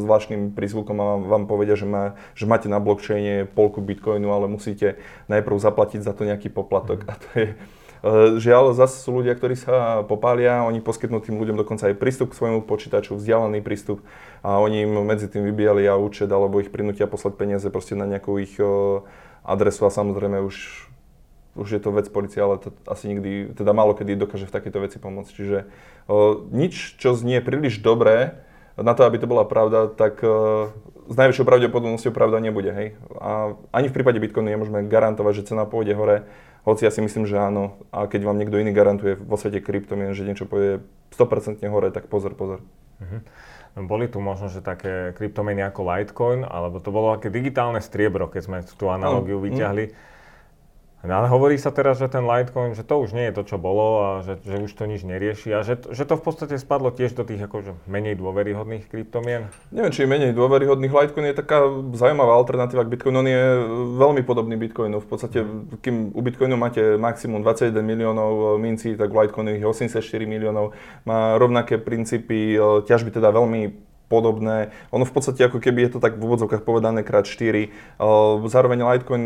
zvláštnym 0.06 0.54
prízvukom 0.54 0.96
a 1.02 1.06
vám, 1.18 1.44
povedia, 1.50 1.74
že, 1.74 1.90
má, 1.90 2.14
že 2.38 2.46
máte 2.46 2.70
na 2.70 2.78
blockchaine 2.78 3.50
polku 3.50 3.82
bitcoinu, 3.82 4.30
ale 4.30 4.46
musíte 4.46 4.96
najprv 5.26 5.58
zaplatiť 5.58 6.06
za 6.06 6.14
to 6.14 6.22
nejaký 6.22 6.48
poplatok. 6.48 7.02
A 7.10 7.18
to 7.18 7.28
je, 7.34 7.48
žiaľ, 8.38 8.76
zase 8.76 9.02
sú 9.02 9.18
ľudia, 9.18 9.34
ktorí 9.34 9.56
sa 9.58 10.04
popália, 10.06 10.62
oni 10.62 10.84
poskytnú 10.84 11.18
tým 11.24 11.40
ľuďom 11.40 11.58
dokonca 11.58 11.90
aj 11.90 11.98
prístup 11.98 12.32
k 12.32 12.38
svojmu 12.38 12.60
počítaču, 12.62 13.16
vzdialený 13.16 13.64
prístup 13.64 14.04
a 14.46 14.62
oni 14.62 14.86
im 14.86 15.02
medzi 15.02 15.26
tým 15.26 15.42
vybíjali 15.48 15.88
a 15.88 15.98
účet 15.98 16.30
alebo 16.30 16.60
ich 16.62 16.70
prinútia 16.70 17.10
poslať 17.10 17.34
peniaze 17.34 17.66
proste 17.72 17.98
na 17.98 18.06
nejakú 18.06 18.36
ich 18.38 18.54
e, 18.60 18.66
adresu 19.42 19.88
a 19.88 19.90
samozrejme 19.90 20.44
už, 20.44 20.86
už 21.56 21.68
je 21.72 21.80
to 21.80 21.90
vec 21.90 22.06
policie, 22.12 22.38
ale 22.38 22.60
to 22.60 22.70
asi 22.86 23.10
nikdy, 23.10 23.56
teda 23.56 23.72
málo 23.72 23.96
kedy 23.96 24.14
dokáže 24.14 24.46
v 24.46 24.54
takéto 24.54 24.78
veci 24.78 25.00
pomôcť. 25.00 25.32
Čiže 25.32 25.58
uh, 25.64 26.36
nič, 26.52 27.00
čo 27.00 27.16
znie 27.16 27.40
príliš 27.40 27.80
dobré, 27.80 28.44
na 28.76 28.92
to, 28.92 29.08
aby 29.08 29.16
to 29.16 29.30
bola 29.30 29.48
pravda, 29.48 29.88
tak 29.88 30.20
uh, 30.20 30.68
s 31.08 31.14
najväčšou 31.16 31.48
pravdepodobnosťou 31.48 32.12
pravda 32.12 32.42
nebude. 32.44 32.70
Hej? 32.74 32.88
A 33.16 33.56
ani 33.72 33.88
v 33.88 33.96
prípade 33.96 34.20
Bitcoinu 34.20 34.52
nemôžeme 34.52 34.84
garantovať, 34.84 35.32
že 35.40 35.46
cena 35.54 35.64
pôjde 35.64 35.96
hore 35.96 36.28
hoci 36.66 36.82
ja 36.82 36.90
si 36.90 36.98
myslím, 36.98 37.30
že 37.30 37.38
áno. 37.38 37.78
A 37.94 38.10
keď 38.10 38.26
vám 38.26 38.42
niekto 38.42 38.58
iný 38.58 38.74
garantuje 38.74 39.14
vo 39.14 39.38
svete 39.38 39.62
kryptomien, 39.62 40.12
že 40.12 40.26
niečo 40.26 40.50
pôjde 40.50 40.82
100% 41.14 41.62
hore, 41.70 41.94
tak 41.94 42.10
pozor, 42.10 42.34
pozor. 42.34 42.60
Uh-huh. 42.98 43.22
Boli 43.86 44.10
tu 44.10 44.18
možno, 44.18 44.50
že 44.50 44.64
také 44.64 45.14
kryptomeny 45.14 45.62
ako 45.62 45.86
Litecoin, 45.86 46.42
alebo 46.42 46.82
to 46.82 46.90
bolo 46.90 47.14
také 47.14 47.30
digitálne 47.30 47.78
striebro, 47.78 48.26
keď 48.26 48.42
sme 48.42 48.58
tú 48.74 48.90
analogiu 48.90 49.38
vyťahli. 49.38 49.84
Uh-huh 49.86 50.14
No 51.04 51.22
ale 51.22 51.28
hovorí 51.28 51.60
sa 51.60 51.68
teraz, 51.70 52.00
že 52.00 52.08
ten 52.08 52.24
Litecoin, 52.24 52.72
že 52.72 52.80
to 52.80 52.96
už 53.04 53.12
nie 53.12 53.28
je 53.28 53.36
to, 53.36 53.42
čo 53.44 53.56
bolo 53.60 53.86
a 54.00 54.08
že, 54.24 54.40
že 54.40 54.56
už 54.64 54.72
to 54.72 54.88
nič 54.88 55.04
nerieši 55.04 55.52
a 55.52 55.60
že, 55.60 55.76
že 55.92 56.08
to 56.08 56.16
v 56.16 56.24
podstate 56.24 56.56
spadlo 56.56 56.88
tiež 56.88 57.12
do 57.12 57.22
tých 57.22 57.44
akože 57.44 57.76
menej 57.84 58.16
dôveryhodných 58.16 58.88
kryptomien? 58.88 59.52
Neviem, 59.68 59.92
či 59.92 60.08
menej 60.08 60.32
dôveryhodných. 60.32 60.90
Litecoin 60.90 61.30
je 61.30 61.36
taká 61.36 61.68
zaujímavá 61.92 62.32
alternatíva 62.40 62.88
k 62.88 62.96
Bitcoinu. 62.96 63.20
On 63.20 63.28
je 63.28 63.44
veľmi 64.00 64.24
podobný 64.24 64.56
Bitcoinu. 64.56 64.98
V 64.98 65.08
podstate, 65.08 65.44
kým 65.84 66.16
u 66.16 66.20
Bitcoinu 66.24 66.56
máte 66.56 66.96
maximum 66.96 67.44
21 67.44 67.76
miliónov 67.84 68.32
e, 68.32 68.44
mincí, 68.56 68.96
tak 68.96 69.12
v 69.12 69.20
Litecoinu 69.20 69.52
je 69.52 69.68
84 69.68 70.00
miliónov. 70.24 70.72
Má 71.04 71.36
rovnaké 71.36 71.76
princípy, 71.76 72.56
e, 72.56 72.82
ťažby 72.88 73.12
teda 73.12 73.30
veľmi 73.36 73.84
podobné. 74.06 74.70
Ono 74.94 75.02
v 75.02 75.12
podstate 75.14 75.42
ako 75.46 75.58
keby 75.58 75.86
je 75.86 75.98
to 75.98 76.00
tak 76.02 76.18
v 76.18 76.22
úvodzovkách 76.22 76.62
povedané 76.62 77.02
krát 77.06 77.28
4. 77.28 77.36
E, 77.36 77.68
zároveň 78.48 78.82
Litecoin 78.82 79.22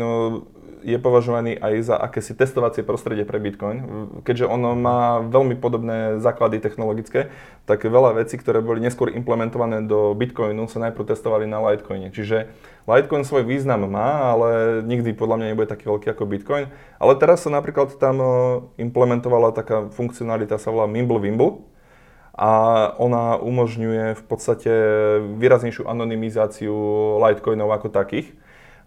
je 0.81 0.97
považovaný 0.97 1.57
aj 1.57 1.73
za 1.85 1.95
akési 1.95 2.33
testovacie 2.33 2.81
prostredie 2.81 3.23
pre 3.23 3.37
Bitcoin. 3.37 4.09
Keďže 4.25 4.49
ono 4.49 4.73
má 4.73 5.21
veľmi 5.21 5.57
podobné 5.57 6.17
základy 6.17 6.57
technologické, 6.61 7.29
tak 7.69 7.85
veľa 7.85 8.17
vecí, 8.17 8.35
ktoré 8.35 8.59
boli 8.59 8.81
neskôr 8.81 9.13
implementované 9.13 9.85
do 9.85 10.17
Bitcoinu, 10.17 10.65
sa 10.65 10.81
najprv 10.83 11.13
testovali 11.13 11.45
na 11.45 11.61
Litecoine. 11.61 12.09
Čiže 12.09 12.49
Litecoin 12.89 13.23
svoj 13.23 13.45
význam 13.45 13.85
má, 13.85 14.33
ale 14.33 14.81
nikdy 14.83 15.13
podľa 15.13 15.37
mňa 15.37 15.47
nebude 15.53 15.69
taký 15.69 15.85
veľký 15.85 16.17
ako 16.17 16.25
Bitcoin. 16.25 16.65
Ale 16.97 17.13
teraz 17.21 17.45
sa 17.45 17.53
napríklad 17.53 17.93
tam 18.01 18.17
implementovala 18.81 19.53
taká 19.53 19.89
funkcionalita, 19.93 20.57
sa 20.57 20.73
volá 20.73 20.89
Mimble 20.89 21.21
a 22.31 22.51
ona 22.97 23.37
umožňuje 23.37 24.17
v 24.17 24.23
podstate 24.25 24.71
výraznejšiu 25.37 25.85
anonymizáciu 25.85 26.73
Litecoinov 27.21 27.69
ako 27.69 27.93
takých. 27.93 28.33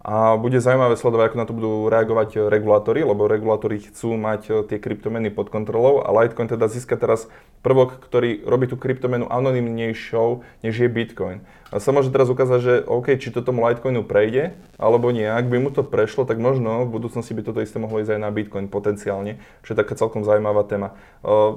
A 0.05 0.37
bude 0.37 0.61
zaujímavé 0.61 1.01
sledovať, 1.01 1.33
ako 1.33 1.41
na 1.41 1.47
to 1.49 1.57
budú 1.57 1.73
reagovať 1.89 2.53
regulátory, 2.53 3.09
lebo 3.09 3.25
regulátory 3.25 3.81
chcú 3.81 4.21
mať 4.21 4.43
eh, 4.53 4.55
tie 4.69 4.77
kryptomeny 4.77 5.33
pod 5.33 5.49
kontrolou 5.49 6.05
a 6.05 6.13
Litecoin 6.13 6.45
teda 6.45 6.69
získa 6.69 7.01
teraz 7.01 7.25
prvok, 7.65 8.05
ktorý 8.05 8.45
robí 8.45 8.69
tú 8.69 8.77
kryptomenu 8.77 9.25
anonymnejšou, 9.33 10.45
než 10.61 10.77
je 10.77 10.93
Bitcoin. 10.93 11.41
A 11.73 11.81
sa 11.81 11.97
môže 11.97 12.13
teraz 12.13 12.29
ukázať, 12.29 12.61
že 12.61 12.75
OK, 12.85 13.17
či 13.17 13.33
to 13.33 13.41
tomu 13.41 13.65
Litecoinu 13.65 14.05
prejde, 14.05 14.53
alebo 14.77 15.09
nie. 15.09 15.25
Ak 15.25 15.49
by 15.49 15.57
mu 15.57 15.73
to 15.73 15.81
prešlo, 15.81 16.29
tak 16.29 16.37
možno 16.37 16.85
v 16.85 16.93
budúcnosti 16.93 17.33
by 17.33 17.41
toto 17.41 17.65
isté 17.65 17.81
mohlo 17.81 17.97
ísť 18.05 18.15
aj 18.15 18.21
na 18.21 18.29
Bitcoin 18.29 18.69
potenciálne, 18.69 19.41
čo 19.65 19.73
je 19.73 19.81
taká 19.81 19.97
celkom 19.97 20.21
zaujímavá 20.21 20.69
téma. 20.69 20.93
Eh, 21.25 21.57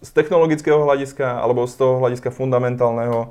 z 0.00 0.10
technologického 0.10 0.80
hľadiska 0.80 1.38
alebo 1.38 1.68
z 1.68 1.76
toho 1.76 2.02
hľadiska 2.02 2.32
fundamentálneho 2.32 3.30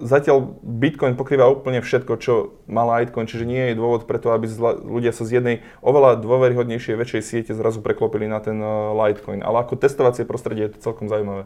Zatiaľ 0.00 0.56
Bitcoin 0.64 1.14
pokrýva 1.14 1.46
úplne 1.46 1.84
všetko, 1.84 2.12
čo 2.18 2.58
má 2.64 2.82
Litecoin, 2.88 3.28
čiže 3.28 3.44
nie 3.44 3.70
je 3.70 3.78
dôvod 3.78 4.08
preto, 4.08 4.32
aby 4.32 4.48
ľudia 4.82 5.12
sa 5.12 5.28
z 5.28 5.38
jednej 5.38 5.56
oveľa 5.84 6.18
dôveryhodnejšej, 6.24 6.96
väčšej 6.96 7.22
siete 7.22 7.52
zrazu 7.52 7.84
preklopili 7.84 8.24
na 8.24 8.40
ten 8.40 8.56
Litecoin. 8.96 9.44
Ale 9.44 9.62
ako 9.62 9.76
testovacie 9.78 10.24
prostredie 10.24 10.66
je 10.66 10.74
to 10.74 10.84
celkom 10.90 11.12
zaujímavé. 11.12 11.44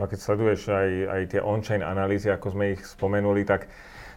A 0.00 0.08
keď 0.08 0.18
sleduješ 0.24 0.60
aj, 0.72 0.88
aj 1.08 1.22
tie 1.36 1.40
on-chain 1.44 1.84
analýzy, 1.84 2.32
ako 2.32 2.56
sme 2.56 2.76
ich 2.76 2.82
spomenuli, 2.84 3.44
tak 3.44 3.68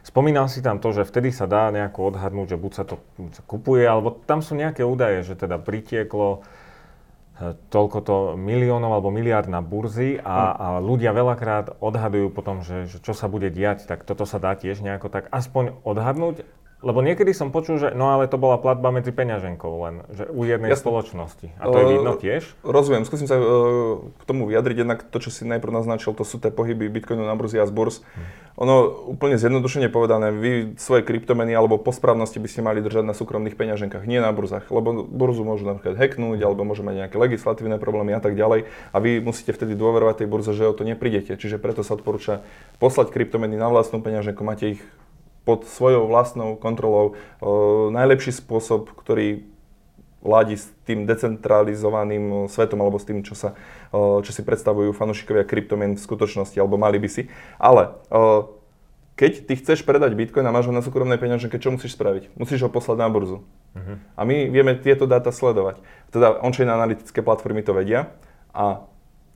spomínal 0.04 0.48
si 0.48 0.64
tam 0.64 0.80
to, 0.80 0.92
že 0.94 1.04
vtedy 1.04 1.32
sa 1.34 1.44
dá 1.44 1.68
nejako 1.68 2.14
odhadnúť, 2.14 2.56
že 2.56 2.60
buď 2.60 2.72
sa 2.72 2.84
to 2.88 3.00
kupuje, 3.44 3.84
alebo 3.84 4.22
tam 4.24 4.40
sú 4.40 4.56
nejaké 4.56 4.86
údaje, 4.86 5.24
že 5.26 5.36
teda 5.36 5.60
pritieklo 5.60 6.46
toľko 7.68 7.98
to 8.00 8.16
miliónov 8.40 8.96
alebo 8.96 9.12
miliard 9.12 9.44
na 9.44 9.60
burzy 9.60 10.16
a, 10.16 10.22
hm. 10.22 10.52
a 10.56 10.66
ľudia 10.80 11.12
veľakrát 11.12 11.78
odhadujú 11.84 12.32
potom, 12.32 12.64
že, 12.64 12.88
že 12.88 12.98
čo 13.04 13.12
sa 13.12 13.28
bude 13.28 13.52
diať, 13.52 13.84
tak 13.84 14.08
toto 14.08 14.24
sa 14.24 14.40
dá 14.40 14.56
tiež 14.56 14.80
nejako 14.80 15.12
tak 15.12 15.28
aspoň 15.28 15.76
odhadnúť 15.84 16.48
lebo 16.84 17.00
niekedy 17.00 17.32
som 17.32 17.48
počul, 17.48 17.80
že 17.80 17.96
no 17.96 18.12
ale 18.12 18.28
to 18.28 18.36
bola 18.36 18.60
platba 18.60 18.92
medzi 18.92 19.08
peňaženkou 19.08 19.72
len, 19.80 20.04
že 20.12 20.28
u 20.28 20.44
jednej 20.44 20.76
Jasne. 20.76 20.84
spoločnosti. 20.84 21.48
A 21.56 21.64
to 21.72 21.76
je 21.80 21.86
vidno 21.88 22.12
tiež? 22.20 22.44
Rozumiem, 22.60 23.08
skúsim 23.08 23.24
sa 23.24 23.40
uh, 23.40 24.04
k 24.12 24.22
tomu 24.28 24.44
vyjadriť. 24.44 24.84
Jednak 24.84 25.00
to, 25.08 25.16
čo 25.16 25.32
si 25.32 25.48
najprv 25.48 25.72
naznačil, 25.72 26.12
to 26.12 26.28
sú 26.28 26.36
tie 26.36 26.52
pohyby 26.52 26.92
Bitcoinu 26.92 27.24
na 27.24 27.32
burzi 27.32 27.56
a 27.56 27.64
z 27.64 27.72
burz. 27.72 28.04
Hmm. 28.04 28.28
Ono 28.60 29.08
úplne 29.08 29.40
zjednodušene 29.40 29.88
povedané, 29.88 30.32
vy 30.32 30.76
svoje 30.76 31.04
kryptomeny 31.04 31.56
alebo 31.56 31.80
po 31.80 31.92
správnosti 31.96 32.40
by 32.40 32.48
ste 32.48 32.60
mali 32.60 32.84
držať 32.84 33.04
na 33.08 33.16
súkromných 33.16 33.56
peňaženkách, 33.56 34.04
nie 34.04 34.20
na 34.20 34.32
burzách. 34.36 34.68
Lebo 34.68 35.00
burzu 35.04 35.48
môžu 35.48 35.64
napríklad 35.64 35.96
hacknúť, 35.96 36.44
alebo 36.44 36.64
môžu 36.64 36.84
mať 36.84 37.08
nejaké 37.08 37.16
legislatívne 37.16 37.80
problémy 37.80 38.12
a 38.12 38.20
tak 38.20 38.36
ďalej. 38.36 38.68
A 38.92 38.96
vy 39.00 39.24
musíte 39.24 39.56
vtedy 39.56 39.76
dôverovať 39.76 40.24
tej 40.24 40.28
burze, 40.28 40.52
že 40.52 40.68
o 40.68 40.76
to 40.76 40.84
neprídete. 40.84 41.40
Čiže 41.40 41.56
preto 41.56 41.80
sa 41.80 41.96
odporúča 41.96 42.44
poslať 42.80 43.16
kryptomeny 43.16 43.56
na 43.56 43.72
vlastnú 43.72 44.04
peňaženku, 44.04 44.44
máte 44.44 44.76
ich 44.76 44.80
pod 45.46 45.62
svojou 45.64 46.10
vlastnou 46.10 46.58
kontrolou. 46.58 47.14
najlepší 47.94 48.34
spôsob, 48.34 48.90
ktorý 48.98 49.46
ladí 50.26 50.58
s 50.58 50.66
tým 50.82 51.06
decentralizovaným 51.06 52.50
svetom 52.50 52.82
alebo 52.82 52.98
s 52.98 53.06
tým, 53.06 53.22
čo, 53.22 53.38
sa, 53.38 53.54
čo 53.94 54.30
si 54.34 54.42
predstavujú 54.42 54.90
fanúšikovia 54.90 55.46
kryptomien 55.46 55.94
v 55.94 56.02
skutočnosti, 56.02 56.58
alebo 56.58 56.74
mali 56.74 56.98
by 56.98 57.06
si. 57.06 57.30
Ale 57.62 57.94
keď 59.14 59.46
ty 59.46 59.54
chceš 59.54 59.86
predať 59.86 60.18
Bitcoin 60.18 60.44
a 60.44 60.52
máš 60.52 60.68
ho 60.68 60.74
na 60.74 60.82
súkromnej 60.82 61.16
peňaženke, 61.16 61.62
čo 61.62 61.72
musíš 61.72 61.94
spraviť? 61.94 62.36
Musíš 62.36 62.66
ho 62.66 62.70
poslať 62.74 63.00
na 63.00 63.08
burzu. 63.08 63.46
Uh-huh. 63.72 63.96
A 64.18 64.20
my 64.26 64.50
vieme 64.50 64.76
tieto 64.76 65.08
dáta 65.08 65.32
sledovať. 65.32 65.80
Teda 66.10 66.36
on-chain 66.42 66.68
analytické 66.68 67.22
platformy 67.24 67.62
to 67.62 67.72
vedia 67.72 68.12
a 68.52 68.84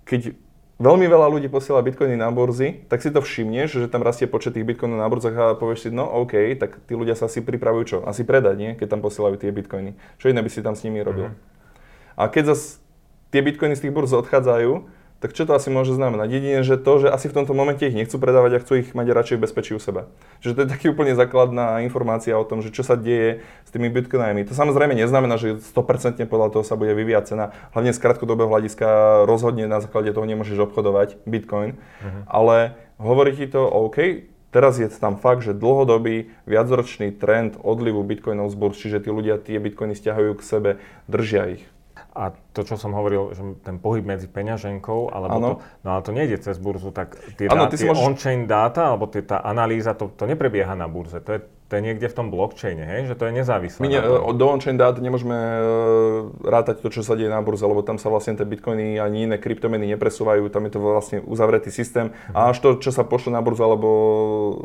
keď 0.04 0.34
veľmi 0.80 1.06
veľa 1.06 1.28
ľudí 1.28 1.52
posiela 1.52 1.84
bitcoiny 1.84 2.16
na 2.16 2.32
burzy, 2.32 2.82
tak 2.88 3.04
si 3.04 3.12
to 3.12 3.20
všimneš, 3.20 3.84
že 3.84 3.86
tam 3.92 4.00
rastie 4.00 4.24
počet 4.24 4.56
tých 4.56 4.64
bitcoinov 4.64 4.96
na 4.96 5.06
burzach 5.12 5.36
a 5.36 5.52
povieš 5.52 5.86
si, 5.86 5.88
no 5.92 6.08
OK, 6.08 6.56
tak 6.56 6.80
tí 6.88 6.96
ľudia 6.96 7.12
sa 7.12 7.28
asi 7.28 7.44
pripravujú 7.44 7.84
čo? 7.84 7.98
Asi 8.08 8.24
predať, 8.24 8.56
nie? 8.56 8.70
Keď 8.80 8.96
tam 8.96 9.00
posielajú 9.04 9.36
tie 9.36 9.52
bitcoiny. 9.52 9.94
Čo 10.16 10.32
iné 10.32 10.40
by 10.40 10.50
si 10.50 10.64
tam 10.64 10.72
s 10.72 10.82
nimi 10.82 11.04
robil? 11.04 11.30
Mm-hmm. 11.30 12.18
A 12.18 12.22
keď 12.32 12.56
zase 12.56 12.80
tie 13.28 13.44
bitcoiny 13.44 13.76
z 13.76 13.86
tých 13.86 13.94
burz 13.94 14.16
odchádzajú, 14.16 14.99
tak 15.20 15.36
čo 15.36 15.44
to 15.44 15.52
asi 15.52 15.68
môže 15.68 15.92
znamenať? 15.92 16.32
Jedine, 16.32 16.64
že 16.64 16.80
to, 16.80 17.04
že 17.04 17.12
asi 17.12 17.28
v 17.28 17.36
tomto 17.36 17.52
momente 17.52 17.84
ich 17.84 17.92
nechcú 17.92 18.16
predávať 18.16 18.56
a 18.56 18.62
chcú 18.64 18.80
ich 18.80 18.96
mať 18.96 19.06
radšej 19.12 19.36
v 19.36 19.42
bezpečí 19.44 19.72
u 19.76 19.80
seba. 19.80 20.08
Čiže 20.40 20.56
to 20.56 20.60
je 20.64 20.72
taký 20.72 20.86
úplne 20.88 21.12
základná 21.12 21.84
informácia 21.84 22.32
o 22.40 22.48
tom, 22.48 22.64
že 22.64 22.72
čo 22.72 22.80
sa 22.80 22.96
deje 22.96 23.44
s 23.68 23.70
tými 23.70 23.92
bitcoinami. 23.92 24.48
To 24.48 24.56
samozrejme 24.56 24.96
neznamená, 24.96 25.36
že 25.36 25.60
100% 25.60 26.24
podľa 26.24 26.48
toho 26.56 26.64
sa 26.64 26.80
bude 26.80 26.96
vyvíjať 26.96 27.36
cena. 27.36 27.52
Hlavne 27.76 27.92
z 27.92 28.00
krátkodobého 28.00 28.48
hľadiska 28.48 28.88
rozhodne 29.28 29.68
na 29.68 29.84
základe 29.84 30.08
toho 30.16 30.24
nemôžeš 30.24 30.56
obchodovať 30.72 31.20
bitcoin. 31.28 31.76
Uh-huh. 31.76 32.24
Ale 32.24 32.80
hovorí 32.96 33.36
ti 33.36 33.44
to, 33.44 33.68
OK, 33.68 34.24
Teraz 34.50 34.82
je 34.82 34.90
tam 34.90 35.14
fakt, 35.14 35.46
že 35.46 35.54
dlhodobý 35.54 36.34
viacročný 36.42 37.14
trend 37.14 37.54
odlivu 37.62 38.02
bitcoinov 38.02 38.50
z 38.50 38.58
burz, 38.58 38.82
čiže 38.82 39.06
tí 39.06 39.10
ľudia 39.14 39.38
tie 39.38 39.62
bitcoiny 39.62 39.94
stiahujú 39.94 40.34
k 40.34 40.42
sebe, 40.42 40.70
držia 41.06 41.54
ich. 41.54 41.62
A 42.10 42.34
to, 42.34 42.66
čo 42.66 42.74
som 42.74 42.90
hovoril, 42.90 43.30
že 43.38 43.42
ten 43.62 43.78
pohyb 43.78 44.02
medzi 44.02 44.26
peňaženkou, 44.26 45.14
alebo 45.14 45.34
to, 45.38 45.50
no 45.86 45.88
ale 45.94 46.02
to 46.02 46.10
nejde 46.10 46.42
cez 46.42 46.58
burzu, 46.58 46.90
tak 46.90 47.14
tie, 47.38 47.46
ano, 47.46 47.70
dá, 47.70 47.74
tie 47.74 47.86
môžeš... 47.86 48.02
on-chain 48.02 48.40
dáta, 48.50 48.90
alebo 48.90 49.06
tie, 49.06 49.22
tá 49.22 49.38
analýza, 49.46 49.94
to, 49.94 50.10
to 50.18 50.26
neprebieha 50.26 50.74
na 50.74 50.90
burze. 50.90 51.22
To 51.22 51.38
je 51.38 51.40
to 51.70 51.78
je 51.78 51.86
niekde 51.86 52.10
v 52.10 52.14
tom 52.18 52.34
blockchaine, 52.34 52.82
hej? 52.82 53.00
že 53.06 53.14
to 53.14 53.30
je 53.30 53.32
nezávislé. 53.32 53.78
My 53.78 53.88
ne, 53.94 54.02
do 54.34 54.44
on-chain 54.50 54.74
dát 54.74 54.98
nemôžeme 54.98 55.38
e, 55.38 55.62
rátať 56.42 56.82
to, 56.82 56.90
čo 56.90 57.06
sa 57.06 57.14
deje 57.14 57.30
na 57.30 57.38
burze, 57.46 57.62
lebo 57.62 57.86
tam 57.86 57.94
sa 57.94 58.10
vlastne 58.10 58.34
tie 58.34 58.42
bitcoiny 58.42 58.98
ani 58.98 59.30
iné 59.30 59.38
kryptomeny 59.38 59.86
nepresúvajú, 59.94 60.50
tam 60.50 60.66
je 60.66 60.72
to 60.74 60.80
vlastne 60.82 61.18
uzavretý 61.22 61.70
systém 61.70 62.10
a 62.34 62.50
až 62.50 62.58
to, 62.58 62.82
čo 62.82 62.90
sa 62.90 63.06
pošle 63.06 63.30
na 63.30 63.38
burzu 63.38 63.62
alebo 63.62 63.88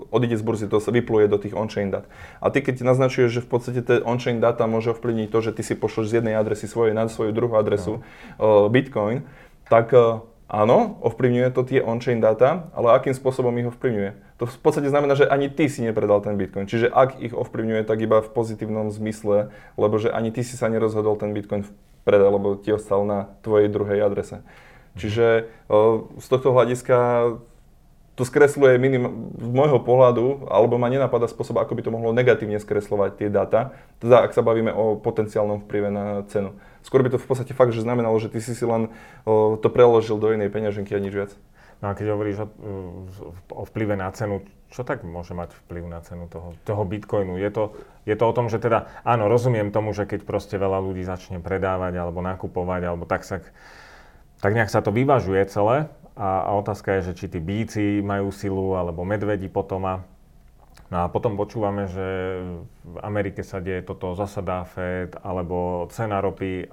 odíde 0.09 0.33
z 0.33 0.41
burzy, 0.41 0.65
to 0.65 0.81
sa 0.81 0.89
vypluje 0.89 1.29
do 1.29 1.37
tých 1.37 1.53
on-chain 1.53 1.93
dát. 1.93 2.09
A 2.41 2.49
ty 2.49 2.65
keď 2.65 2.81
naznačuješ, 2.81 3.37
že 3.37 3.41
v 3.45 3.49
podstate 3.53 3.85
tie 3.85 4.01
on-chain 4.01 4.41
dáta 4.41 4.65
môže 4.65 4.89
ovplyvniť 4.97 5.29
to, 5.29 5.39
že 5.45 5.53
ty 5.53 5.61
si 5.61 5.77
pošleš 5.77 6.09
z 6.09 6.25
jednej 6.25 6.41
adresy 6.41 6.65
svojej 6.65 6.97
na 6.97 7.05
svoju 7.05 7.37
druhú 7.37 7.53
adresu 7.53 8.01
no. 8.41 8.73
bitcoin, 8.73 9.21
tak 9.69 9.93
e, 9.93 10.25
Áno, 10.45 11.01
ovplyvňuje 11.01 11.49
to 11.57 11.65
tie 11.65 11.81
on-chain 11.81 12.21
data, 12.21 12.69
ale 12.77 12.93
akým 12.93 13.17
spôsobom 13.17 13.49
ich 13.57 13.65
ovplyvňuje? 13.65 14.24
To 14.35 14.43
v 14.43 14.57
podstate 14.59 14.91
znamená, 14.91 15.15
že 15.15 15.31
ani 15.31 15.47
ty 15.47 15.71
si 15.71 15.79
nepredal 15.79 16.19
ten 16.19 16.35
Bitcoin. 16.35 16.67
Čiže 16.67 16.91
ak 16.91 17.23
ich 17.23 17.31
ovplyvňuje, 17.31 17.87
tak 17.87 18.03
iba 18.03 18.19
v 18.19 18.29
pozitívnom 18.35 18.91
zmysle, 18.91 19.55
lebo 19.79 19.95
že 19.95 20.11
ani 20.11 20.27
ty 20.35 20.43
si 20.43 20.59
sa 20.59 20.67
nerozhodol 20.67 21.15
ten 21.15 21.31
Bitcoin 21.31 21.63
predať, 22.03 22.29
lebo 22.35 22.59
ti 22.59 22.75
ostal 22.75 23.07
na 23.07 23.31
tvojej 23.47 23.71
druhej 23.71 24.03
adrese. 24.03 24.43
Čiže 24.99 25.47
z 26.19 26.27
tohto 26.27 26.51
hľadiska 26.51 26.97
to 28.15 28.23
skresluje 28.23 28.79
minim, 28.79 29.31
z 29.35 29.51
môjho 29.51 29.75
pohľadu, 29.83 30.47
alebo 30.47 30.79
ma 30.79 30.87
nenapadá 30.87 31.27
spôsob, 31.27 31.59
ako 31.59 31.75
by 31.75 31.81
to 31.83 31.91
mohlo 31.91 32.15
negatívne 32.15 32.55
skreslovať 32.63 33.19
tie 33.19 33.27
dáta, 33.27 33.75
teda 33.99 34.23
ak 34.23 34.31
sa 34.31 34.39
bavíme 34.39 34.71
o 34.71 34.95
potenciálnom 34.95 35.67
vplyve 35.67 35.91
na 35.91 36.23
cenu. 36.31 36.55
Skôr 36.79 37.03
by 37.03 37.11
to 37.11 37.19
v 37.19 37.27
podstate 37.27 37.51
fakt, 37.51 37.75
že 37.75 37.83
znamenalo, 37.83 38.15
že 38.23 38.31
ty 38.31 38.39
si 38.39 38.55
si 38.55 38.63
len 38.63 38.87
to 39.27 39.67
preložil 39.67 40.15
do 40.15 40.31
inej 40.31 40.47
peňaženky 40.47 40.95
a 40.95 41.03
nič 41.03 41.11
viac. 41.11 41.31
No 41.85 41.93
a 41.93 41.97
keď 41.97 42.17
hovoríš 42.17 42.37
o, 42.41 42.47
o 43.53 43.63
vplyve 43.69 43.93
na 43.93 44.09
cenu, 44.09 44.41
čo 44.73 44.81
tak 44.81 45.05
môže 45.05 45.37
mať 45.37 45.53
vplyv 45.53 45.85
na 45.85 46.01
cenu 46.01 46.25
toho, 46.25 46.57
toho 46.65 46.81
bitcoinu? 46.81 47.37
Je 47.37 47.53
to, 47.53 47.77
je 48.09 48.17
to 48.17 48.25
o 48.25 48.33
tom, 48.33 48.49
že 48.49 48.57
teda, 48.57 48.89
áno, 49.05 49.29
rozumiem 49.29 49.69
tomu, 49.69 49.93
že 49.93 50.09
keď 50.09 50.25
proste 50.25 50.57
veľa 50.57 50.81
ľudí 50.81 51.05
začne 51.05 51.37
predávať 51.37 51.93
alebo 52.01 52.25
nakupovať, 52.25 52.81
alebo 52.89 53.05
tak 53.05 53.21
sa, 53.21 53.37
tak 54.41 54.57
nejak 54.57 54.73
sa 54.73 54.81
to 54.81 54.89
vyvažuje 54.89 55.45
celé, 55.45 55.93
a, 56.17 56.49
a 56.49 56.51
otázka 56.57 56.97
je, 56.97 57.13
že 57.13 57.17
či 57.21 57.25
tí 57.29 57.37
bíci 57.37 58.01
majú 58.01 58.33
silu, 58.33 58.73
alebo 58.73 59.05
medvedi 59.05 59.45
potom 59.45 59.85
a 59.85 59.95
No 60.93 61.01
a 61.01 61.09
potom 61.09 61.33
počúvame, 61.33 61.89
že 61.89 62.05
v 62.85 62.97
Amerike 63.01 63.41
sa 63.41 63.57
deje 63.57 63.81
toto, 63.81 64.13
zasadá 64.13 64.61
Fed, 64.69 65.17
alebo 65.25 65.89
cena 65.89 66.21
ropy 66.21 66.69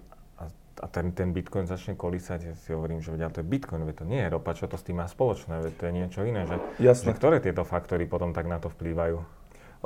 a, 0.82 0.86
ten, 0.90 1.14
ten 1.14 1.30
Bitcoin 1.30 1.70
začne 1.70 1.94
kolísať. 1.94 2.40
Ja 2.42 2.54
si 2.58 2.74
hovorím, 2.74 2.98
že 2.98 3.14
vedia, 3.14 3.30
to 3.30 3.40
je 3.40 3.46
Bitcoin, 3.46 3.86
veď 3.86 4.02
to 4.02 4.04
nie 4.04 4.20
je 4.26 4.28
ropa, 4.34 4.58
čo 4.58 4.66
to 4.66 4.74
s 4.74 4.82
tým 4.82 4.98
má 4.98 5.06
spoločné, 5.06 5.62
veď 5.62 5.72
to 5.78 5.82
je 5.86 5.92
niečo 5.94 6.20
iné. 6.26 6.42
Že, 6.50 6.56
Jasne. 6.82 7.14
že 7.14 7.18
ktoré 7.22 7.38
tieto 7.38 7.62
faktory 7.62 8.10
potom 8.10 8.34
tak 8.34 8.50
na 8.50 8.58
to 8.58 8.66
vplývajú? 8.66 9.22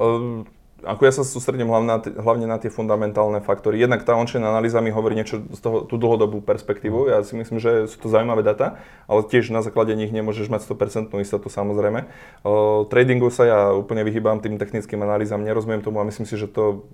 Um, 0.01 0.49
ako 0.85 1.03
ja 1.09 1.13
sa 1.13 1.25
sústredím 1.25 1.73
hlavne 1.73 1.89
na, 1.89 1.99
hlavne 2.01 2.47
na 2.49 2.61
tie 2.61 2.69
fundamentálne 2.69 3.41
faktory. 3.41 3.81
Jednak 3.81 4.05
tá 4.05 4.13
on 4.13 4.29
analýza 4.29 4.85
mi 4.85 4.93
hovorí 4.93 5.17
niečo 5.17 5.41
z 5.53 5.61
toho, 5.61 5.89
tú 5.89 5.97
dlhodobú 5.97 6.45
perspektívu. 6.45 7.09
Ja 7.09 7.25
si 7.25 7.33
myslím, 7.33 7.57
že 7.57 7.89
sú 7.89 7.97
to 7.97 8.13
zaujímavé 8.13 8.45
data, 8.45 8.77
ale 9.09 9.25
tiež 9.25 9.49
na 9.53 9.65
základe 9.65 9.97
nich 9.97 10.13
nemôžeš 10.13 10.53
mať 10.53 10.69
100% 10.69 11.17
istotu 11.21 11.49
samozrejme. 11.49 12.09
Uh, 12.45 12.85
tradingu 12.93 13.33
sa 13.33 13.45
ja 13.49 13.61
úplne 13.73 14.05
vyhýbam 14.05 14.45
tým 14.45 14.61
technickým 14.61 15.01
analýzam, 15.01 15.41
nerozumiem 15.41 15.81
tomu 15.81 16.01
a 16.01 16.09
myslím 16.09 16.29
si, 16.29 16.37
že 16.37 16.45
to 16.45 16.85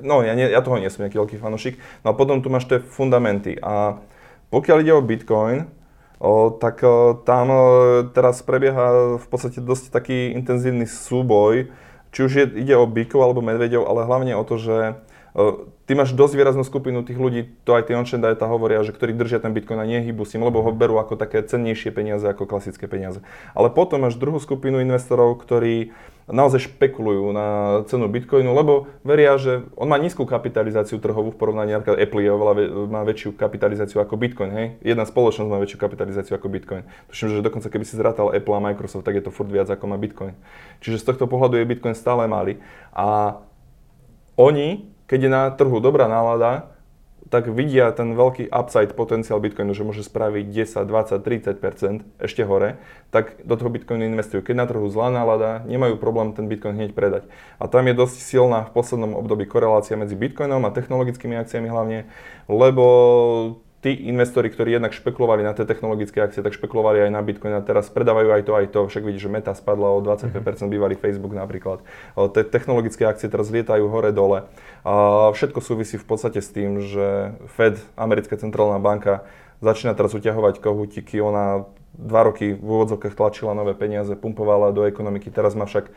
No, 0.00 0.24
ja, 0.24 0.32
nie, 0.32 0.48
ja 0.48 0.64
toho 0.64 0.80
nie 0.80 0.88
som 0.88 1.04
nejaký 1.04 1.20
veľký 1.20 1.36
fanúšik. 1.36 1.76
No 2.00 2.12
a 2.12 2.18
potom 2.18 2.40
tu 2.40 2.48
máš 2.48 2.64
tie 2.64 2.80
fundamenty. 2.80 3.60
A 3.60 4.00
pokiaľ 4.48 4.76
ide 4.80 4.92
o 4.96 5.04
Bitcoin, 5.04 5.68
o, 6.16 6.48
tak 6.56 6.80
o, 6.80 7.20
tam 7.22 7.46
o, 7.52 7.64
teraz 8.10 8.40
prebieha 8.40 9.20
v 9.20 9.26
podstate 9.28 9.60
dosť 9.60 9.92
taký 9.92 10.32
intenzívny 10.32 10.88
súboj 10.88 11.68
či 12.16 12.24
už 12.24 12.32
je, 12.32 12.44
ide 12.64 12.72
o 12.72 12.88
bykov 12.88 13.20
alebo 13.20 13.44
medvedov, 13.44 13.84
ale 13.84 14.08
hlavne 14.08 14.32
o 14.40 14.40
to, 14.40 14.56
že 14.56 14.96
ty 15.84 15.92
máš 15.92 16.16
dosť 16.16 16.34
výraznú 16.34 16.64
skupinu 16.64 17.04
tých 17.04 17.20
ľudí, 17.20 17.52
to 17.68 17.76
aj 17.76 17.86
tie 17.86 17.96
on 17.96 18.08
data 18.08 18.48
hovoria, 18.48 18.80
že 18.80 18.96
ktorí 18.96 19.12
držia 19.12 19.36
ten 19.36 19.52
bitcoin 19.52 19.76
a 19.76 19.84
nehybu 19.84 20.24
s 20.24 20.32
ním, 20.32 20.48
lebo 20.48 20.64
ho 20.64 20.72
berú 20.72 20.96
ako 20.96 21.20
také 21.20 21.44
cennejšie 21.44 21.92
peniaze 21.92 22.24
ako 22.24 22.48
klasické 22.48 22.88
peniaze. 22.88 23.20
Ale 23.52 23.68
potom 23.68 24.00
máš 24.00 24.16
druhú 24.16 24.40
skupinu 24.40 24.80
investorov, 24.80 25.36
ktorí 25.44 25.92
naozaj 26.26 26.66
špekulujú 26.66 27.30
na 27.30 27.46
cenu 27.86 28.10
bitcoinu, 28.10 28.50
lebo 28.50 28.90
veria, 29.06 29.38
že 29.38 29.62
on 29.78 29.86
má 29.86 29.94
nízku 29.94 30.26
kapitalizáciu 30.26 30.98
trhovú 30.98 31.30
v 31.30 31.38
porovnaní, 31.38 31.78
napríklad 31.78 32.02
Apple 32.02 32.22
je 32.24 32.30
oveľa 32.34 32.54
má 32.90 33.06
väčšiu 33.06 33.30
kapitalizáciu 33.38 34.02
ako 34.02 34.18
bitcoin, 34.18 34.50
hej? 34.50 34.66
Jedna 34.82 35.06
spoločnosť 35.06 35.46
má 35.46 35.62
väčšiu 35.62 35.78
kapitalizáciu 35.78 36.34
ako 36.34 36.50
bitcoin. 36.50 36.82
Tuším, 37.14 37.30
že 37.30 37.46
dokonca 37.46 37.70
keby 37.70 37.84
si 37.86 37.94
zrátal 37.94 38.34
Apple 38.34 38.56
a 38.58 38.60
Microsoft, 38.72 39.06
tak 39.06 39.14
je 39.14 39.22
to 39.22 39.30
furt 39.30 39.52
viac 39.52 39.70
ako 39.70 39.86
má 39.86 39.94
bitcoin. 39.94 40.34
Čiže 40.82 40.98
z 40.98 41.14
tohto 41.14 41.30
pohľadu 41.30 41.62
je 41.62 41.70
bitcoin 41.70 41.94
stále 41.94 42.26
malý. 42.26 42.58
A 42.90 43.38
oni, 44.34 44.95
keď 45.06 45.18
je 45.22 45.30
na 45.30 45.42
trhu 45.54 45.78
dobrá 45.78 46.10
nálada, 46.10 46.76
tak 47.26 47.50
vidia 47.50 47.90
ten 47.90 48.14
veľký 48.14 48.54
upside 48.54 48.94
potenciál 48.94 49.42
Bitcoinu, 49.42 49.74
že 49.74 49.82
môže 49.82 50.06
spraviť 50.06 50.46
10, 50.46 50.86
20, 50.86 51.18
30% 51.58 52.22
ešte 52.22 52.42
hore, 52.46 52.78
tak 53.10 53.42
do 53.42 53.58
toho 53.58 53.66
Bitcoinu 53.66 54.06
investujú. 54.06 54.46
Keď 54.46 54.54
na 54.54 54.66
trhu 54.70 54.86
zlá 54.86 55.10
nálada, 55.10 55.66
nemajú 55.66 55.98
problém 55.98 56.30
ten 56.38 56.46
Bitcoin 56.46 56.78
hneď 56.78 56.94
predať. 56.94 57.26
A 57.58 57.66
tam 57.66 57.90
je 57.90 57.98
dosť 57.98 58.16
silná 58.22 58.62
v 58.70 58.74
poslednom 58.78 59.18
období 59.18 59.42
korelácia 59.50 59.98
medzi 59.98 60.14
Bitcoinom 60.14 60.62
a 60.62 60.74
technologickými 60.74 61.34
akciami 61.34 61.66
hlavne, 61.66 62.06
lebo 62.46 62.86
tí 63.86 64.10
investori, 64.10 64.50
ktorí 64.50 64.74
jednak 64.74 64.90
špekulovali 64.90 65.46
na 65.46 65.54
tie 65.54 65.62
technologické 65.62 66.18
akcie, 66.18 66.42
tak 66.42 66.58
špekulovali 66.58 67.06
aj 67.06 67.10
na 67.14 67.22
Bitcoin 67.22 67.54
a 67.54 67.62
teraz 67.62 67.86
predávajú 67.86 68.34
aj 68.34 68.42
to, 68.42 68.52
aj 68.58 68.66
to. 68.74 68.80
Však 68.90 69.06
vidíš, 69.06 69.30
že 69.30 69.30
Meta 69.30 69.54
spadla 69.54 69.94
o 69.94 70.02
25%, 70.02 70.42
mm-hmm. 70.42 70.66
bývalý 70.66 70.98
Facebook 70.98 71.30
napríklad. 71.30 71.86
Tie 72.34 72.42
technologické 72.42 73.06
akcie 73.06 73.30
teraz 73.30 73.46
lietajú 73.46 73.86
hore-dole. 73.86 74.50
Všetko 75.38 75.62
súvisí 75.62 76.02
v 76.02 76.06
podstate 76.10 76.42
s 76.42 76.50
tým, 76.50 76.82
že 76.82 77.38
Fed, 77.54 77.78
americká 77.94 78.34
centrálna 78.34 78.82
banka, 78.82 79.22
začína 79.62 79.94
teraz 79.94 80.10
uťahovať 80.18 80.58
kohútiky. 80.58 81.22
Ona 81.22 81.70
dva 81.94 82.26
roky 82.26 82.58
v 82.58 82.66
úvodzovkách 82.66 83.14
tlačila 83.14 83.54
nové 83.54 83.78
peniaze, 83.78 84.18
pumpovala 84.18 84.74
do 84.74 84.82
ekonomiky. 84.82 85.30
Teraz 85.30 85.54
má 85.54 85.62
však 85.62 85.94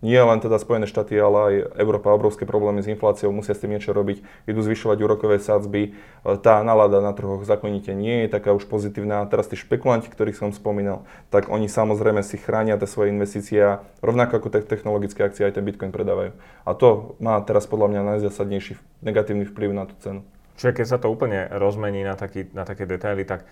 nie 0.00 0.16
len 0.16 0.40
teda 0.40 0.56
Spojené 0.56 0.88
štáty, 0.88 1.16
ale 1.20 1.38
aj 1.38 1.54
Európa 1.76 2.12
obrovské 2.12 2.48
problémy 2.48 2.80
s 2.80 2.88
infláciou, 2.88 3.32
musia 3.32 3.52
s 3.52 3.60
tým 3.60 3.76
niečo 3.76 3.92
robiť, 3.92 4.24
idú 4.48 4.60
zvyšovať 4.64 4.98
úrokové 5.04 5.36
sadzby, 5.36 5.92
tá 6.40 6.64
nálada 6.64 7.04
na 7.04 7.12
trhoch 7.12 7.44
zákonite 7.44 7.92
nie 7.92 8.24
je 8.24 8.32
taká 8.32 8.56
už 8.56 8.64
pozitívna. 8.64 9.28
Teraz 9.28 9.52
tí 9.52 9.60
špekulanti, 9.60 10.08
ktorých 10.08 10.40
som 10.40 10.50
spomínal, 10.56 11.04
tak 11.28 11.52
oni 11.52 11.68
samozrejme 11.68 12.24
si 12.24 12.40
chránia 12.40 12.80
tie 12.80 12.88
svoje 12.88 13.12
investície 13.12 13.60
a 13.60 13.84
rovnako 14.00 14.40
ako 14.40 14.48
technologické 14.64 15.20
akcie 15.24 15.44
aj 15.44 15.60
ten 15.60 15.64
Bitcoin 15.64 15.92
predávajú. 15.92 16.32
A 16.64 16.70
to 16.72 17.16
má 17.20 17.36
teraz 17.44 17.68
podľa 17.68 17.92
mňa 17.92 18.00
najzásadnejší 18.16 19.04
negatívny 19.04 19.44
vplyv 19.48 19.70
na 19.76 19.84
tú 19.84 19.94
cenu. 20.00 20.20
Čiže 20.60 20.76
keď 20.76 20.86
sa 20.92 21.00
to 21.00 21.08
úplne 21.08 21.48
rozmení 21.56 22.04
na, 22.04 22.20
taký, 22.20 22.52
na 22.52 22.68
také 22.68 22.84
detaily, 22.84 23.24
tak 23.24 23.48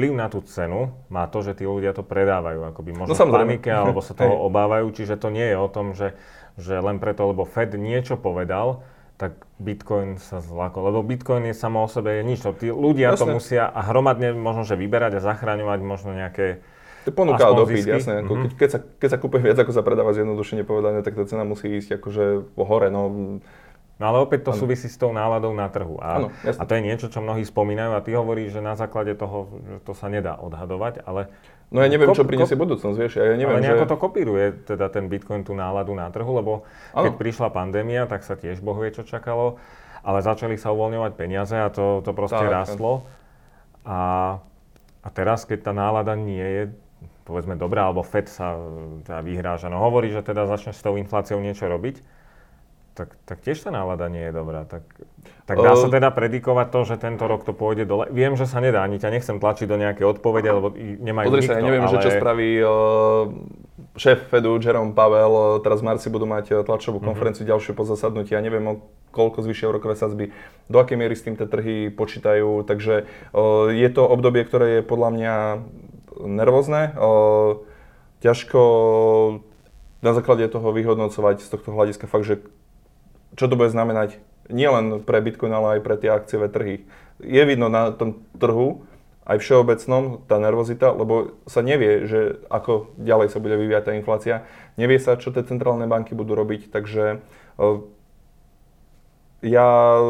vplyv 0.00 0.16
na 0.16 0.32
tú 0.32 0.40
cenu 0.48 0.96
má 1.12 1.28
to, 1.28 1.44
že 1.44 1.60
tí 1.60 1.68
ľudia 1.68 1.92
to 1.92 2.00
predávajú, 2.00 2.72
akoby 2.72 2.96
možno 2.96 3.12
no, 3.12 3.20
v 3.28 3.36
panike, 3.36 3.68
alebo 3.68 4.00
sa 4.00 4.16
toho 4.16 4.48
obávajú, 4.48 4.88
čiže 4.96 5.20
to 5.20 5.28
nie 5.28 5.44
je 5.44 5.56
o 5.60 5.68
tom, 5.68 5.92
že, 5.92 6.16
že 6.56 6.80
len 6.80 6.96
preto, 6.96 7.28
lebo 7.28 7.44
Fed 7.44 7.76
niečo 7.76 8.16
povedal, 8.16 8.80
tak 9.20 9.36
Bitcoin 9.60 10.16
sa 10.16 10.40
zlako. 10.40 10.88
Lebo 10.88 11.04
Bitcoin 11.04 11.44
je 11.44 11.52
samo 11.52 11.84
o 11.84 11.88
sebe 11.92 12.16
je 12.16 12.22
nič. 12.24 12.40
Tí 12.56 12.72
ľudia 12.72 13.12
jasne. 13.12 13.28
to 13.28 13.36
musia 13.36 13.68
a 13.68 13.84
hromadne 13.84 14.32
možno, 14.32 14.64
že 14.64 14.80
vyberať 14.80 15.20
a 15.20 15.24
zachraňovať 15.28 15.80
možno 15.84 16.16
nejaké 16.16 16.64
to 17.04 17.12
ponúka 17.12 17.48
a 17.48 17.52
dopyt, 17.52 17.84
jasné. 17.84 18.24
Ako, 18.24 18.32
mm-hmm. 18.32 18.56
keď, 18.60 18.68
sa, 18.72 18.78
keď 18.80 19.08
sa 19.08 19.18
kúpe 19.20 19.40
viac, 19.40 19.56
ako 19.56 19.72
sa 19.72 19.84
predáva 19.84 20.12
zjednodušene 20.16 20.68
povedané, 20.68 21.00
tak 21.00 21.16
tá 21.16 21.24
cena 21.28 21.48
musí 21.48 21.68
ísť 21.80 22.00
akože 22.00 22.56
hore. 22.60 22.88
No, 22.92 23.40
No 24.00 24.08
ale 24.08 24.24
opäť 24.24 24.48
to 24.48 24.52
ano. 24.56 24.60
súvisí 24.64 24.88
s 24.88 24.96
tou 24.96 25.12
náladou 25.12 25.52
na 25.52 25.68
trhu. 25.68 26.00
A, 26.00 26.16
ano, 26.16 26.28
a 26.32 26.62
to 26.64 26.72
je 26.72 26.80
niečo, 26.80 27.12
čo 27.12 27.20
mnohí 27.20 27.44
spomínajú 27.44 27.92
a 27.92 28.00
ty 28.00 28.16
hovoríš, 28.16 28.56
že 28.56 28.64
na 28.64 28.72
základe 28.72 29.12
toho, 29.12 29.60
že 29.60 29.76
to 29.84 29.92
sa 29.92 30.08
nedá 30.08 30.40
odhadovať, 30.40 31.04
ale... 31.04 31.28
No 31.68 31.84
ja 31.84 31.92
neviem, 31.92 32.08
kop, 32.08 32.16
čo 32.16 32.24
priniesie 32.24 32.56
kop, 32.56 32.64
budúcnosť, 32.66 32.96
vieš, 32.96 33.12
ja 33.20 33.36
neviem, 33.36 33.60
Ale 33.60 33.62
nejako 33.62 33.86
že... 33.86 33.90
to 33.92 33.96
kopíruje 34.00 34.46
teda 34.66 34.88
ten 34.88 35.06
Bitcoin 35.06 35.44
tú 35.44 35.52
náladu 35.52 35.92
na 35.92 36.08
trhu, 36.08 36.32
lebo 36.32 36.66
ano. 36.96 37.04
keď 37.06 37.12
prišla 37.14 37.48
pandémia, 37.52 38.08
tak 38.08 38.24
sa 38.24 38.34
tiež 38.34 38.64
Boh 38.64 38.74
vie, 38.80 38.90
čo 38.90 39.04
čakalo, 39.04 39.60
ale 40.00 40.18
začali 40.24 40.56
sa 40.56 40.72
uvoľňovať 40.72 41.12
peniaze 41.14 41.54
a 41.54 41.68
to, 41.68 42.00
to 42.00 42.10
proste 42.16 42.40
tak, 42.40 42.50
rastlo. 42.50 43.04
A, 43.84 44.00
a 45.04 45.08
teraz, 45.12 45.44
keď 45.44 45.70
tá 45.70 45.72
nálada 45.76 46.16
nie 46.16 46.42
je 46.42 46.64
povedzme 47.30 47.54
dobrá, 47.54 47.86
alebo 47.86 48.02
FED 48.02 48.26
sa 48.26 48.58
teda 49.06 49.22
vyhráža, 49.22 49.70
no 49.70 49.78
hovorí, 49.78 50.10
že 50.10 50.26
teda 50.26 50.50
začne 50.50 50.74
s 50.74 50.82
tou 50.82 50.98
infláciou 50.98 51.38
niečo 51.38 51.70
robiť, 51.70 52.02
tak, 52.94 53.14
tak 53.24 53.38
tiež 53.40 53.62
tá 53.62 53.70
nálada 53.70 54.10
nie 54.10 54.28
je 54.28 54.32
dobrá. 54.34 54.66
Tak, 54.66 54.82
tak 55.46 55.56
dá 55.56 55.74
sa 55.78 55.88
teda 55.88 56.10
predikovať 56.10 56.66
to, 56.74 56.80
že 56.84 56.94
tento 56.98 57.24
rok 57.24 57.46
to 57.46 57.54
pôjde 57.54 57.86
dole? 57.86 58.10
Viem, 58.10 58.34
že 58.34 58.44
sa 58.50 58.58
nedá, 58.58 58.82
ani 58.82 58.98
ťa 58.98 59.10
nechcem 59.14 59.36
tlačiť 59.38 59.66
do 59.70 59.76
nejaké 59.78 60.02
odpovede, 60.04 60.50
lebo 60.50 60.74
nemajú 60.76 61.26
Podri 61.30 61.42
nikto, 61.46 61.54
sa, 61.54 61.58
ja 61.58 61.64
neviem, 61.64 61.84
ale... 61.86 61.92
že 61.94 61.98
čo 62.02 62.10
spraví 62.18 62.50
uh, 62.60 62.70
šéf 63.94 64.18
Fedu 64.28 64.58
Jerome 64.58 64.92
Pavel, 64.92 65.62
teraz 65.62 65.80
v 65.80 65.86
marci 65.90 66.06
budú 66.10 66.26
mať 66.26 66.66
tlačovú 66.66 66.98
mm-hmm. 66.98 67.08
konferenciu 67.08 67.44
ďalšiu 67.46 67.72
po 67.78 67.86
zasadnutí, 67.86 68.34
ja 68.34 68.42
neviem, 68.42 68.62
o 68.66 68.74
koľko 69.10 69.42
zvyšia 69.42 69.70
úrokové 69.70 69.98
sadzby, 69.98 70.30
do 70.70 70.78
akej 70.78 70.98
miery 70.98 71.18
s 71.18 71.26
tým 71.26 71.34
tie 71.34 71.46
trhy 71.46 71.90
počítajú, 71.90 72.62
takže 72.66 73.06
uh, 73.34 73.70
je 73.70 73.88
to 73.90 74.02
obdobie, 74.06 74.46
ktoré 74.46 74.80
je 74.80 74.82
podľa 74.86 75.10
mňa 75.14 75.34
nervózne, 76.26 76.94
uh, 76.94 77.58
ťažko 78.20 78.60
na 80.00 80.12
základe 80.16 80.48
toho 80.48 80.72
vyhodnocovať 80.72 81.44
z 81.44 81.48
tohto 81.48 81.76
hľadiska 81.76 82.08
fakt, 82.08 82.24
že 82.24 82.40
čo 83.34 83.46
to 83.46 83.54
bude 83.54 83.70
znamenať 83.70 84.18
nielen 84.50 85.02
pre 85.06 85.22
Bitcoin, 85.22 85.54
ale 85.54 85.78
aj 85.78 85.80
pre 85.86 85.96
tie 85.98 86.10
akciové 86.10 86.50
trhy. 86.50 86.86
Je 87.22 87.42
vidno 87.46 87.70
na 87.70 87.94
tom 87.94 88.24
trhu, 88.38 88.82
aj 89.28 89.38
všeobecnom, 89.38 90.26
tá 90.26 90.42
nervozita, 90.42 90.90
lebo 90.90 91.38
sa 91.46 91.62
nevie, 91.62 92.08
že 92.10 92.42
ako 92.50 92.90
ďalej 92.98 93.30
sa 93.30 93.38
bude 93.38 93.54
vyvíjať 93.54 93.84
tá 93.86 93.92
inflácia. 93.94 94.36
Nevie 94.74 94.98
sa, 94.98 95.14
čo 95.14 95.30
tie 95.30 95.46
centrálne 95.46 95.86
banky 95.86 96.18
budú 96.18 96.34
robiť, 96.34 96.74
takže 96.74 97.22
ja 99.40 99.96
e, 99.96 100.02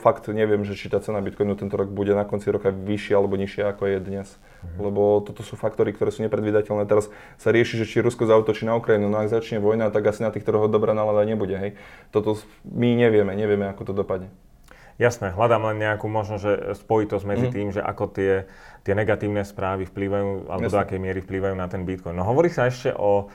fakt 0.00 0.32
neviem, 0.32 0.64
že 0.64 0.72
či 0.72 0.88
tá 0.88 0.96
cena 1.04 1.20
Bitcoinu 1.20 1.52
tento 1.60 1.76
rok 1.76 1.92
bude 1.92 2.16
na 2.16 2.24
konci 2.24 2.48
roka 2.48 2.72
vyššia 2.72 3.14
alebo 3.20 3.36
nižšia 3.36 3.76
ako 3.76 3.82
je 3.84 3.98
dnes. 4.00 4.28
Mhm. 4.64 4.80
Lebo 4.80 5.20
toto 5.20 5.44
sú 5.44 5.60
faktory, 5.60 5.92
ktoré 5.92 6.08
sú 6.08 6.24
nepredvídateľné. 6.24 6.88
Teraz 6.88 7.12
sa 7.36 7.52
rieši, 7.52 7.84
že 7.84 7.86
či 7.86 8.00
Rusko 8.00 8.24
zautočí 8.24 8.64
na 8.64 8.80
Ukrajinu. 8.80 9.12
No 9.12 9.20
ak 9.20 9.28
začne 9.28 9.60
vojna, 9.60 9.92
tak 9.92 10.08
asi 10.08 10.24
na 10.24 10.32
tých 10.32 10.48
trhoch 10.48 10.72
dobrá 10.72 10.96
nálada 10.96 11.28
nebude. 11.28 11.54
Hej. 11.54 11.70
Toto 12.10 12.40
my 12.64 12.96
nevieme, 12.96 13.36
nevieme, 13.36 13.68
ako 13.68 13.92
to 13.92 13.92
dopadne. 13.92 14.32
Jasné, 14.98 15.30
hľadám 15.30 15.62
len 15.70 15.78
nejakú 15.78 16.10
možno, 16.10 16.42
že 16.42 16.74
spojitosť 16.74 17.22
medzi 17.22 17.46
mm. 17.46 17.54
tým, 17.54 17.68
že 17.70 17.78
ako 17.78 18.10
tie, 18.10 18.50
tie 18.82 18.98
negatívne 18.98 19.46
správy 19.46 19.86
vplyvajú, 19.86 20.50
alebo 20.50 20.66
Jasné. 20.66 20.74
do 20.74 20.82
akej 20.82 20.98
miery 20.98 21.20
vplyvajú 21.22 21.54
na 21.54 21.70
ten 21.70 21.86
Bitcoin. 21.86 22.18
No 22.18 22.26
hovorí 22.26 22.50
sa 22.50 22.66
ešte 22.66 22.90
o 22.98 23.30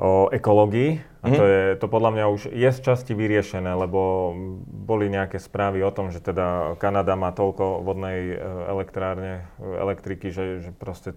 o 0.00 0.32
ekológii. 0.32 1.04
A 1.20 1.28
to, 1.28 1.44
mhm. 1.44 1.50
je, 1.52 1.62
to 1.76 1.86
podľa 1.92 2.10
mňa 2.16 2.24
už 2.32 2.40
je 2.48 2.70
z 2.72 2.80
časti 2.80 3.12
vyriešené, 3.12 3.76
lebo 3.76 4.32
boli 4.64 5.12
nejaké 5.12 5.36
správy 5.36 5.84
o 5.84 5.92
tom, 5.92 6.08
že 6.08 6.24
teda 6.24 6.80
Kanada 6.80 7.12
má 7.12 7.28
toľko 7.36 7.84
vodnej 7.84 8.34
e, 8.34 8.36
elektrárne, 8.72 9.44
elektriky, 9.60 10.32
že, 10.32 10.64
že 10.64 10.70
proste 10.72 11.12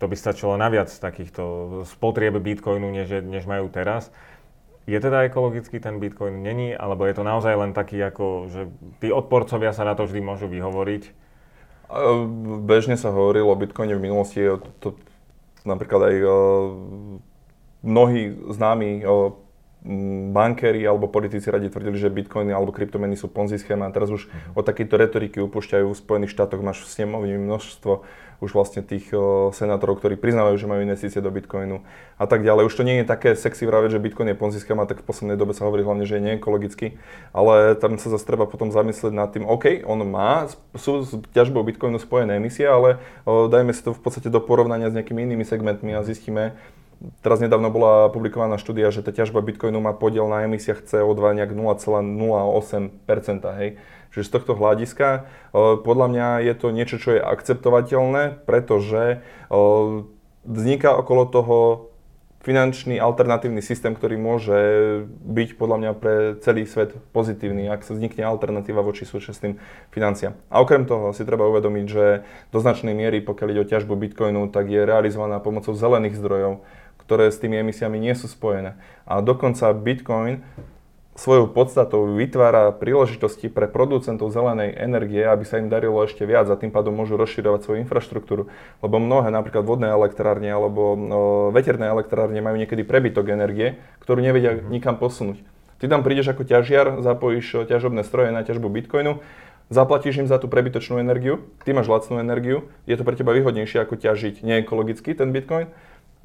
to 0.00 0.08
by 0.08 0.16
stačilo 0.16 0.56
naviac 0.56 0.88
takýchto 0.88 1.44
spotrieb 1.84 2.32
bitcoinu, 2.40 2.88
než, 2.88 3.20
než 3.24 3.44
majú 3.44 3.68
teraz. 3.68 4.08
Je 4.88 4.96
teda 4.96 5.28
ekologický 5.28 5.76
ten 5.82 6.00
bitcoin? 6.00 6.40
Není? 6.40 6.72
Alebo 6.72 7.04
je 7.04 7.14
to 7.16 7.24
naozaj 7.26 7.52
len 7.52 7.76
taký, 7.76 8.00
ako, 8.00 8.48
že 8.48 8.62
tí 9.04 9.12
odporcovia 9.12 9.76
sa 9.76 9.84
na 9.84 9.92
to 9.92 10.08
vždy 10.08 10.24
môžu 10.24 10.48
vyhovoriť? 10.48 11.12
Bežne 12.64 12.96
sa 12.96 13.12
hovorilo 13.12 13.52
o 13.52 13.58
bitcoine 13.58 13.92
v 13.98 14.04
minulosti, 14.04 14.40
to, 14.80 14.96
napríklad 15.68 16.08
aj 16.08 16.16
mnohí 17.86 18.34
známi 18.50 19.06
bankéri 20.34 20.82
alebo 20.82 21.06
politici 21.06 21.46
radi 21.46 21.70
tvrdili, 21.70 21.94
že 21.94 22.10
bitcoiny 22.10 22.50
alebo 22.50 22.74
kryptomeny 22.74 23.14
sú 23.14 23.30
ponzi 23.30 23.54
schéma 23.54 23.86
a 23.86 23.94
teraz 23.94 24.10
už 24.10 24.26
uh-huh. 24.26 24.58
od 24.58 24.66
takejto 24.66 24.98
retoriky 24.98 25.38
upúšťajú. 25.38 25.86
V 25.86 25.94
Spojených 25.94 26.34
štátoch 26.34 26.58
máš 26.58 26.82
v 26.82 26.90
snemovni 26.90 27.38
množstvo 27.38 28.02
už 28.36 28.52
vlastne 28.52 28.84
tých 28.84 29.08
senátorov, 29.56 29.96
ktorí 29.96 30.20
priznávajú, 30.20 30.60
že 30.60 30.68
majú 30.68 30.84
investície 30.84 31.24
do 31.24 31.32
bitcoinu 31.32 31.80
a 32.20 32.28
tak 32.28 32.44
ďalej. 32.44 32.68
Už 32.68 32.76
to 32.76 32.84
nie 32.84 33.00
je 33.00 33.08
také 33.08 33.32
sexy 33.32 33.64
vraveť, 33.64 33.96
že 33.96 34.02
bitcoin 34.02 34.28
je 34.28 34.36
ponzi 34.36 34.60
schéma, 34.60 34.84
tak 34.84 35.00
v 35.00 35.08
poslednej 35.08 35.40
dobe 35.40 35.56
sa 35.56 35.64
hovorí 35.64 35.80
hlavne, 35.80 36.04
že 36.04 36.20
je 36.20 36.26
neekologický, 36.34 37.00
ale 37.32 37.72
tam 37.80 37.96
sa 37.96 38.12
zase 38.12 38.28
treba 38.28 38.44
potom 38.44 38.68
zamyslieť 38.68 39.12
nad 39.16 39.32
tým, 39.32 39.48
OK, 39.48 39.80
on 39.88 40.04
má, 40.04 40.52
sú 40.76 41.00
s 41.00 41.16
ťažbou 41.32 41.64
bitcoinu 41.64 41.96
spojené 41.96 42.36
emisie, 42.36 42.68
ale 42.68 43.00
dajme 43.24 43.72
si 43.72 43.80
to 43.80 43.96
v 43.96 44.04
podstate 44.04 44.28
do 44.28 44.44
porovnania 44.44 44.92
s 44.92 44.96
nejakými 45.00 45.24
inými 45.24 45.48
segmentmi 45.48 45.96
a 45.96 46.04
zistíme, 46.04 46.60
Teraz 47.20 47.44
nedávno 47.44 47.68
bola 47.68 48.08
publikovaná 48.08 48.56
štúdia, 48.56 48.88
že 48.88 49.04
tá 49.04 49.12
ťažba 49.12 49.44
Bitcoinu 49.44 49.84
má 49.84 49.92
podiel 49.92 50.24
na 50.32 50.48
emisiách 50.48 50.88
CO2 50.88 51.36
nejak 51.36 51.52
0,08%. 51.52 53.60
Hej. 53.60 53.76
Čiže 54.16 54.24
z 54.24 54.32
tohto 54.32 54.56
hľadiska 54.56 55.08
e, 55.12 55.20
podľa 55.84 56.06
mňa 56.08 56.28
je 56.48 56.54
to 56.56 56.72
niečo, 56.72 56.96
čo 56.96 57.10
je 57.16 57.20
akceptovateľné, 57.20 58.48
pretože 58.48 59.02
e, 59.12 59.16
vzniká 60.48 60.96
okolo 60.96 61.28
toho 61.28 61.56
finančný 62.46 63.02
alternatívny 63.02 63.58
systém, 63.58 63.90
ktorý 63.90 64.22
môže 64.22 64.54
byť 65.10 65.58
podľa 65.58 65.76
mňa 65.82 65.92
pre 65.98 66.14
celý 66.46 66.62
svet 66.62 66.94
pozitívny, 67.10 67.66
ak 67.66 67.82
sa 67.82 67.98
vznikne 67.98 68.22
alternatíva 68.22 68.86
voči 68.86 69.02
súčasným 69.02 69.58
financiám. 69.90 70.38
A 70.46 70.62
okrem 70.62 70.86
toho 70.86 71.10
si 71.10 71.26
treba 71.26 71.50
uvedomiť, 71.50 71.86
že 71.90 72.22
do 72.54 72.62
značnej 72.62 72.94
miery, 72.94 73.18
pokiaľ 73.18 73.48
ide 73.50 73.64
o 73.66 73.70
ťažbu 73.74 73.98
bitcoinu, 73.98 74.46
tak 74.54 74.70
je 74.70 74.86
realizovaná 74.86 75.42
pomocou 75.42 75.74
zelených 75.74 76.22
zdrojov, 76.22 76.62
ktoré 77.06 77.30
s 77.30 77.38
tými 77.38 77.62
emisiami 77.62 78.02
nie 78.02 78.12
sú 78.18 78.26
spojené. 78.26 78.74
A 79.06 79.22
dokonca 79.22 79.70
Bitcoin 79.70 80.42
svojou 81.16 81.48
podstatou 81.48 82.12
vytvára 82.12 82.68
príležitosti 82.76 83.48
pre 83.48 83.64
producentov 83.66 84.28
zelenej 84.28 84.76
energie, 84.76 85.24
aby 85.24 85.48
sa 85.48 85.56
im 85.56 85.72
darilo 85.72 86.04
ešte 86.04 86.28
viac 86.28 86.44
a 86.52 86.60
tým 86.60 86.68
pádom 86.68 86.92
môžu 86.92 87.16
rozširovať 87.16 87.60
svoju 87.64 87.78
infraštruktúru. 87.88 88.52
Lebo 88.84 88.96
mnohé, 89.00 89.32
napríklad 89.32 89.64
vodné 89.64 89.88
elektrárne 89.88 90.52
alebo 90.52 90.82
o, 90.92 90.96
veterné 91.56 91.88
elektrárne 91.88 92.38
majú 92.44 92.60
niekedy 92.60 92.84
prebytok 92.84 93.32
energie, 93.32 93.80
ktorú 94.04 94.20
nevedia 94.20 94.60
mm-hmm. 94.60 94.68
nikam 94.68 95.00
posunúť. 95.00 95.40
Ty 95.80 95.92
tam 95.92 96.04
prídeš 96.04 96.32
ako 96.32 96.44
ťažiar, 96.44 97.00
zapojíš 97.04 97.68
ťažobné 97.68 98.04
stroje 98.04 98.32
na 98.32 98.44
ťažbu 98.44 98.68
bitcoinu, 98.68 99.20
zaplatíš 99.68 100.24
im 100.24 100.28
za 100.28 100.40
tú 100.40 100.48
prebytočnú 100.48 100.96
energiu, 101.02 101.44
ty 101.66 101.76
máš 101.76 101.90
lacnú 101.90 102.16
energiu, 102.16 102.70
je 102.88 102.96
to 102.96 103.04
pre 103.04 103.12
teba 103.12 103.36
výhodnejšie 103.36 103.82
ako 103.84 104.00
ťažiť 104.00 104.40
neekologicky 104.40 105.12
ten 105.12 105.34
bitcoin 105.36 105.68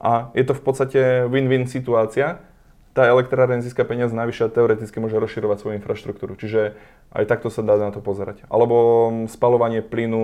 a 0.02 0.34
je 0.34 0.42
to 0.42 0.58
v 0.58 0.64
podstate 0.66 1.00
win-win 1.30 1.70
situácia. 1.70 2.42
Tá 2.92 3.08
elektráreň 3.08 3.64
získa 3.64 3.88
peniaze 3.88 4.12
navyše 4.12 4.44
a 4.44 4.52
teoreticky 4.52 5.00
môže 5.00 5.16
rozširovať 5.16 5.58
svoju 5.64 5.78
infraštruktúru. 5.80 6.36
Čiže 6.36 6.76
aj 7.14 7.24
takto 7.30 7.48
sa 7.48 7.64
dá 7.64 7.80
na 7.80 7.94
to 7.94 8.04
pozerať. 8.04 8.44
Alebo 8.52 9.08
spalovanie 9.32 9.80
plynu 9.80 10.24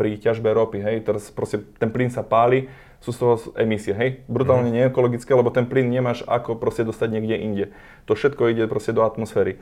pri 0.00 0.16
ťažbe 0.16 0.48
ropy. 0.48 0.80
Hej, 0.80 1.04
teraz 1.04 1.28
proste 1.28 1.60
ten 1.76 1.92
plyn 1.92 2.08
sa 2.08 2.24
páli, 2.24 2.72
sú 3.04 3.12
z 3.12 3.18
toho 3.20 3.34
emisie, 3.56 3.96
hej, 3.96 4.24
brutálne 4.28 4.68
mm. 4.68 4.76
neekologické, 4.76 5.32
lebo 5.32 5.48
ten 5.48 5.64
plyn 5.64 5.88
nemáš 5.88 6.20
ako 6.28 6.60
proste 6.60 6.84
dostať 6.84 7.08
niekde 7.16 7.36
inde. 7.40 7.64
To 8.04 8.12
všetko 8.12 8.52
ide 8.52 8.68
proste 8.68 8.92
do 8.92 9.00
atmosféry. 9.04 9.56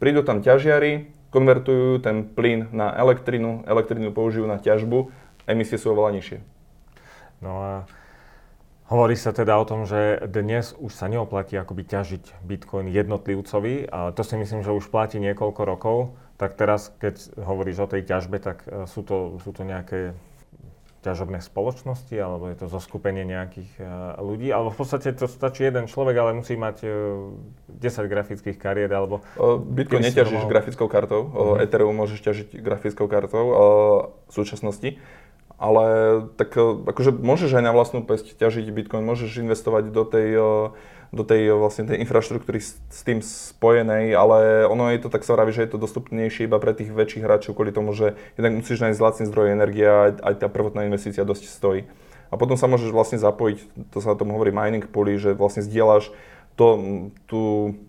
Prídu 0.00 0.24
tam 0.24 0.40
ťažiari, 0.40 1.12
konvertujú 1.28 2.00
ten 2.00 2.24
plyn 2.24 2.72
na 2.72 2.96
elektrinu, 2.96 3.60
elektrinu 3.68 4.08
použijú 4.12 4.48
na 4.48 4.56
ťažbu, 4.56 5.12
emisie 5.44 5.76
sú 5.76 5.92
oveľa 5.92 6.16
nižšie. 6.16 6.38
No 7.44 7.52
a 7.60 7.72
hovorí 8.92 9.16
sa 9.16 9.32
teda 9.32 9.56
o 9.56 9.64
tom, 9.64 9.88
že 9.88 10.20
dnes 10.28 10.76
už 10.76 10.92
sa 10.92 11.08
neoplatí 11.08 11.56
akoby 11.56 11.88
ťažiť 11.88 12.44
bitcoin 12.44 12.92
jednotlivcovi, 12.92 13.88
ale 13.88 14.12
to 14.12 14.20
si 14.20 14.36
myslím, 14.36 14.60
že 14.60 14.76
už 14.76 14.92
platí 14.92 15.16
niekoľko 15.16 15.62
rokov. 15.64 15.96
Tak 16.36 16.60
teraz, 16.60 16.92
keď 17.00 17.40
hovoríš 17.40 17.88
o 17.88 17.88
tej 17.88 18.04
ťažbe, 18.04 18.36
tak 18.36 18.68
e, 18.68 18.84
sú 18.84 19.00
to, 19.00 19.40
sú 19.40 19.56
to 19.56 19.64
nejaké 19.64 20.12
ťažobné 21.02 21.42
spoločnosti, 21.42 22.14
alebo 22.14 22.46
je 22.46 22.62
to 22.62 22.70
zoskupenie 22.70 23.26
nejakých 23.26 23.74
uh, 23.82 24.14
ľudí, 24.22 24.54
alebo 24.54 24.70
v 24.70 24.86
podstate 24.86 25.10
to 25.10 25.26
stačí 25.26 25.66
jeden 25.66 25.90
človek, 25.90 26.14
ale 26.14 26.30
musí 26.38 26.54
mať 26.54 26.86
uh, 26.86 27.34
10 27.74 28.06
grafických 28.06 28.54
kariet, 28.54 28.94
alebo... 28.94 29.18
Bitcoin 29.66 30.06
neťažíš 30.06 30.46
mal... 30.46 30.50
grafickou 30.54 30.86
kartou, 30.86 31.26
uh-huh. 31.26 31.58
Ethereum 31.58 31.98
môžeš 31.98 32.22
ťažiť 32.22 32.48
grafickou 32.62 33.10
kartou 33.10 33.44
v 34.30 34.32
súčasnosti, 34.32 35.02
ale 35.62 35.84
tak 36.34 36.58
akože 36.58 37.14
môžeš 37.14 37.54
aj 37.54 37.62
na 37.62 37.70
vlastnú 37.70 38.02
pesť 38.02 38.34
ťažiť 38.34 38.66
Bitcoin, 38.74 39.06
môžeš 39.06 39.38
investovať 39.38 39.94
do 39.94 40.02
tej 40.02 40.28
uh, 40.34 40.74
do 41.12 41.28
tej 41.28 41.52
vlastne 41.52 41.84
tej 41.84 42.00
infraštruktúry 42.00 42.64
s, 42.64 42.80
tým 43.04 43.20
spojenej, 43.20 44.16
ale 44.16 44.64
ono 44.64 44.88
je 44.88 45.04
to 45.04 45.12
tak 45.12 45.28
sa 45.28 45.36
vraví, 45.36 45.52
že 45.52 45.68
je 45.68 45.76
to 45.76 45.84
dostupnejšie 45.84 46.48
iba 46.48 46.56
pre 46.56 46.72
tých 46.72 46.88
väčších 46.88 47.20
hráčov 47.28 47.52
kvôli 47.52 47.68
tomu, 47.68 47.92
že 47.92 48.16
jednak 48.40 48.56
musíš 48.56 48.80
nájsť 48.80 49.04
lacný 49.04 49.24
zdroj 49.28 49.52
energie 49.52 49.84
a 49.84 50.16
aj 50.16 50.40
tá 50.40 50.48
prvotná 50.48 50.88
investícia 50.88 51.28
dosť 51.28 51.52
stojí. 51.52 51.84
A 52.32 52.40
potom 52.40 52.56
sa 52.56 52.64
môžeš 52.64 52.96
vlastne 52.96 53.20
zapojiť, 53.20 53.92
to 53.92 54.00
sa 54.00 54.16
tomu 54.16 54.40
hovorí 54.40 54.56
mining 54.56 54.88
pooly, 54.88 55.20
že 55.20 55.36
vlastne 55.36 55.60
zdieľaš 55.60 56.08
to, 56.52 56.66
tú, 57.24 57.42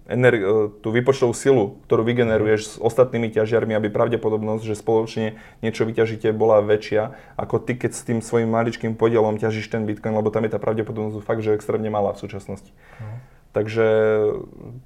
energi- 0.08 0.44
e, 0.44 0.56
tú 0.80 0.90
vypočtovú 0.96 1.36
silu, 1.36 1.84
ktorú 1.88 2.08
vygeneruješ 2.08 2.62
s 2.64 2.76
ostatnými 2.80 3.28
ťažiarmi, 3.28 3.76
aby 3.76 3.92
pravdepodobnosť, 3.92 4.64
že 4.64 4.80
spoločne 4.80 5.36
niečo 5.60 5.84
vyťažíte, 5.84 6.32
bola 6.32 6.64
väčšia, 6.64 7.16
ako 7.36 7.60
ty, 7.60 7.76
keď 7.76 7.92
s 7.92 8.02
tým 8.08 8.20
svojim 8.24 8.48
maličkým 8.48 8.96
podielom 8.96 9.36
ťažíš 9.36 9.68
ten 9.68 9.84
bitcoin, 9.84 10.16
lebo 10.16 10.32
tam 10.32 10.48
je 10.48 10.56
tá 10.56 10.60
pravdepodobnosť 10.64 11.28
fakt, 11.28 11.44
že 11.44 11.56
extrémne 11.56 11.92
malá 11.92 12.16
v 12.16 12.24
súčasnosti. 12.24 12.72
Uh-huh. 12.72 13.20
Takže 13.52 13.88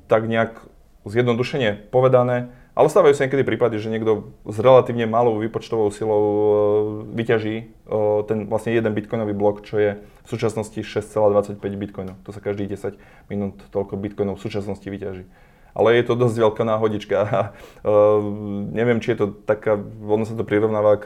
tak 0.10 0.26
nejak 0.26 0.58
zjednodušene 1.08 1.88
povedané, 1.94 2.52
ale 2.78 2.94
stávajú 2.94 3.18
sa 3.18 3.26
niekedy 3.26 3.42
prípady, 3.42 3.82
že 3.82 3.90
niekto 3.90 4.30
s 4.46 4.62
relatívne 4.62 5.10
malou 5.10 5.42
výpočtovou 5.42 5.90
silou 5.90 6.24
e, 6.24 6.46
vyťaží 7.18 7.56
e, 7.58 7.66
ten 8.30 8.46
vlastne 8.46 8.78
jeden 8.78 8.94
bitcoinový 8.94 9.34
blok, 9.34 9.66
čo 9.66 9.82
je 9.82 9.92
v 9.98 10.28
súčasnosti 10.30 10.78
6,25 10.78 11.58
bitcoinov. 11.58 12.22
To 12.22 12.30
sa 12.30 12.38
každý 12.38 12.70
10 12.70 13.02
minút 13.34 13.58
toľko 13.74 13.98
bitcoinov 13.98 14.38
v 14.38 14.46
súčasnosti 14.46 14.86
vyťaží. 14.86 15.26
Ale 15.74 15.98
je 15.98 16.06
to 16.06 16.14
dosť 16.14 16.38
veľká 16.38 16.64
náhodička 16.70 17.18
a 17.26 17.40
uh, 17.82 18.22
neviem, 18.70 19.02
či 19.02 19.14
je 19.14 19.26
to 19.26 19.28
taká, 19.34 19.78
ono 20.06 20.26
sa 20.26 20.38
to 20.38 20.46
prirovnáva 20.46 21.02
k 21.02 21.06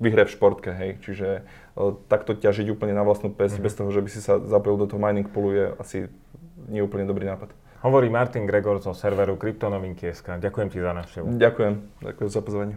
výhre 0.00 0.24
v 0.24 0.32
športke, 0.32 0.72
hej. 0.72 0.90
Čiže 1.04 1.44
takto 2.10 2.34
ťažiť 2.34 2.70
úplne 2.70 2.94
na 2.94 3.06
vlastnú 3.06 3.30
pes 3.30 3.54
mm-hmm. 3.54 3.66
bez 3.66 3.72
toho, 3.74 3.90
že 3.90 4.00
by 4.02 4.08
si 4.10 4.20
sa 4.22 4.38
zapojil 4.42 4.78
do 4.78 4.86
toho 4.90 5.02
mining 5.02 5.26
poolu 5.30 5.54
je 5.54 5.66
asi 5.78 5.96
nie 6.66 6.82
úplne 6.82 7.06
dobrý 7.06 7.26
nápad. 7.26 7.54
Hovorí 7.78 8.10
Martin 8.10 8.42
Gregor 8.42 8.82
zo 8.82 8.90
serveru 8.90 9.38
Kryptonovinky.sk. 9.38 10.42
Ďakujem 10.42 10.68
ti 10.70 10.78
za 10.82 10.92
návštevu. 10.98 11.26
Ďakujem. 11.38 11.74
Ďakujem 12.02 12.30
za 12.30 12.40
pozvanie. 12.42 12.74